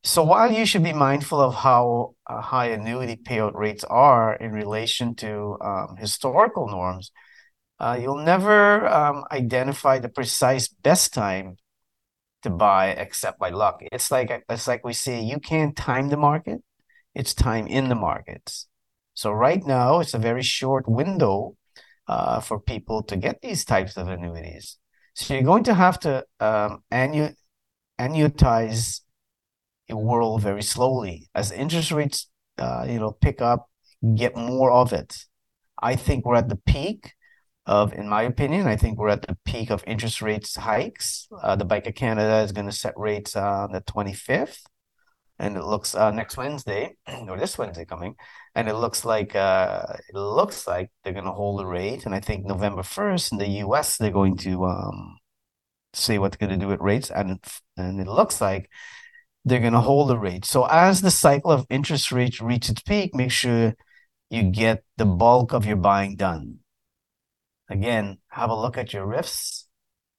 So 0.05 0.23
while 0.23 0.51
you 0.53 0.65
should 0.65 0.85
be 0.85 0.93
mindful 0.93 1.41
of 1.41 1.55
how 1.55 2.15
uh, 2.27 2.41
high 2.41 2.69
annuity 2.69 3.17
payout 3.17 3.55
rates 3.55 3.85
are 3.85 4.35
in 4.35 4.53
relation 4.53 5.15
to 5.17 5.59
um, 5.61 5.97
historical 5.99 6.69
norms, 6.69 7.11
uh, 7.81 7.99
you'll 8.01 8.25
never 8.25 8.87
um, 8.89 9.25
identify 9.31 9.99
the 9.99 10.09
precise 10.09 10.69
best 10.69 11.13
time 11.13 11.57
to 12.43 12.51
buy 12.51 12.91
except 12.91 13.39
by 13.39 13.51
luck. 13.51 13.81
It's 13.93 14.11
like 14.11 14.45
it's 14.49 14.69
like 14.69 14.85
we 14.85 14.93
say 14.93 15.21
you 15.21 15.41
can't 15.41 15.77
time 15.77 16.09
the 16.09 16.17
market. 16.17 16.63
It's 17.15 17.35
time 17.35 17.67
in 17.67 17.89
the 17.89 17.95
markets. 17.95 18.69
So 19.15 19.33
right 19.33 19.65
now 19.67 20.01
it's 20.01 20.15
a 20.15 20.19
very 20.19 20.43
short 20.43 20.89
window 20.89 21.57
uh, 22.07 22.41
for 22.41 22.61
people 22.61 23.03
to 23.05 23.17
get 23.17 23.43
these 23.43 23.65
types 23.65 23.97
of 23.97 24.09
annuities. 24.09 24.79
So 25.15 25.35
you're 25.35 25.43
going 25.43 25.65
to 25.65 25.75
have 25.75 25.99
to 26.01 26.25
um, 26.39 26.85
annu- 26.93 27.35
annuitize 27.99 29.01
world 29.97 30.43
very 30.43 30.63
slowly 30.63 31.29
as 31.35 31.53
interest 31.53 31.91
rates, 31.91 32.29
uh, 32.59 32.87
you 32.89 32.99
know, 32.99 33.13
pick 33.13 33.41
up, 33.41 33.69
get 34.15 34.37
more 34.37 34.71
of 34.71 34.93
it. 34.93 35.25
I 35.81 35.97
think 35.97 36.25
we're 36.25 36.37
at 36.37 36.49
the 36.49 36.57
peak 36.57 37.15
of, 37.67 37.93
in 37.93 38.09
my 38.09 38.23
opinion, 38.23 38.67
I 38.67 38.77
think 38.77 38.99
we're 38.99 39.11
at 39.11 39.23
the 39.23 39.37
peak 39.45 39.71
of 39.71 39.85
interest 39.87 40.23
rates 40.23 40.57
hikes. 40.57 41.29
Uh, 41.43 41.55
the 41.55 41.65
Bank 41.65 41.87
of 41.87 41.95
Canada 41.95 42.39
is 42.39 42.53
going 42.53 42.67
to 42.67 42.73
set 42.73 42.95
rates 42.97 43.37
on 43.37 43.73
the 43.73 43.83
25th, 43.83 44.63
and 45.39 45.57
it 45.57 45.65
looks 45.65 45.95
uh, 45.95 46.11
next 46.11 46.37
Wednesday 46.37 46.97
or 47.29 47.39
this 47.39 47.59
Wednesday 47.59 47.85
coming, 47.85 48.15
and 48.55 48.69
it 48.69 48.75
looks 48.75 49.05
like 49.05 49.37
uh, 49.37 49.85
it 50.09 50.17
looks 50.17 50.67
like 50.67 50.91
they're 51.05 51.13
going 51.13 51.27
to 51.27 51.31
hold 51.33 51.61
the 51.61 51.67
rate. 51.67 52.07
And 52.07 52.15
I 52.15 52.21
think 52.21 52.47
November 52.47 52.83
1st 52.83 53.33
in 53.33 53.39
the 53.39 53.49
U.S. 53.67 53.99
they're 53.99 54.11
going 54.11 54.39
to 54.39 54.65
um, 54.65 55.19
say 55.93 56.19
what 56.19 56.33
they're 56.33 56.49
going 56.49 56.59
to 56.59 56.65
do 56.65 56.71
with 56.71 56.81
rates, 56.81 57.11
and 57.11 57.39
and 57.77 58.01
it 58.01 58.09
looks 58.09 58.41
like 58.41 58.71
they're 59.49 59.61
going 59.61 59.73
to 59.73 59.81
hold 59.81 60.09
the 60.09 60.19
rate. 60.19 60.45
So 60.45 60.65
as 60.65 61.01
the 61.01 61.11
cycle 61.11 61.51
of 61.51 61.67
interest 61.71 62.13
rates 62.13 62.41
reaches 62.41 62.71
its 62.71 62.83
peak, 62.83 63.15
make 63.15 63.33
sure 63.33 63.75
you 64.31 64.43
get 64.45 64.85
the 64.97 65.07
bulk 65.07 65.53
of 65.53 65.67
your 65.67 65.77
buying 65.77 66.17
done 66.17 66.59
again, 67.69 68.19
have 68.29 68.51
a 68.51 68.55
look 68.55 68.79
at 68.79 68.93
your 68.93 69.07
RIFs. 69.07 69.67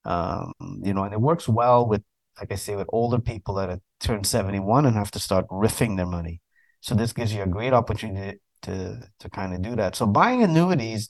Um, 0.05 0.53
you 0.83 0.93
know, 0.93 1.03
and 1.03 1.13
it 1.13 1.21
works 1.21 1.47
well 1.47 1.87
with, 1.87 2.03
like 2.39 2.51
I 2.51 2.55
say, 2.55 2.75
with 2.75 2.87
older 2.91 3.19
people 3.19 3.55
that 3.55 3.69
have 3.69 3.81
turned 3.99 4.25
71 4.25 4.85
and 4.85 4.95
have 4.95 5.11
to 5.11 5.19
start 5.19 5.47
riffing 5.49 5.97
their 5.97 6.05
money. 6.05 6.41
So 6.81 6.95
this 6.95 7.13
gives 7.13 7.33
you 7.33 7.43
a 7.43 7.47
great 7.47 7.73
opportunity 7.73 8.39
to 8.61 9.01
to 9.19 9.29
kind 9.29 9.53
of 9.53 9.61
do 9.61 9.75
that. 9.75 9.95
So 9.95 10.05
buying 10.05 10.41
annuities 10.41 11.09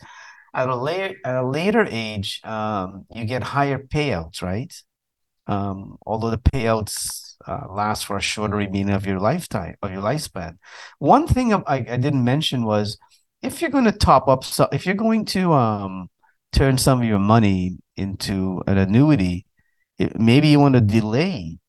at 0.53 0.67
a 0.67 0.75
later 0.75 1.15
at 1.23 1.35
a 1.35 1.47
later 1.47 1.85
age, 1.89 2.41
um, 2.43 3.05
you 3.13 3.25
get 3.25 3.43
higher 3.43 3.77
payouts, 3.77 4.41
right? 4.41 4.73
Um, 5.45 5.97
although 6.05 6.31
the 6.31 6.37
payouts 6.37 7.28
uh, 7.47 7.67
last 7.69 8.05
for 8.05 8.17
a 8.17 8.21
shorter 8.21 8.57
remaining 8.57 8.93
of 8.93 9.05
your 9.05 9.19
lifetime 9.19 9.75
of 9.81 9.91
your 9.91 10.01
lifespan. 10.01 10.57
One 10.99 11.27
thing 11.27 11.53
I, 11.53 11.63
I 11.67 11.97
didn't 11.97 12.23
mention 12.23 12.65
was 12.65 12.97
if 13.41 13.61
you're 13.61 13.71
going 13.71 13.85
to 13.85 13.91
top 13.91 14.27
up, 14.27 14.43
so 14.43 14.67
if 14.71 14.85
you're 14.85 14.95
going 14.95 15.25
to 15.25 15.53
um, 15.53 16.09
turn 16.51 16.77
some 16.77 17.01
of 17.01 17.07
your 17.07 17.19
money 17.19 17.77
into 17.95 18.61
an 18.67 18.77
annuity, 18.77 19.45
it, 19.97 20.19
maybe 20.19 20.49
you 20.49 20.59
want 20.59 20.75
to 20.75 20.81
delay 20.81 21.59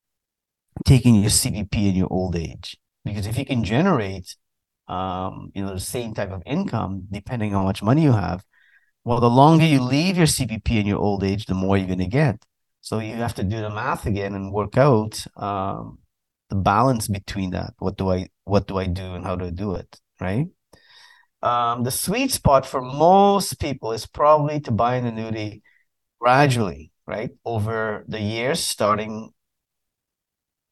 taking 0.86 1.16
your 1.16 1.30
CPP 1.30 1.74
in 1.74 1.94
your 1.94 2.08
old 2.10 2.36
age 2.36 2.76
because 3.04 3.26
if 3.26 3.38
you 3.38 3.44
can 3.44 3.64
generate, 3.64 4.36
um, 4.88 5.50
you 5.54 5.64
know, 5.64 5.74
the 5.74 5.80
same 5.80 6.14
type 6.14 6.30
of 6.30 6.42
income 6.46 7.06
depending 7.10 7.54
on 7.54 7.62
how 7.62 7.66
much 7.66 7.82
money 7.82 8.02
you 8.02 8.12
have, 8.12 8.42
well, 9.04 9.20
the 9.20 9.30
longer 9.30 9.64
you 9.64 9.80
leave 9.80 10.16
your 10.16 10.26
CPP 10.26 10.70
in 10.80 10.86
your 10.86 10.98
old 10.98 11.24
age, 11.24 11.46
the 11.46 11.54
more 11.54 11.76
you're 11.76 11.86
going 11.86 11.98
to 11.98 12.06
get. 12.06 12.44
So 12.80 12.98
you 12.98 13.14
have 13.14 13.34
to 13.34 13.44
do 13.44 13.60
the 13.60 13.70
math 13.70 14.06
again 14.06 14.34
and 14.34 14.52
work 14.52 14.76
out 14.76 15.24
um, 15.36 15.98
the 16.48 16.56
balance 16.56 17.08
between 17.08 17.50
that. 17.50 17.74
What 17.78 17.96
do 17.96 18.10
I 18.10 18.28
what 18.44 18.66
do 18.66 18.78
I 18.78 18.86
do 18.86 19.14
and 19.14 19.24
how 19.24 19.36
do 19.36 19.46
I 19.46 19.50
do 19.50 19.74
it? 19.74 20.00
Right 20.20 20.48
um, 21.42 21.84
the 21.84 21.90
sweet 21.90 22.30
spot 22.30 22.66
for 22.66 22.82
most 22.82 23.58
people 23.58 23.92
is 23.92 24.06
probably 24.06 24.60
to 24.60 24.70
buy 24.70 24.96
an 24.96 25.06
annuity 25.06 25.62
gradually, 26.20 26.90
right, 27.06 27.30
over 27.44 28.04
the 28.06 28.20
years, 28.20 28.60
starting 28.60 29.30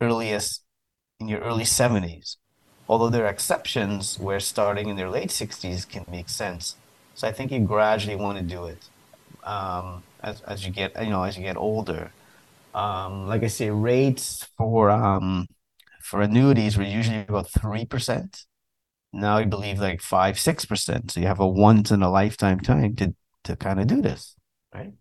earliest 0.01 0.63
in 1.21 1.29
your 1.29 1.41
early 1.41 1.65
70s. 1.65 2.37
Although 2.89 3.11
there 3.11 3.25
are 3.25 3.31
exceptions 3.31 4.19
where 4.19 4.41
starting 4.41 4.89
in 4.89 4.97
their 4.97 5.11
late 5.11 5.31
60s 5.31 5.89
can 5.89 6.05
make 6.11 6.29
sense. 6.29 6.77
So 7.15 7.27
I 7.27 7.33
think 7.33 7.51
you 7.51 7.61
gradually 7.61 8.17
want 8.17 8.39
to 8.39 8.45
do 8.45 8.67
it 8.67 8.89
um, 9.45 10.03
as, 10.23 10.41
as 10.43 10.67
you 10.67 10.73
get, 10.73 10.93
you 11.03 11.11
know, 11.11 11.23
as 11.23 11.37
you 11.37 11.43
get 11.43 11.57
older. 11.57 12.13
Um, 12.75 13.27
like 13.27 13.43
I 13.43 13.49
say, 13.49 13.71
rates 13.71 14.47
for 14.57 14.91
um, 14.91 15.47
for 16.03 16.21
annuities 16.23 16.77
were 16.77 16.85
usually 16.85 17.25
about 17.29 17.51
three 17.51 17.85
percent 17.85 18.45
now 19.13 19.37
I 19.37 19.45
believe 19.45 19.79
like 19.79 20.01
five, 20.03 20.39
six 20.39 20.65
percent. 20.65 21.11
So 21.13 21.21
you 21.21 21.27
have 21.27 21.41
a 21.41 21.47
once 21.49 21.91
in 21.91 22.03
a 22.03 22.11
lifetime 22.11 22.61
time 22.61 22.97
to 22.97 23.15
to 23.45 23.57
kind 23.57 23.81
of 23.81 23.87
do 23.87 24.03
this, 24.03 24.37
right? 24.75 24.93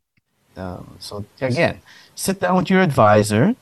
Um, 0.56 0.98
so 1.00 1.26
again, 1.42 1.82
sit 2.16 2.40
down 2.40 2.58
with 2.58 2.70
your 2.70 2.82
advisor 2.82 3.56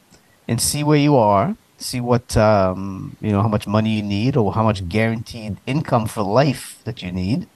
and 0.47 0.61
see 0.61 0.83
where 0.83 0.97
you 0.97 1.15
are. 1.15 1.57
See 1.77 1.99
what 1.99 2.37
um, 2.37 3.17
you 3.19 3.31
know, 3.31 3.41
how 3.41 3.49
much 3.49 3.67
money 3.67 3.97
you 3.97 4.03
need, 4.03 4.37
or 4.37 4.53
how 4.53 4.63
much 4.63 4.87
guaranteed 4.87 5.57
income 5.65 6.05
for 6.07 6.23
life 6.23 6.79
that 6.85 7.01
you 7.01 7.11
need, 7.11 7.47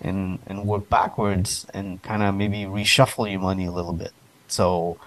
and 0.00 0.38
and 0.46 0.66
work 0.66 0.88
backwards 0.88 1.66
and 1.74 2.02
kind 2.02 2.22
of 2.22 2.34
maybe 2.34 2.64
reshuffle 2.64 3.30
your 3.30 3.40
money 3.40 3.66
a 3.66 3.70
little 3.70 3.92
bit. 3.92 4.12
So, 4.48 4.98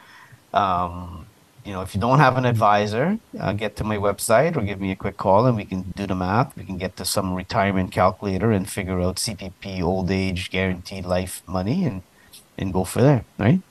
um, 0.54 1.26
you 1.64 1.74
know, 1.74 1.82
if 1.82 1.94
you 1.94 2.02
don't 2.02 2.20
have 2.20 2.38
an 2.38 2.46
advisor, 2.46 3.20
uh, 3.40 3.54
get 3.54 3.76
to 3.78 3.84
my 3.84 3.98
website 3.98 4.56
or 4.58 4.62
give 4.62 4.80
me 4.82 4.92
a 4.92 4.96
quick 4.96 5.18
call 5.18 5.46
and 5.46 5.56
we 5.56 5.66
can 5.66 5.94
do 5.96 6.08
the 6.08 6.16
math. 6.16 6.56
We 6.58 6.64
can 6.64 6.78
get 6.78 6.98
to 6.98 7.06
some 7.06 7.34
retirement 7.34 7.92
calculator 7.92 8.52
and 8.52 8.70
figure 8.70 9.00
out 9.00 9.18
CPP, 9.18 9.82
old 9.82 10.10
age, 10.10 10.50
guaranteed 10.50 11.06
life 11.06 11.44
money 11.48 11.86
and, 11.86 12.02
and 12.58 12.74
go 12.74 12.84
for 12.84 13.02
there, 13.02 13.26
right? 13.38 13.62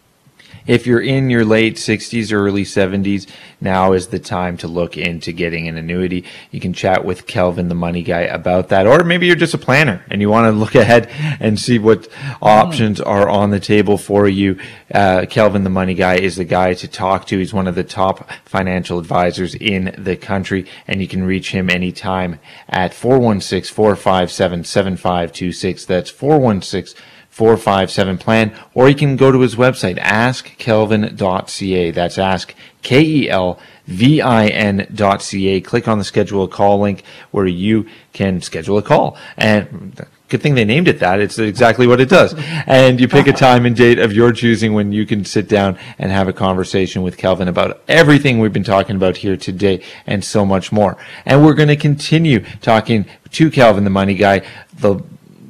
If 0.67 0.87
you're 0.87 1.01
in 1.01 1.31
your 1.31 1.45
late 1.45 1.77
60s 1.77 2.33
or 2.33 2.47
early 2.47 2.65
70s, 2.65 3.27
now 3.61 3.93
is 3.93 4.09
the 4.09 4.19
time 4.19 4.57
to 4.59 4.69
look 4.69 4.97
into 4.97 5.33
getting 5.33 5.67
an 5.69 5.77
annuity. 5.77 6.25
You 6.51 6.61
can 6.61 6.73
chat 6.73 7.05
with 7.05 7.27
Kelvin, 7.27 7.69
the 7.69 7.75
money 7.75 8.03
guy, 8.03 8.21
about 8.21 8.69
that. 8.69 8.87
Or 8.87 9.03
maybe 9.05 9.27
you're 9.27 9.37
just 9.37 9.55
a 9.55 9.59
planner 9.59 10.05
and 10.09 10.21
you 10.21 10.29
want 10.29 10.47
to 10.47 10.53
look 10.53 10.75
ahead 10.77 11.09
and 11.41 11.59
see 11.59 11.79
what 11.79 12.09
options 12.41 13.01
are 13.01 13.29
on 13.29 13.51
the 13.51 13.61
table 13.61 13.99
for 13.99 14.29
you. 14.29 14.59
Uh, 14.93 15.27
Kelvin, 15.29 15.65
the 15.65 15.71
money 15.71 15.95
guy, 15.95 16.17
is 16.17 16.37
the 16.37 16.45
guy 16.45 16.75
to 16.75 16.89
talk 16.89 17.27
to. 17.27 17.39
He's 17.39 17.55
one 17.55 17.67
of 17.67 17.75
the 17.75 17.85
top 17.85 18.29
financial 18.45 18.99
advisors 18.99 19.55
in 19.55 19.95
the 19.99 20.17
country, 20.17 20.67
and 20.87 21.01
you 21.01 21.09
can 21.09 21.25
reach 21.25 21.51
him 21.51 21.69
anytime 21.69 22.39
at 22.69 22.95
416 22.95 23.75
457 23.75 24.65
7526. 24.65 25.85
That's 25.85 26.11
416 26.11 27.01
457 27.39 28.19
plan, 28.19 28.53
or 28.75 28.89
you 28.89 28.97
can 28.97 29.15
go 29.15 29.31
to 29.31 29.39
his 29.39 29.55
website, 29.55 29.97
askkelvin.ca. 30.01 31.91
That's 31.93 32.19
ask, 32.19 32.53
K 32.83 33.01
E 33.01 33.31
L 33.31 33.61
V 33.87 34.21
I 34.21 34.49
N.ca. 34.49 35.61
Click 35.61 35.87
on 35.87 35.99
the 35.99 36.05
schedule 36.05 36.43
a 36.43 36.49
call 36.49 36.81
link 36.81 37.05
where 37.31 37.47
you 37.47 37.87
can 38.13 38.41
schedule 38.41 38.77
a 38.77 38.83
call. 38.83 39.17
And 39.37 40.05
good 40.29 40.43
thing 40.43 40.57
they 40.57 40.65
named 40.65 40.89
it 40.89 40.99
that. 40.99 41.21
It's 41.21 41.39
exactly 41.39 41.87
what 41.87 42.01
it 42.01 42.09
does. 42.09 42.35
And 42.67 43.01
you 43.01 43.07
pick 43.07 43.29
a 43.29 43.33
time 43.47 43.67
and 43.67 43.77
date 43.77 44.01
of 44.01 44.13
your 44.13 44.33
choosing 44.33 44.75
when 44.75 44.91
you 44.91 45.07
can 45.07 45.25
sit 45.25 45.49
down 45.49 45.79
and 45.97 46.11
have 46.11 46.27
a 46.27 46.33
conversation 46.33 47.03
with 47.03 47.17
Kelvin 47.17 47.47
about 47.47 47.81
everything 47.87 48.41
we've 48.41 48.53
been 48.53 48.65
talking 48.65 48.97
about 48.97 49.19
here 49.19 49.37
today 49.37 49.81
and 50.09 50.25
so 50.25 50.45
much 50.45 50.73
more. 50.73 50.97
And 51.25 51.45
we're 51.45 51.55
going 51.55 51.69
to 51.69 51.77
continue 51.77 52.41
talking 52.63 53.07
to 53.31 53.49
Kelvin, 53.49 53.85
the 53.85 53.91
money 53.91 54.15
guy, 54.15 54.43
the 54.77 55.01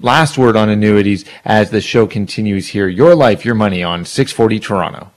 last 0.00 0.38
word 0.38 0.56
on 0.56 0.68
annuities 0.68 1.24
as 1.44 1.70
the 1.70 1.80
show 1.80 2.06
continues 2.06 2.68
here. 2.68 2.88
Your 2.88 3.14
life, 3.14 3.44
your 3.44 3.54
money 3.54 3.82
on 3.82 4.04
640 4.04 4.60
Toronto. 4.60 5.10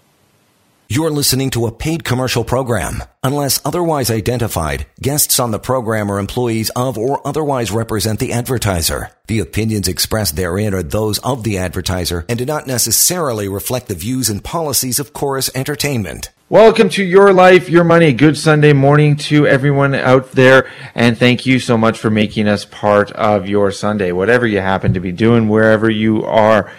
You're 0.93 1.09
listening 1.09 1.51
to 1.51 1.67
a 1.67 1.71
paid 1.71 2.03
commercial 2.03 2.43
program. 2.43 3.01
Unless 3.23 3.61
otherwise 3.63 4.11
identified, 4.11 4.87
guests 4.99 5.39
on 5.39 5.51
the 5.51 5.57
program 5.57 6.11
are 6.11 6.19
employees 6.19 6.69
of 6.71 6.97
or 6.97 7.25
otherwise 7.25 7.71
represent 7.71 8.19
the 8.19 8.33
advertiser. 8.33 9.09
The 9.27 9.39
opinions 9.39 9.87
expressed 9.87 10.35
therein 10.35 10.73
are 10.73 10.83
those 10.83 11.17
of 11.19 11.45
the 11.45 11.57
advertiser 11.57 12.25
and 12.27 12.37
do 12.37 12.45
not 12.45 12.67
necessarily 12.67 13.47
reflect 13.47 13.87
the 13.87 13.95
views 13.95 14.29
and 14.29 14.43
policies 14.43 14.99
of 14.99 15.13
Chorus 15.13 15.49
Entertainment. 15.55 16.29
Welcome 16.51 16.89
to 16.89 17.03
Your 17.05 17.31
Life, 17.31 17.69
Your 17.69 17.85
Money. 17.85 18.11
Good 18.11 18.37
Sunday 18.37 18.73
morning 18.73 19.15
to 19.15 19.47
everyone 19.47 19.95
out 19.95 20.33
there. 20.33 20.69
And 20.93 21.17
thank 21.17 21.45
you 21.45 21.59
so 21.59 21.77
much 21.77 21.97
for 21.97 22.09
making 22.09 22.49
us 22.49 22.65
part 22.65 23.09
of 23.13 23.47
your 23.47 23.71
Sunday, 23.71 24.11
whatever 24.11 24.45
you 24.45 24.59
happen 24.59 24.93
to 24.93 24.99
be 24.99 25.13
doing, 25.13 25.47
wherever 25.47 25.89
you 25.89 26.25
are. 26.25 26.69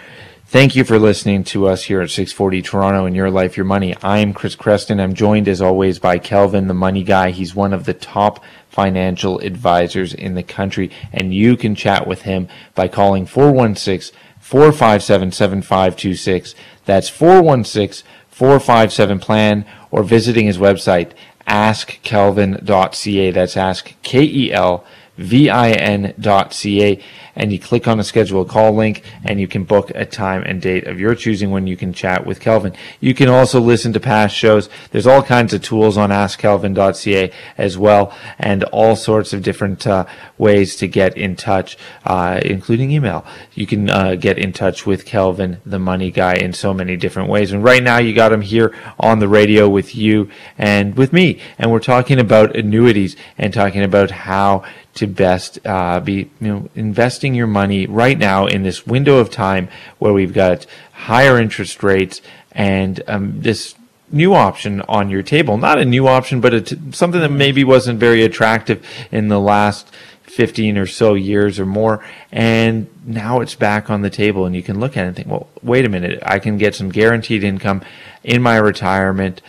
Thank 0.45 0.75
you 0.75 0.83
for 0.83 0.99
listening 0.99 1.43
to 1.45 1.67
us 1.67 1.85
here 1.85 2.01
at 2.01 2.11
640 2.11 2.61
Toronto 2.61 3.07
and 3.07 3.15
Your 3.15 3.31
Life, 3.31 3.57
Your 3.57 3.65
Money. 3.65 3.95
I 4.03 4.19
am 4.19 4.31
Chris 4.31 4.53
Creston. 4.53 4.99
I'm 4.99 5.15
joined 5.15 5.47
as 5.47 5.59
always 5.59 5.97
by 5.97 6.19
Kelvin, 6.19 6.67
the 6.67 6.75
money 6.75 7.03
guy. 7.03 7.31
He's 7.31 7.55
one 7.55 7.73
of 7.73 7.85
the 7.85 7.95
top 7.95 8.43
financial 8.69 9.39
advisors 9.39 10.13
in 10.13 10.35
the 10.35 10.43
country, 10.43 10.91
and 11.11 11.33
you 11.33 11.57
can 11.57 11.73
chat 11.73 12.05
with 12.05 12.21
him 12.21 12.47
by 12.75 12.87
calling 12.87 13.25
416 13.25 14.15
457 14.39 15.31
7526. 15.31 16.53
That's 16.85 17.09
416 17.09 18.07
457 18.33 19.19
plan 19.19 19.65
or 19.91 20.03
visiting 20.03 20.47
his 20.47 20.57
website 20.57 21.11
askkelvin.ca. 21.47 23.31
That's 23.31 23.57
ask 23.57 23.93
K 24.01 24.23
E 24.23 24.51
L 24.51 24.83
V 25.17 25.49
I 25.49 25.71
N.ca 25.71 26.99
and 27.35 27.51
you 27.51 27.59
click 27.59 27.87
on 27.87 27.97
the 27.97 28.03
schedule 28.03 28.41
a 28.41 28.45
call 28.45 28.73
link 28.73 29.03
and 29.23 29.39
you 29.39 29.47
can 29.47 29.63
book 29.63 29.91
a 29.95 30.05
time 30.05 30.43
and 30.43 30.61
date 30.61 30.85
of 30.85 30.99
your 30.99 31.15
choosing 31.15 31.51
when 31.51 31.67
you 31.67 31.75
can 31.75 31.93
chat 31.93 32.25
with 32.25 32.39
Kelvin. 32.39 32.73
You 32.99 33.13
can 33.13 33.29
also 33.29 33.59
listen 33.59 33.93
to 33.93 33.99
past 33.99 34.35
shows. 34.35 34.69
There's 34.91 35.07
all 35.07 35.23
kinds 35.23 35.53
of 35.53 35.61
tools 35.61 35.97
on 35.97 36.09
askkelvin.ca 36.09 37.31
as 37.57 37.77
well 37.77 38.15
and 38.37 38.63
all 38.65 38.95
sorts 38.95 39.33
of 39.33 39.41
different 39.41 39.87
uh, 39.87 40.05
ways 40.37 40.75
to 40.77 40.87
get 40.87 41.17
in 41.17 41.35
touch, 41.35 41.77
uh, 42.05 42.39
including 42.43 42.91
email. 42.91 43.25
You 43.53 43.65
can 43.65 43.89
uh, 43.89 44.15
get 44.15 44.37
in 44.37 44.53
touch 44.53 44.85
with 44.85 45.05
Kelvin, 45.05 45.61
the 45.65 45.79
money 45.79 46.11
guy, 46.11 46.35
in 46.35 46.53
so 46.53 46.73
many 46.73 46.97
different 46.97 47.29
ways. 47.29 47.51
And 47.51 47.63
right 47.63 47.81
now 47.81 47.97
you 47.97 48.13
got 48.13 48.33
him 48.33 48.41
here 48.41 48.75
on 48.99 49.19
the 49.19 49.27
radio 49.27 49.67
with 49.69 49.95
you 49.95 50.29
and 50.57 50.95
with 50.95 51.13
me. 51.13 51.39
And 51.57 51.71
we're 51.71 51.79
talking 51.79 52.19
about 52.19 52.55
annuities 52.55 53.15
and 53.37 53.53
talking 53.53 53.83
about 53.83 54.11
how 54.11 54.63
to 54.95 55.07
best 55.07 55.59
uh, 55.65 55.99
be 55.99 56.29
you 56.39 56.47
know 56.47 56.69
investing 56.75 57.22
your 57.31 57.47
money 57.47 57.87
right 57.87 58.17
now 58.17 58.45
in 58.45 58.63
this 58.63 58.85
window 58.85 59.17
of 59.17 59.29
time 59.29 59.69
where 59.99 60.13
we've 60.13 60.33
got 60.33 60.65
higher 60.91 61.39
interest 61.39 61.83
rates 61.83 62.21
and 62.51 63.01
um, 63.07 63.41
this 63.41 63.75
new 64.11 64.33
option 64.33 64.81
on 64.81 65.09
your 65.09 65.23
table. 65.23 65.57
Not 65.57 65.79
a 65.79 65.85
new 65.85 66.07
option, 66.07 66.39
but 66.39 66.69
something 66.91 67.21
that 67.21 67.31
maybe 67.31 67.63
wasn't 67.63 67.99
very 67.99 68.23
attractive 68.23 68.85
in 69.11 69.27
the 69.27 69.39
last 69.39 69.91
15 70.23 70.77
or 70.77 70.85
so 70.85 71.13
years 71.13 71.59
or 71.59 71.65
more. 71.65 72.03
And 72.31 72.87
now 73.05 73.41
it's 73.41 73.55
back 73.55 73.89
on 73.89 74.01
the 74.01 74.09
table 74.09 74.45
and 74.45 74.55
you 74.55 74.63
can 74.63 74.79
look 74.79 74.97
at 74.97 75.05
it 75.05 75.07
and 75.07 75.15
think, 75.15 75.27
well, 75.27 75.47
wait 75.61 75.85
a 75.85 75.89
minute, 75.89 76.19
I 76.23 76.39
can 76.39 76.57
get 76.57 76.75
some 76.75 76.89
guaranteed 76.89 77.43
income 77.43 77.83
in 78.23 78.41
my 78.41 78.57
retirement 78.57 79.41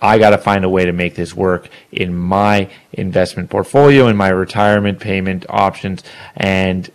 I 0.00 0.18
got 0.18 0.30
to 0.30 0.38
find 0.38 0.64
a 0.64 0.68
way 0.68 0.84
to 0.84 0.92
make 0.92 1.14
this 1.14 1.34
work 1.34 1.68
in 1.90 2.16
my 2.16 2.70
investment 2.92 3.50
portfolio, 3.50 4.08
in 4.08 4.16
my 4.16 4.28
retirement 4.28 5.00
payment 5.00 5.46
options. 5.48 6.02
And 6.36 6.90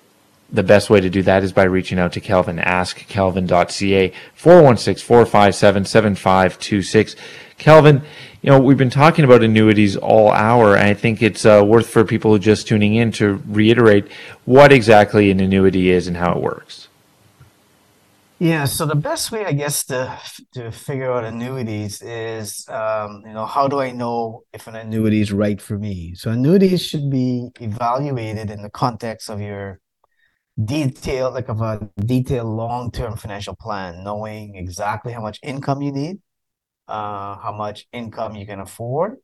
the 0.52 0.64
best 0.64 0.89
way 0.89 0.99
to 0.99 1.10
do 1.10 1.24
that 1.24 1.43
is 1.43 1.54
by 1.54 1.64
reaching 1.64 1.97
out 1.97 2.14
to 2.14 2.20
Kelvin. 2.20 2.60
Ask 2.60 3.08
Kelvin.ca 3.08 4.14
416 4.36 5.06
457 5.06 5.86
7526. 5.86 7.16
Kelvin, 7.58 8.02
you 8.41 8.49
know, 8.49 8.60
we've 8.60 8.78
been 8.78 8.89
talking 8.89 9.24
about 9.24 9.43
annuities 9.43 9.95
all 9.95 10.32
hour, 10.32 10.76
and 10.76 10.88
I 10.88 10.93
think 10.93 11.22
it's 11.22 11.45
uh, 11.45 11.64
worth 11.66 11.89
for 11.89 12.04
people 12.04 12.38
just 12.39 12.68
tuning 12.68 12.95
in 12.95 13.12
to 13.14 13.41
reiterate 13.47 14.12
what 14.45 14.72
exactly 14.72 15.30
an 15.30 15.39
annuity 15.39 15.91
is 15.91 16.08
and 16.08 16.18
how 16.18 16.34
it 16.34 16.41
works. 16.41 16.88
Yeah, 18.41 18.65
so 18.65 18.87
the 18.87 18.95
best 18.95 19.31
way, 19.31 19.45
I 19.45 19.51
guess, 19.51 19.85
to 19.85 20.19
to 20.53 20.71
figure 20.71 21.11
out 21.11 21.23
annuities 21.23 22.01
is, 22.01 22.67
um, 22.69 23.21
you 23.23 23.33
know, 23.33 23.45
how 23.45 23.67
do 23.67 23.79
I 23.79 23.91
know 23.91 24.45
if 24.51 24.65
an 24.65 24.75
annuity 24.75 25.21
is 25.21 25.31
right 25.31 25.61
for 25.61 25.77
me? 25.77 26.15
So 26.15 26.31
annuities 26.31 26.83
should 26.83 27.11
be 27.11 27.51
evaluated 27.59 28.49
in 28.49 28.63
the 28.63 28.71
context 28.71 29.29
of 29.29 29.41
your 29.41 29.79
detail, 30.57 31.29
like 31.29 31.49
of 31.49 31.61
a 31.61 31.87
detailed 31.99 32.47
long-term 32.47 33.17
financial 33.17 33.55
plan, 33.55 34.03
knowing 34.03 34.55
exactly 34.55 35.13
how 35.13 35.21
much 35.21 35.37
income 35.43 35.83
you 35.83 35.91
need, 35.91 36.17
uh, 36.87 37.37
how 37.37 37.53
much 37.55 37.85
income 37.93 38.35
you 38.35 38.47
can 38.47 38.59
afford, 38.59 39.17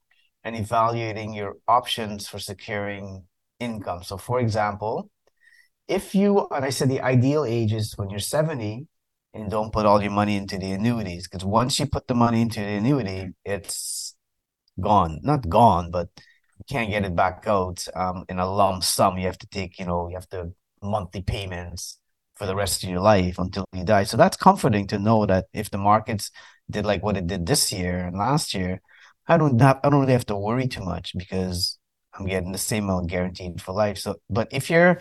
and 0.44 0.56
evaluating 0.56 1.34
your 1.34 1.56
options 1.68 2.28
for 2.28 2.38
securing 2.38 3.26
income. 3.60 4.04
So, 4.04 4.18
for 4.18 4.40
example, 4.40 5.10
if 5.88 6.14
you, 6.14 6.48
and 6.52 6.64
I 6.64 6.70
said 6.70 6.90
the 6.90 7.02
ideal 7.02 7.46
age 7.46 7.74
is 7.74 7.98
when 7.98 8.12
you're 8.12 8.20
70 8.20 8.86
and 9.38 9.52
don't 9.52 9.72
put 9.72 9.86
all 9.86 10.02
your 10.02 10.12
money 10.12 10.36
into 10.36 10.58
the 10.58 10.72
annuities 10.72 11.28
because 11.28 11.46
once 11.46 11.80
you 11.80 11.86
put 11.86 12.08
the 12.08 12.16
money 12.16 12.42
into 12.42 12.60
the 12.60 12.74
annuity, 12.74 13.34
it's 13.46 14.16
gone. 14.80 15.20
Not 15.24 15.50
gone, 15.50 15.92
but 15.92 16.10
you 16.18 16.66
can't 16.70 16.90
get 16.90 17.06
it 17.06 17.16
back 17.16 17.44
out 17.48 17.86
um, 17.96 18.26
in 18.30 18.40
a 18.40 18.50
lump 18.50 18.84
sum. 18.84 19.18
You 19.18 19.26
have 19.28 19.38
to 19.40 19.48
take, 19.48 19.80
you 19.80 19.86
know, 19.86 20.08
you 20.10 20.16
have 20.16 20.30
to 20.30 20.54
monthly 20.82 21.22
payments 21.22 22.00
for 22.36 22.46
the 22.46 22.56
rest 22.56 22.84
of 22.84 22.90
your 22.90 23.00
life 23.00 23.40
until 23.40 23.66
you 23.74 23.84
die. 23.84 24.04
So 24.04 24.18
that's 24.18 24.38
comforting 24.38 24.88
to 24.88 25.00
know 25.00 25.26
that 25.26 25.46
if 25.54 25.70
the 25.72 25.78
markets 25.78 26.32
did 26.70 26.86
like 26.86 27.04
what 27.04 27.18
it 27.18 27.28
did 27.28 27.46
this 27.46 27.72
year 27.72 28.06
and 28.06 28.18
last 28.18 28.54
year, 28.54 28.82
I 29.28 29.38
don't 29.38 29.60
have, 29.60 29.80
I 29.84 29.90
don't 29.90 30.02
really 30.02 30.14
have 30.14 30.26
to 30.28 30.36
worry 30.36 30.68
too 30.68 30.84
much 30.84 31.14
because 31.18 31.78
I'm 32.14 32.26
getting 32.26 32.52
the 32.52 32.58
same 32.58 32.86
amount 32.86 33.10
guaranteed 33.10 33.62
for 33.62 33.74
life. 33.74 33.98
So, 33.98 34.16
but 34.30 34.48
if 34.52 34.70
you're 34.70 35.00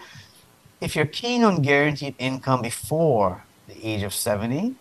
if 0.81 0.95
you're 0.95 1.07
keen 1.07 1.43
on 1.43 1.63
guaranteed 1.63 2.15
income 2.19 2.61
before 2.63 3.46
the 3.69 3.87
age 3.87 4.03
of 4.03 4.15
70, 4.15 4.75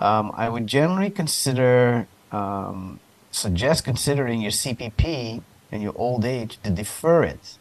um, 0.00 0.32
I 0.34 0.48
would 0.48 0.66
generally 0.66 1.10
consider, 1.10 2.06
um, 2.32 3.00
suggest 3.30 3.84
considering 3.84 4.40
your 4.40 4.50
CPP 4.50 5.42
and 5.72 5.82
your 5.82 5.94
old 5.96 6.24
age 6.24 6.58
to 6.62 6.70
defer 6.70 7.22
it 7.22 7.58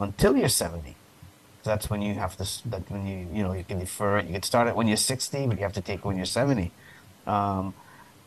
until 0.00 0.36
you're 0.36 0.48
70. 0.48 0.96
That's 1.62 1.90
when 1.90 2.00
you 2.02 2.14
have 2.14 2.36
to, 2.38 2.68
that 2.70 2.90
when 2.90 3.06
you, 3.06 3.28
you 3.32 3.42
know, 3.42 3.52
you 3.52 3.64
can 3.64 3.78
defer 3.78 4.18
it. 4.18 4.26
You 4.26 4.32
can 4.32 4.42
start 4.42 4.66
it 4.66 4.74
when 4.74 4.88
you're 4.88 4.96
60, 4.96 5.46
but 5.46 5.58
you 5.58 5.62
have 5.62 5.74
to 5.74 5.80
take 5.80 5.98
it 5.98 6.04
when 6.04 6.16
you're 6.16 6.26
70. 6.26 6.72
Um, 7.26 7.74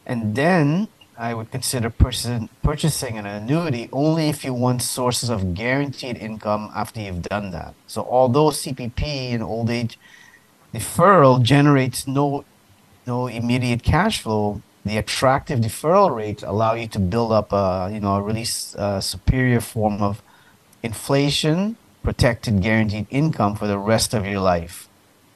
and 0.05 0.36
then 0.36 0.88
I 1.17 1.34
would 1.34 1.51
consider 1.51 1.89
purchasing, 1.89 2.49
purchasing 2.61 3.17
an 3.17 3.25
annuity 3.25 3.89
only 3.91 4.29
if 4.29 4.43
you 4.43 4.53
want 4.53 4.81
sources 4.81 5.29
of 5.29 5.53
guaranteed 5.53 6.17
income 6.17 6.71
after 6.75 7.01
you've 7.01 7.23
done 7.23 7.51
that. 7.51 7.73
So 7.88 8.07
although 8.09 8.49
CPP 8.49 9.34
and 9.34 9.43
old 9.43 9.69
age 9.69 9.99
deferral 10.74 11.41
generates 11.41 12.07
no 12.07 12.43
no 13.05 13.28
immediate 13.28 13.84
cash 13.84 14.21
flow, 14.21 14.61
the 14.86 14.97
attractive 14.97 15.59
deferral 15.59 16.15
rates 16.15 16.41
allow 16.43 16.74
you 16.74 16.88
to 16.88 16.99
build 16.99 17.32
up 17.32 17.53
a 17.53 17.89
you 17.93 17.99
know 17.99 18.15
a 18.15 18.21
really 18.21 18.45
uh, 18.78 18.99
superior 18.99 19.61
form 19.61 20.01
of 20.01 20.21
inflation 20.82 21.78
protected 22.01 22.61
guaranteed 22.61 23.07
income 23.09 23.55
for 23.55 23.67
the 23.67 23.78
rest 23.78 24.13
of 24.13 24.26
your 24.26 24.41
life 24.41 24.89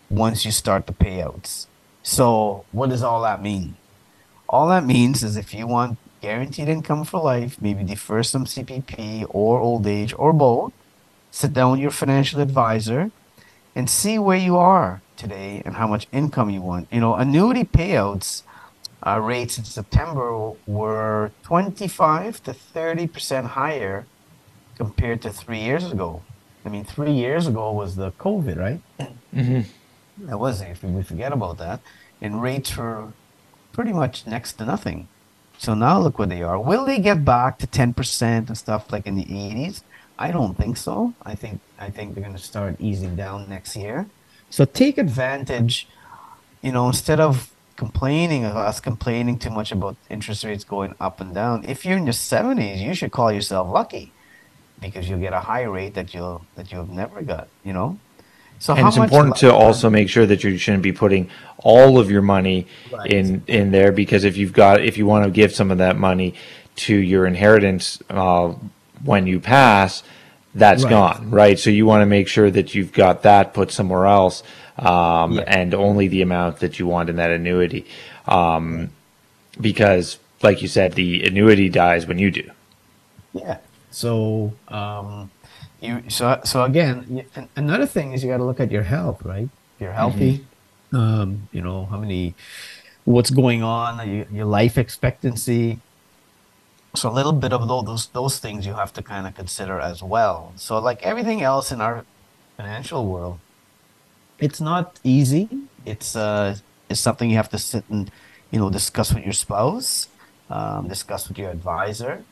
once 0.10 0.44
you 0.44 0.52
start 0.52 0.86
the 0.88 0.94
payouts. 0.94 1.68
So 2.04 2.66
what 2.72 2.90
does 2.90 3.04
all 3.04 3.22
that 3.22 3.42
mean? 3.42 3.76
All 4.50 4.68
that 4.70 4.86
means 4.86 5.24
is 5.24 5.38
if 5.38 5.54
you 5.54 5.68
want 5.68 5.98
guaranteed 6.22 6.68
income 6.68 7.06
for 7.06 7.22
life, 7.22 7.62
maybe 7.62 7.84
defer 7.84 8.24
some 8.24 8.46
CPP 8.46 9.26
or 9.30 9.60
old 9.60 9.86
age 9.88 10.14
or 10.18 10.34
both, 10.34 10.74
sit 11.32 11.54
down 11.54 11.72
with 11.72 11.80
your 11.80 11.92
financial 11.92 12.42
advisor 12.42 13.12
and 13.76 13.90
see 13.90 14.18
where 14.18 14.38
you 14.38 14.58
are 14.58 15.02
today 15.16 15.62
and 15.66 15.76
how 15.76 15.88
much 15.88 16.08
income 16.12 16.50
you 16.50 16.62
want. 16.62 16.88
You 16.92 17.00
know, 17.00 17.16
annuity 17.16 17.64
payouts 17.64 18.44
uh, 19.06 19.20
rates 19.20 19.58
in 19.58 19.64
September 19.64 20.54
were 20.66 21.32
25 21.44 22.44
to 22.44 22.52
30% 22.52 23.46
higher 23.46 24.06
compared 24.76 25.22
to 25.22 25.30
three 25.30 25.60
years 25.60 25.92
ago. 25.92 26.22
I 26.66 26.70
mean, 26.70 26.84
three 26.84 27.12
years 27.12 27.48
ago 27.48 27.72
was 27.72 27.96
the 27.96 28.12
COVID, 28.14 28.58
right? 28.58 28.82
Mm-hmm. 29.34 29.62
That 30.28 30.40
was 30.40 30.62
if 30.62 30.84
we 30.84 31.04
forget 31.04 31.32
about 31.32 31.58
that. 31.60 31.80
And 32.22 32.42
rates 32.42 32.76
were 32.76 33.14
pretty 33.72 33.94
much 33.94 34.26
next 34.26 34.54
to 34.54 34.66
nothing. 34.66 35.08
So 35.60 35.74
now 35.74 36.00
look 36.00 36.20
where 36.20 36.28
they 36.28 36.44
are. 36.44 36.60
Will 36.60 36.86
they 36.86 37.00
get 37.00 37.24
back 37.24 37.60
to 37.60 37.68
10% 37.68 38.48
and 38.48 38.58
stuff 38.58 38.92
like 38.92 39.06
in 39.08 39.16
the 39.16 39.26
80s? 39.26 39.84
I 40.20 40.32
don't 40.32 40.56
think 40.58 40.78
so. 40.78 41.14
I 41.24 41.36
think 41.36 41.62
I 41.80 41.90
think 41.90 42.14
they're 42.14 42.24
going 42.24 42.36
to 42.36 42.42
start 42.42 42.76
easing 42.80 43.16
down 43.16 43.50
next 43.50 43.76
year. 43.76 44.08
So 44.50 44.66
take 44.66 44.98
advantage, 44.98 45.88
you 46.62 46.72
know, 46.72 46.88
instead 46.88 47.20
of 47.20 47.52
complaining 47.78 48.44
of 48.44 48.58
us 48.58 48.80
complaining 48.80 49.38
too 49.38 49.52
much 49.52 49.72
about 49.72 49.96
interest 50.10 50.44
rates 50.44 50.64
going 50.64 50.96
up 51.00 51.22
and 51.22 51.34
down. 51.34 51.64
If 51.64 51.86
you're 51.86 51.98
in 51.98 52.06
your 52.06 52.14
70s, 52.14 52.80
you 52.80 52.94
should 52.96 53.12
call 53.12 53.32
yourself 53.32 53.72
lucky 53.72 54.12
because 54.82 55.08
you'll 55.08 55.20
get 55.20 55.32
a 55.32 55.40
high 55.40 55.64
rate 55.64 55.94
that 55.94 56.14
you'll 56.14 56.44
that 56.56 56.72
you've 56.72 56.90
never 56.90 57.22
got, 57.22 57.48
you 57.64 57.74
know? 57.74 58.00
So 58.60 58.74
and 58.74 58.88
it's 58.88 58.98
important 58.98 59.36
to 59.38 59.54
also 59.54 59.90
make 59.90 60.10
sure 60.10 60.26
that 60.26 60.44
you 60.44 60.58
shouldn't 60.58 60.82
be 60.82 60.92
putting 60.92 61.30
all 61.60 62.00
of 62.00 62.10
your 62.10 62.24
money 62.24 62.66
right. 62.92 63.12
in 63.12 63.44
in 63.46 63.72
there 63.72 63.92
because 63.92 64.24
if 64.24 64.36
you've 64.36 64.54
got 64.54 64.84
if 64.84 64.98
you 64.98 65.06
want 65.06 65.26
to 65.26 65.32
give 65.32 65.54
some 65.54 65.70
of 65.70 65.78
that 65.78 65.98
money 65.98 66.34
to 66.78 66.96
your 66.96 67.28
inheritance 67.28 68.02
uh, 68.10 68.54
when 69.04 69.28
you 69.28 69.40
pass, 69.40 70.04
that's 70.56 70.84
right. 70.84 70.90
gone, 70.90 71.30
right? 71.30 71.60
So 71.60 71.70
you 71.70 71.86
want 71.86 72.02
to 72.02 72.06
make 72.06 72.28
sure 72.28 72.50
that 72.50 72.74
you've 72.74 72.94
got 72.94 73.24
that 73.24 73.54
put 73.54 73.72
somewhere 73.72 74.06
else, 74.06 74.44
um, 74.78 75.34
yeah. 75.34 75.44
and 75.46 75.74
only 75.74 76.08
the 76.08 76.22
amount 76.22 76.60
that 76.60 76.80
you 76.80 76.88
want 76.88 77.10
in 77.10 77.18
that 77.18 77.30
annuity, 77.30 77.86
um, 78.28 78.90
because, 79.60 80.18
like 80.42 80.62
you 80.62 80.68
said, 80.68 80.94
the 80.94 81.24
annuity 81.24 81.70
dies 81.70 82.08
when 82.08 82.18
you 82.18 82.32
do. 82.32 82.50
Yeah. 83.34 83.58
So, 83.92 84.54
um, 84.68 85.32
you 85.82 86.04
so 86.10 86.42
so 86.44 86.64
again, 86.64 87.26
another 87.56 87.86
thing 87.86 88.14
is 88.14 88.24
you 88.24 88.30
got 88.30 88.38
to 88.38 88.44
look 88.44 88.60
at 88.60 88.72
your 88.72 88.84
health, 88.84 89.24
right? 89.24 89.50
If 89.76 89.82
you're 89.82 89.94
healthy, 89.94 90.46
mm-hmm. 90.92 90.96
um, 90.96 91.50
you 91.52 91.62
know, 91.62 91.86
how 91.86 91.98
many, 91.98 92.34
what's 93.06 93.30
going 93.30 93.62
on, 93.62 94.08
your, 94.10 94.26
your 94.32 94.46
life 94.46 94.78
expectancy. 94.78 95.80
So 96.98 97.10
a 97.10 97.16
little 97.20 97.34
bit 97.34 97.54
of 97.54 97.68
those 97.68 98.08
those 98.08 98.40
things 98.40 98.66
you 98.66 98.74
have 98.74 98.92
to 98.94 99.02
kind 99.02 99.28
of 99.28 99.36
consider 99.36 99.80
as 99.80 100.02
well. 100.02 100.54
So 100.56 100.80
like 100.80 101.04
everything 101.04 101.42
else 101.42 101.72
in 101.72 101.80
our 101.82 102.06
financial 102.58 103.06
world, 103.06 103.40
it's 104.40 104.60
not 104.60 105.00
easy. 105.04 105.48
It's 105.86 106.16
uh, 106.16 106.58
it's 106.90 107.00
something 107.00 107.30
you 107.30 107.38
have 107.38 107.50
to 107.50 107.60
sit 107.60 107.84
and 107.90 108.10
you 108.52 108.60
know 108.60 108.70
discuss 108.70 109.14
with 109.14 109.24
your 109.24 109.34
spouse, 109.34 110.08
um, 110.50 110.88
discuss 110.88 111.28
with 111.28 111.38
your 111.38 111.52
advisor, 111.52 112.24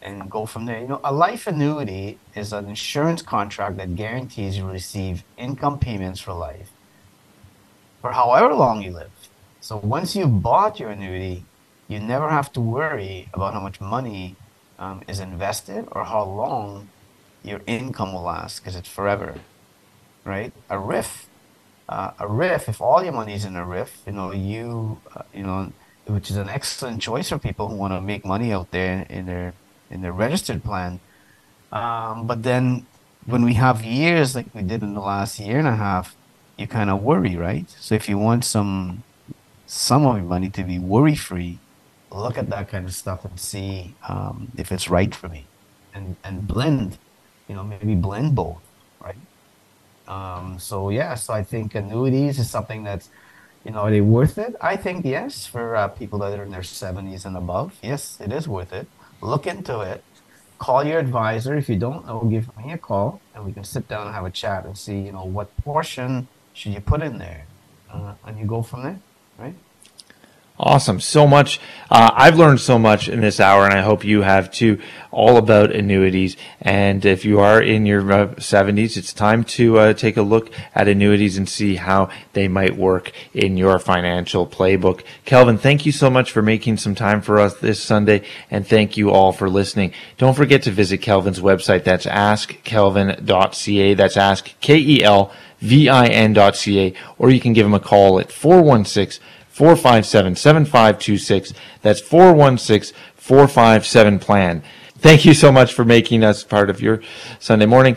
and 0.00 0.30
go 0.30 0.46
from 0.46 0.64
there. 0.66 0.80
You 0.80 0.88
know, 0.88 1.00
a 1.04 1.12
life 1.12 1.46
annuity 1.46 2.18
is 2.34 2.52
an 2.52 2.68
insurance 2.68 3.22
contract 3.22 3.76
that 3.76 3.94
guarantees 3.94 4.56
you 4.56 4.66
receive 4.66 5.24
income 5.36 5.78
payments 5.78 6.20
for 6.20 6.32
life 6.32 6.70
for 8.00 8.12
however 8.12 8.52
long 8.54 8.82
you 8.82 8.92
live. 8.92 9.10
So 9.60 9.78
once 9.78 10.14
you've 10.14 10.42
bought 10.42 10.78
your 10.78 10.90
annuity, 10.90 11.44
you 11.88 12.00
never 12.00 12.30
have 12.30 12.52
to 12.52 12.60
worry 12.60 13.28
about 13.34 13.52
how 13.52 13.60
much 13.60 13.80
money 13.80 14.36
um, 14.78 15.02
is 15.06 15.20
invested 15.20 15.86
or 15.92 16.04
how 16.04 16.24
long 16.24 16.88
your 17.42 17.60
income 17.66 18.12
will 18.12 18.22
last 18.22 18.60
because 18.60 18.74
it's 18.74 18.88
forever, 18.88 19.34
right? 20.24 20.52
A 20.70 20.78
RIF, 20.78 21.28
uh, 21.88 22.12
a 22.18 22.26
RIF. 22.26 22.68
If 22.68 22.80
all 22.80 23.04
your 23.04 23.12
money 23.12 23.34
is 23.34 23.44
in 23.44 23.56
a 23.56 23.64
RIF, 23.64 24.02
you 24.06 24.12
know 24.12 24.32
you, 24.32 25.00
uh, 25.14 25.22
you 25.32 25.42
know, 25.42 25.72
which 26.06 26.30
is 26.30 26.36
an 26.36 26.48
excellent 26.48 27.02
choice 27.02 27.28
for 27.28 27.38
people 27.38 27.68
who 27.68 27.76
want 27.76 27.92
to 27.92 28.00
make 28.00 28.24
money 28.24 28.52
out 28.52 28.70
there 28.70 29.06
in 29.10 29.26
their 29.26 29.54
in 29.90 30.00
their 30.00 30.12
registered 30.12 30.64
plan. 30.64 31.00
Um, 31.70 32.26
but 32.26 32.42
then 32.42 32.86
when 33.26 33.44
we 33.44 33.54
have 33.54 33.84
years 33.84 34.34
like 34.34 34.46
we 34.54 34.62
did 34.62 34.82
in 34.82 34.94
the 34.94 35.00
last 35.00 35.38
year 35.38 35.58
and 35.58 35.68
a 35.68 35.76
half, 35.76 36.16
you 36.56 36.66
kind 36.66 36.88
of 36.90 37.02
worry, 37.02 37.36
right? 37.36 37.68
So 37.78 37.94
if 37.94 38.08
you 38.08 38.16
want 38.18 38.44
some 38.44 39.02
some 39.66 40.06
of 40.06 40.16
your 40.16 40.24
money 40.24 40.50
to 40.50 40.62
be 40.62 40.78
worry 40.78 41.14
free, 41.14 41.58
look 42.14 42.38
at 42.38 42.48
that 42.50 42.68
kind 42.68 42.86
of 42.86 42.94
stuff 42.94 43.24
and 43.24 43.38
see 43.38 43.94
um, 44.08 44.50
if 44.56 44.72
it's 44.72 44.88
right 44.88 45.14
for 45.14 45.28
me, 45.28 45.44
and 45.94 46.16
and 46.24 46.46
blend, 46.46 46.98
you 47.48 47.54
know, 47.54 47.64
maybe 47.64 47.94
blend 47.94 48.34
both, 48.34 48.62
right? 49.00 49.22
Um, 50.08 50.58
so 50.58 50.90
yeah, 50.90 51.14
so 51.14 51.34
I 51.34 51.42
think 51.42 51.74
annuities 51.74 52.38
is 52.38 52.50
something 52.50 52.84
that's, 52.84 53.08
you 53.64 53.72
know, 53.72 53.80
are 53.80 53.90
they 53.90 54.00
worth 54.00 54.38
it? 54.38 54.54
I 54.60 54.76
think 54.76 55.04
yes, 55.04 55.46
for 55.46 55.76
uh, 55.76 55.88
people 55.88 56.18
that 56.20 56.38
are 56.38 56.44
in 56.44 56.50
their 56.50 56.62
seventies 56.62 57.24
and 57.24 57.36
above, 57.36 57.78
yes, 57.82 58.18
it 58.20 58.32
is 58.32 58.46
worth 58.46 58.72
it 58.72 58.86
look 59.24 59.46
into 59.46 59.80
it. 59.80 60.04
Call 60.58 60.84
your 60.84 60.98
advisor. 60.98 61.56
If 61.56 61.68
you 61.68 61.76
don't 61.76 62.06
know, 62.06 62.20
give 62.20 62.54
me 62.56 62.72
a 62.72 62.78
call 62.78 63.20
and 63.34 63.44
we 63.44 63.52
can 63.52 63.64
sit 63.64 63.88
down 63.88 64.06
and 64.06 64.14
have 64.14 64.24
a 64.24 64.30
chat 64.30 64.64
and 64.64 64.76
see, 64.76 64.98
you 64.98 65.12
know, 65.12 65.24
what 65.24 65.54
portion 65.58 66.28
should 66.52 66.72
you 66.72 66.80
put 66.80 67.02
in 67.02 67.18
there. 67.18 67.46
Uh, 67.90 68.14
and 68.26 68.38
you 68.38 68.46
go 68.46 68.62
from 68.62 68.82
there, 68.82 69.00
right? 69.38 69.54
Awesome. 70.56 71.00
So 71.00 71.26
much. 71.26 71.60
Uh, 71.90 72.10
I've 72.14 72.38
learned 72.38 72.60
so 72.60 72.78
much 72.78 73.08
in 73.08 73.20
this 73.20 73.40
hour, 73.40 73.64
and 73.64 73.74
I 73.74 73.82
hope 73.82 74.04
you 74.04 74.22
have 74.22 74.52
too, 74.52 74.80
all 75.10 75.36
about 75.36 75.74
annuities. 75.74 76.36
And 76.60 77.04
if 77.04 77.24
you 77.24 77.40
are 77.40 77.60
in 77.60 77.86
your 77.86 78.12
uh, 78.12 78.26
70s, 78.36 78.96
it's 78.96 79.12
time 79.12 79.42
to 79.44 79.78
uh, 79.78 79.92
take 79.94 80.16
a 80.16 80.22
look 80.22 80.52
at 80.72 80.86
annuities 80.86 81.36
and 81.36 81.48
see 81.48 81.74
how 81.74 82.08
they 82.34 82.46
might 82.46 82.76
work 82.76 83.10
in 83.32 83.56
your 83.56 83.80
financial 83.80 84.46
playbook. 84.46 85.02
Kelvin, 85.24 85.58
thank 85.58 85.86
you 85.86 85.90
so 85.90 86.08
much 86.08 86.30
for 86.30 86.40
making 86.40 86.76
some 86.76 86.94
time 86.94 87.20
for 87.20 87.40
us 87.40 87.54
this 87.54 87.82
Sunday, 87.82 88.22
and 88.48 88.64
thank 88.64 88.96
you 88.96 89.10
all 89.10 89.32
for 89.32 89.50
listening. 89.50 89.92
Don't 90.18 90.36
forget 90.36 90.62
to 90.62 90.70
visit 90.70 90.98
Kelvin's 90.98 91.40
website. 91.40 91.82
That's 91.82 92.06
askkelvin.ca. 92.06 93.94
That's 93.94 94.16
ask, 94.16 94.54
K 94.60 94.78
E 94.78 95.02
L 95.02 95.32
V 95.58 95.88
I 95.88 96.06
N.ca, 96.06 96.94
or 97.18 97.30
you 97.30 97.40
can 97.40 97.54
give 97.54 97.66
him 97.66 97.74
a 97.74 97.80
call 97.80 98.20
at 98.20 98.30
416 98.30 99.20
457 99.54 100.34
7526. 100.34 101.54
That's 101.82 102.00
416 102.00 102.96
457 103.14 104.18
plan. 104.18 104.64
Thank 104.98 105.24
you 105.24 105.32
so 105.32 105.52
much 105.52 105.72
for 105.72 105.84
making 105.84 106.24
us 106.24 106.42
part 106.42 106.70
of 106.70 106.82
your 106.82 107.00
Sunday 107.38 107.66
morning. 107.66 107.96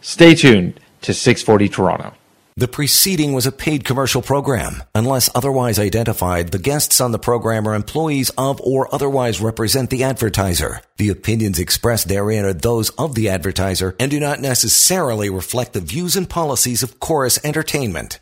Stay 0.00 0.34
tuned 0.34 0.80
to 1.02 1.14
640 1.14 1.68
Toronto. 1.68 2.14
The 2.56 2.66
preceding 2.66 3.32
was 3.32 3.46
a 3.46 3.52
paid 3.52 3.84
commercial 3.84 4.22
program. 4.22 4.82
Unless 4.92 5.30
otherwise 5.36 5.78
identified, 5.78 6.50
the 6.50 6.58
guests 6.58 7.00
on 7.00 7.12
the 7.12 7.18
program 7.20 7.68
are 7.68 7.74
employees 7.74 8.30
of 8.36 8.60
or 8.62 8.92
otherwise 8.92 9.40
represent 9.40 9.90
the 9.90 10.02
advertiser. 10.02 10.80
The 10.96 11.10
opinions 11.10 11.60
expressed 11.60 12.08
therein 12.08 12.44
are 12.44 12.52
those 12.52 12.90
of 12.90 13.14
the 13.14 13.28
advertiser 13.28 13.94
and 14.00 14.10
do 14.10 14.18
not 14.18 14.40
necessarily 14.40 15.30
reflect 15.30 15.74
the 15.74 15.80
views 15.80 16.16
and 16.16 16.28
policies 16.28 16.82
of 16.82 16.98
Chorus 16.98 17.38
Entertainment. 17.44 18.18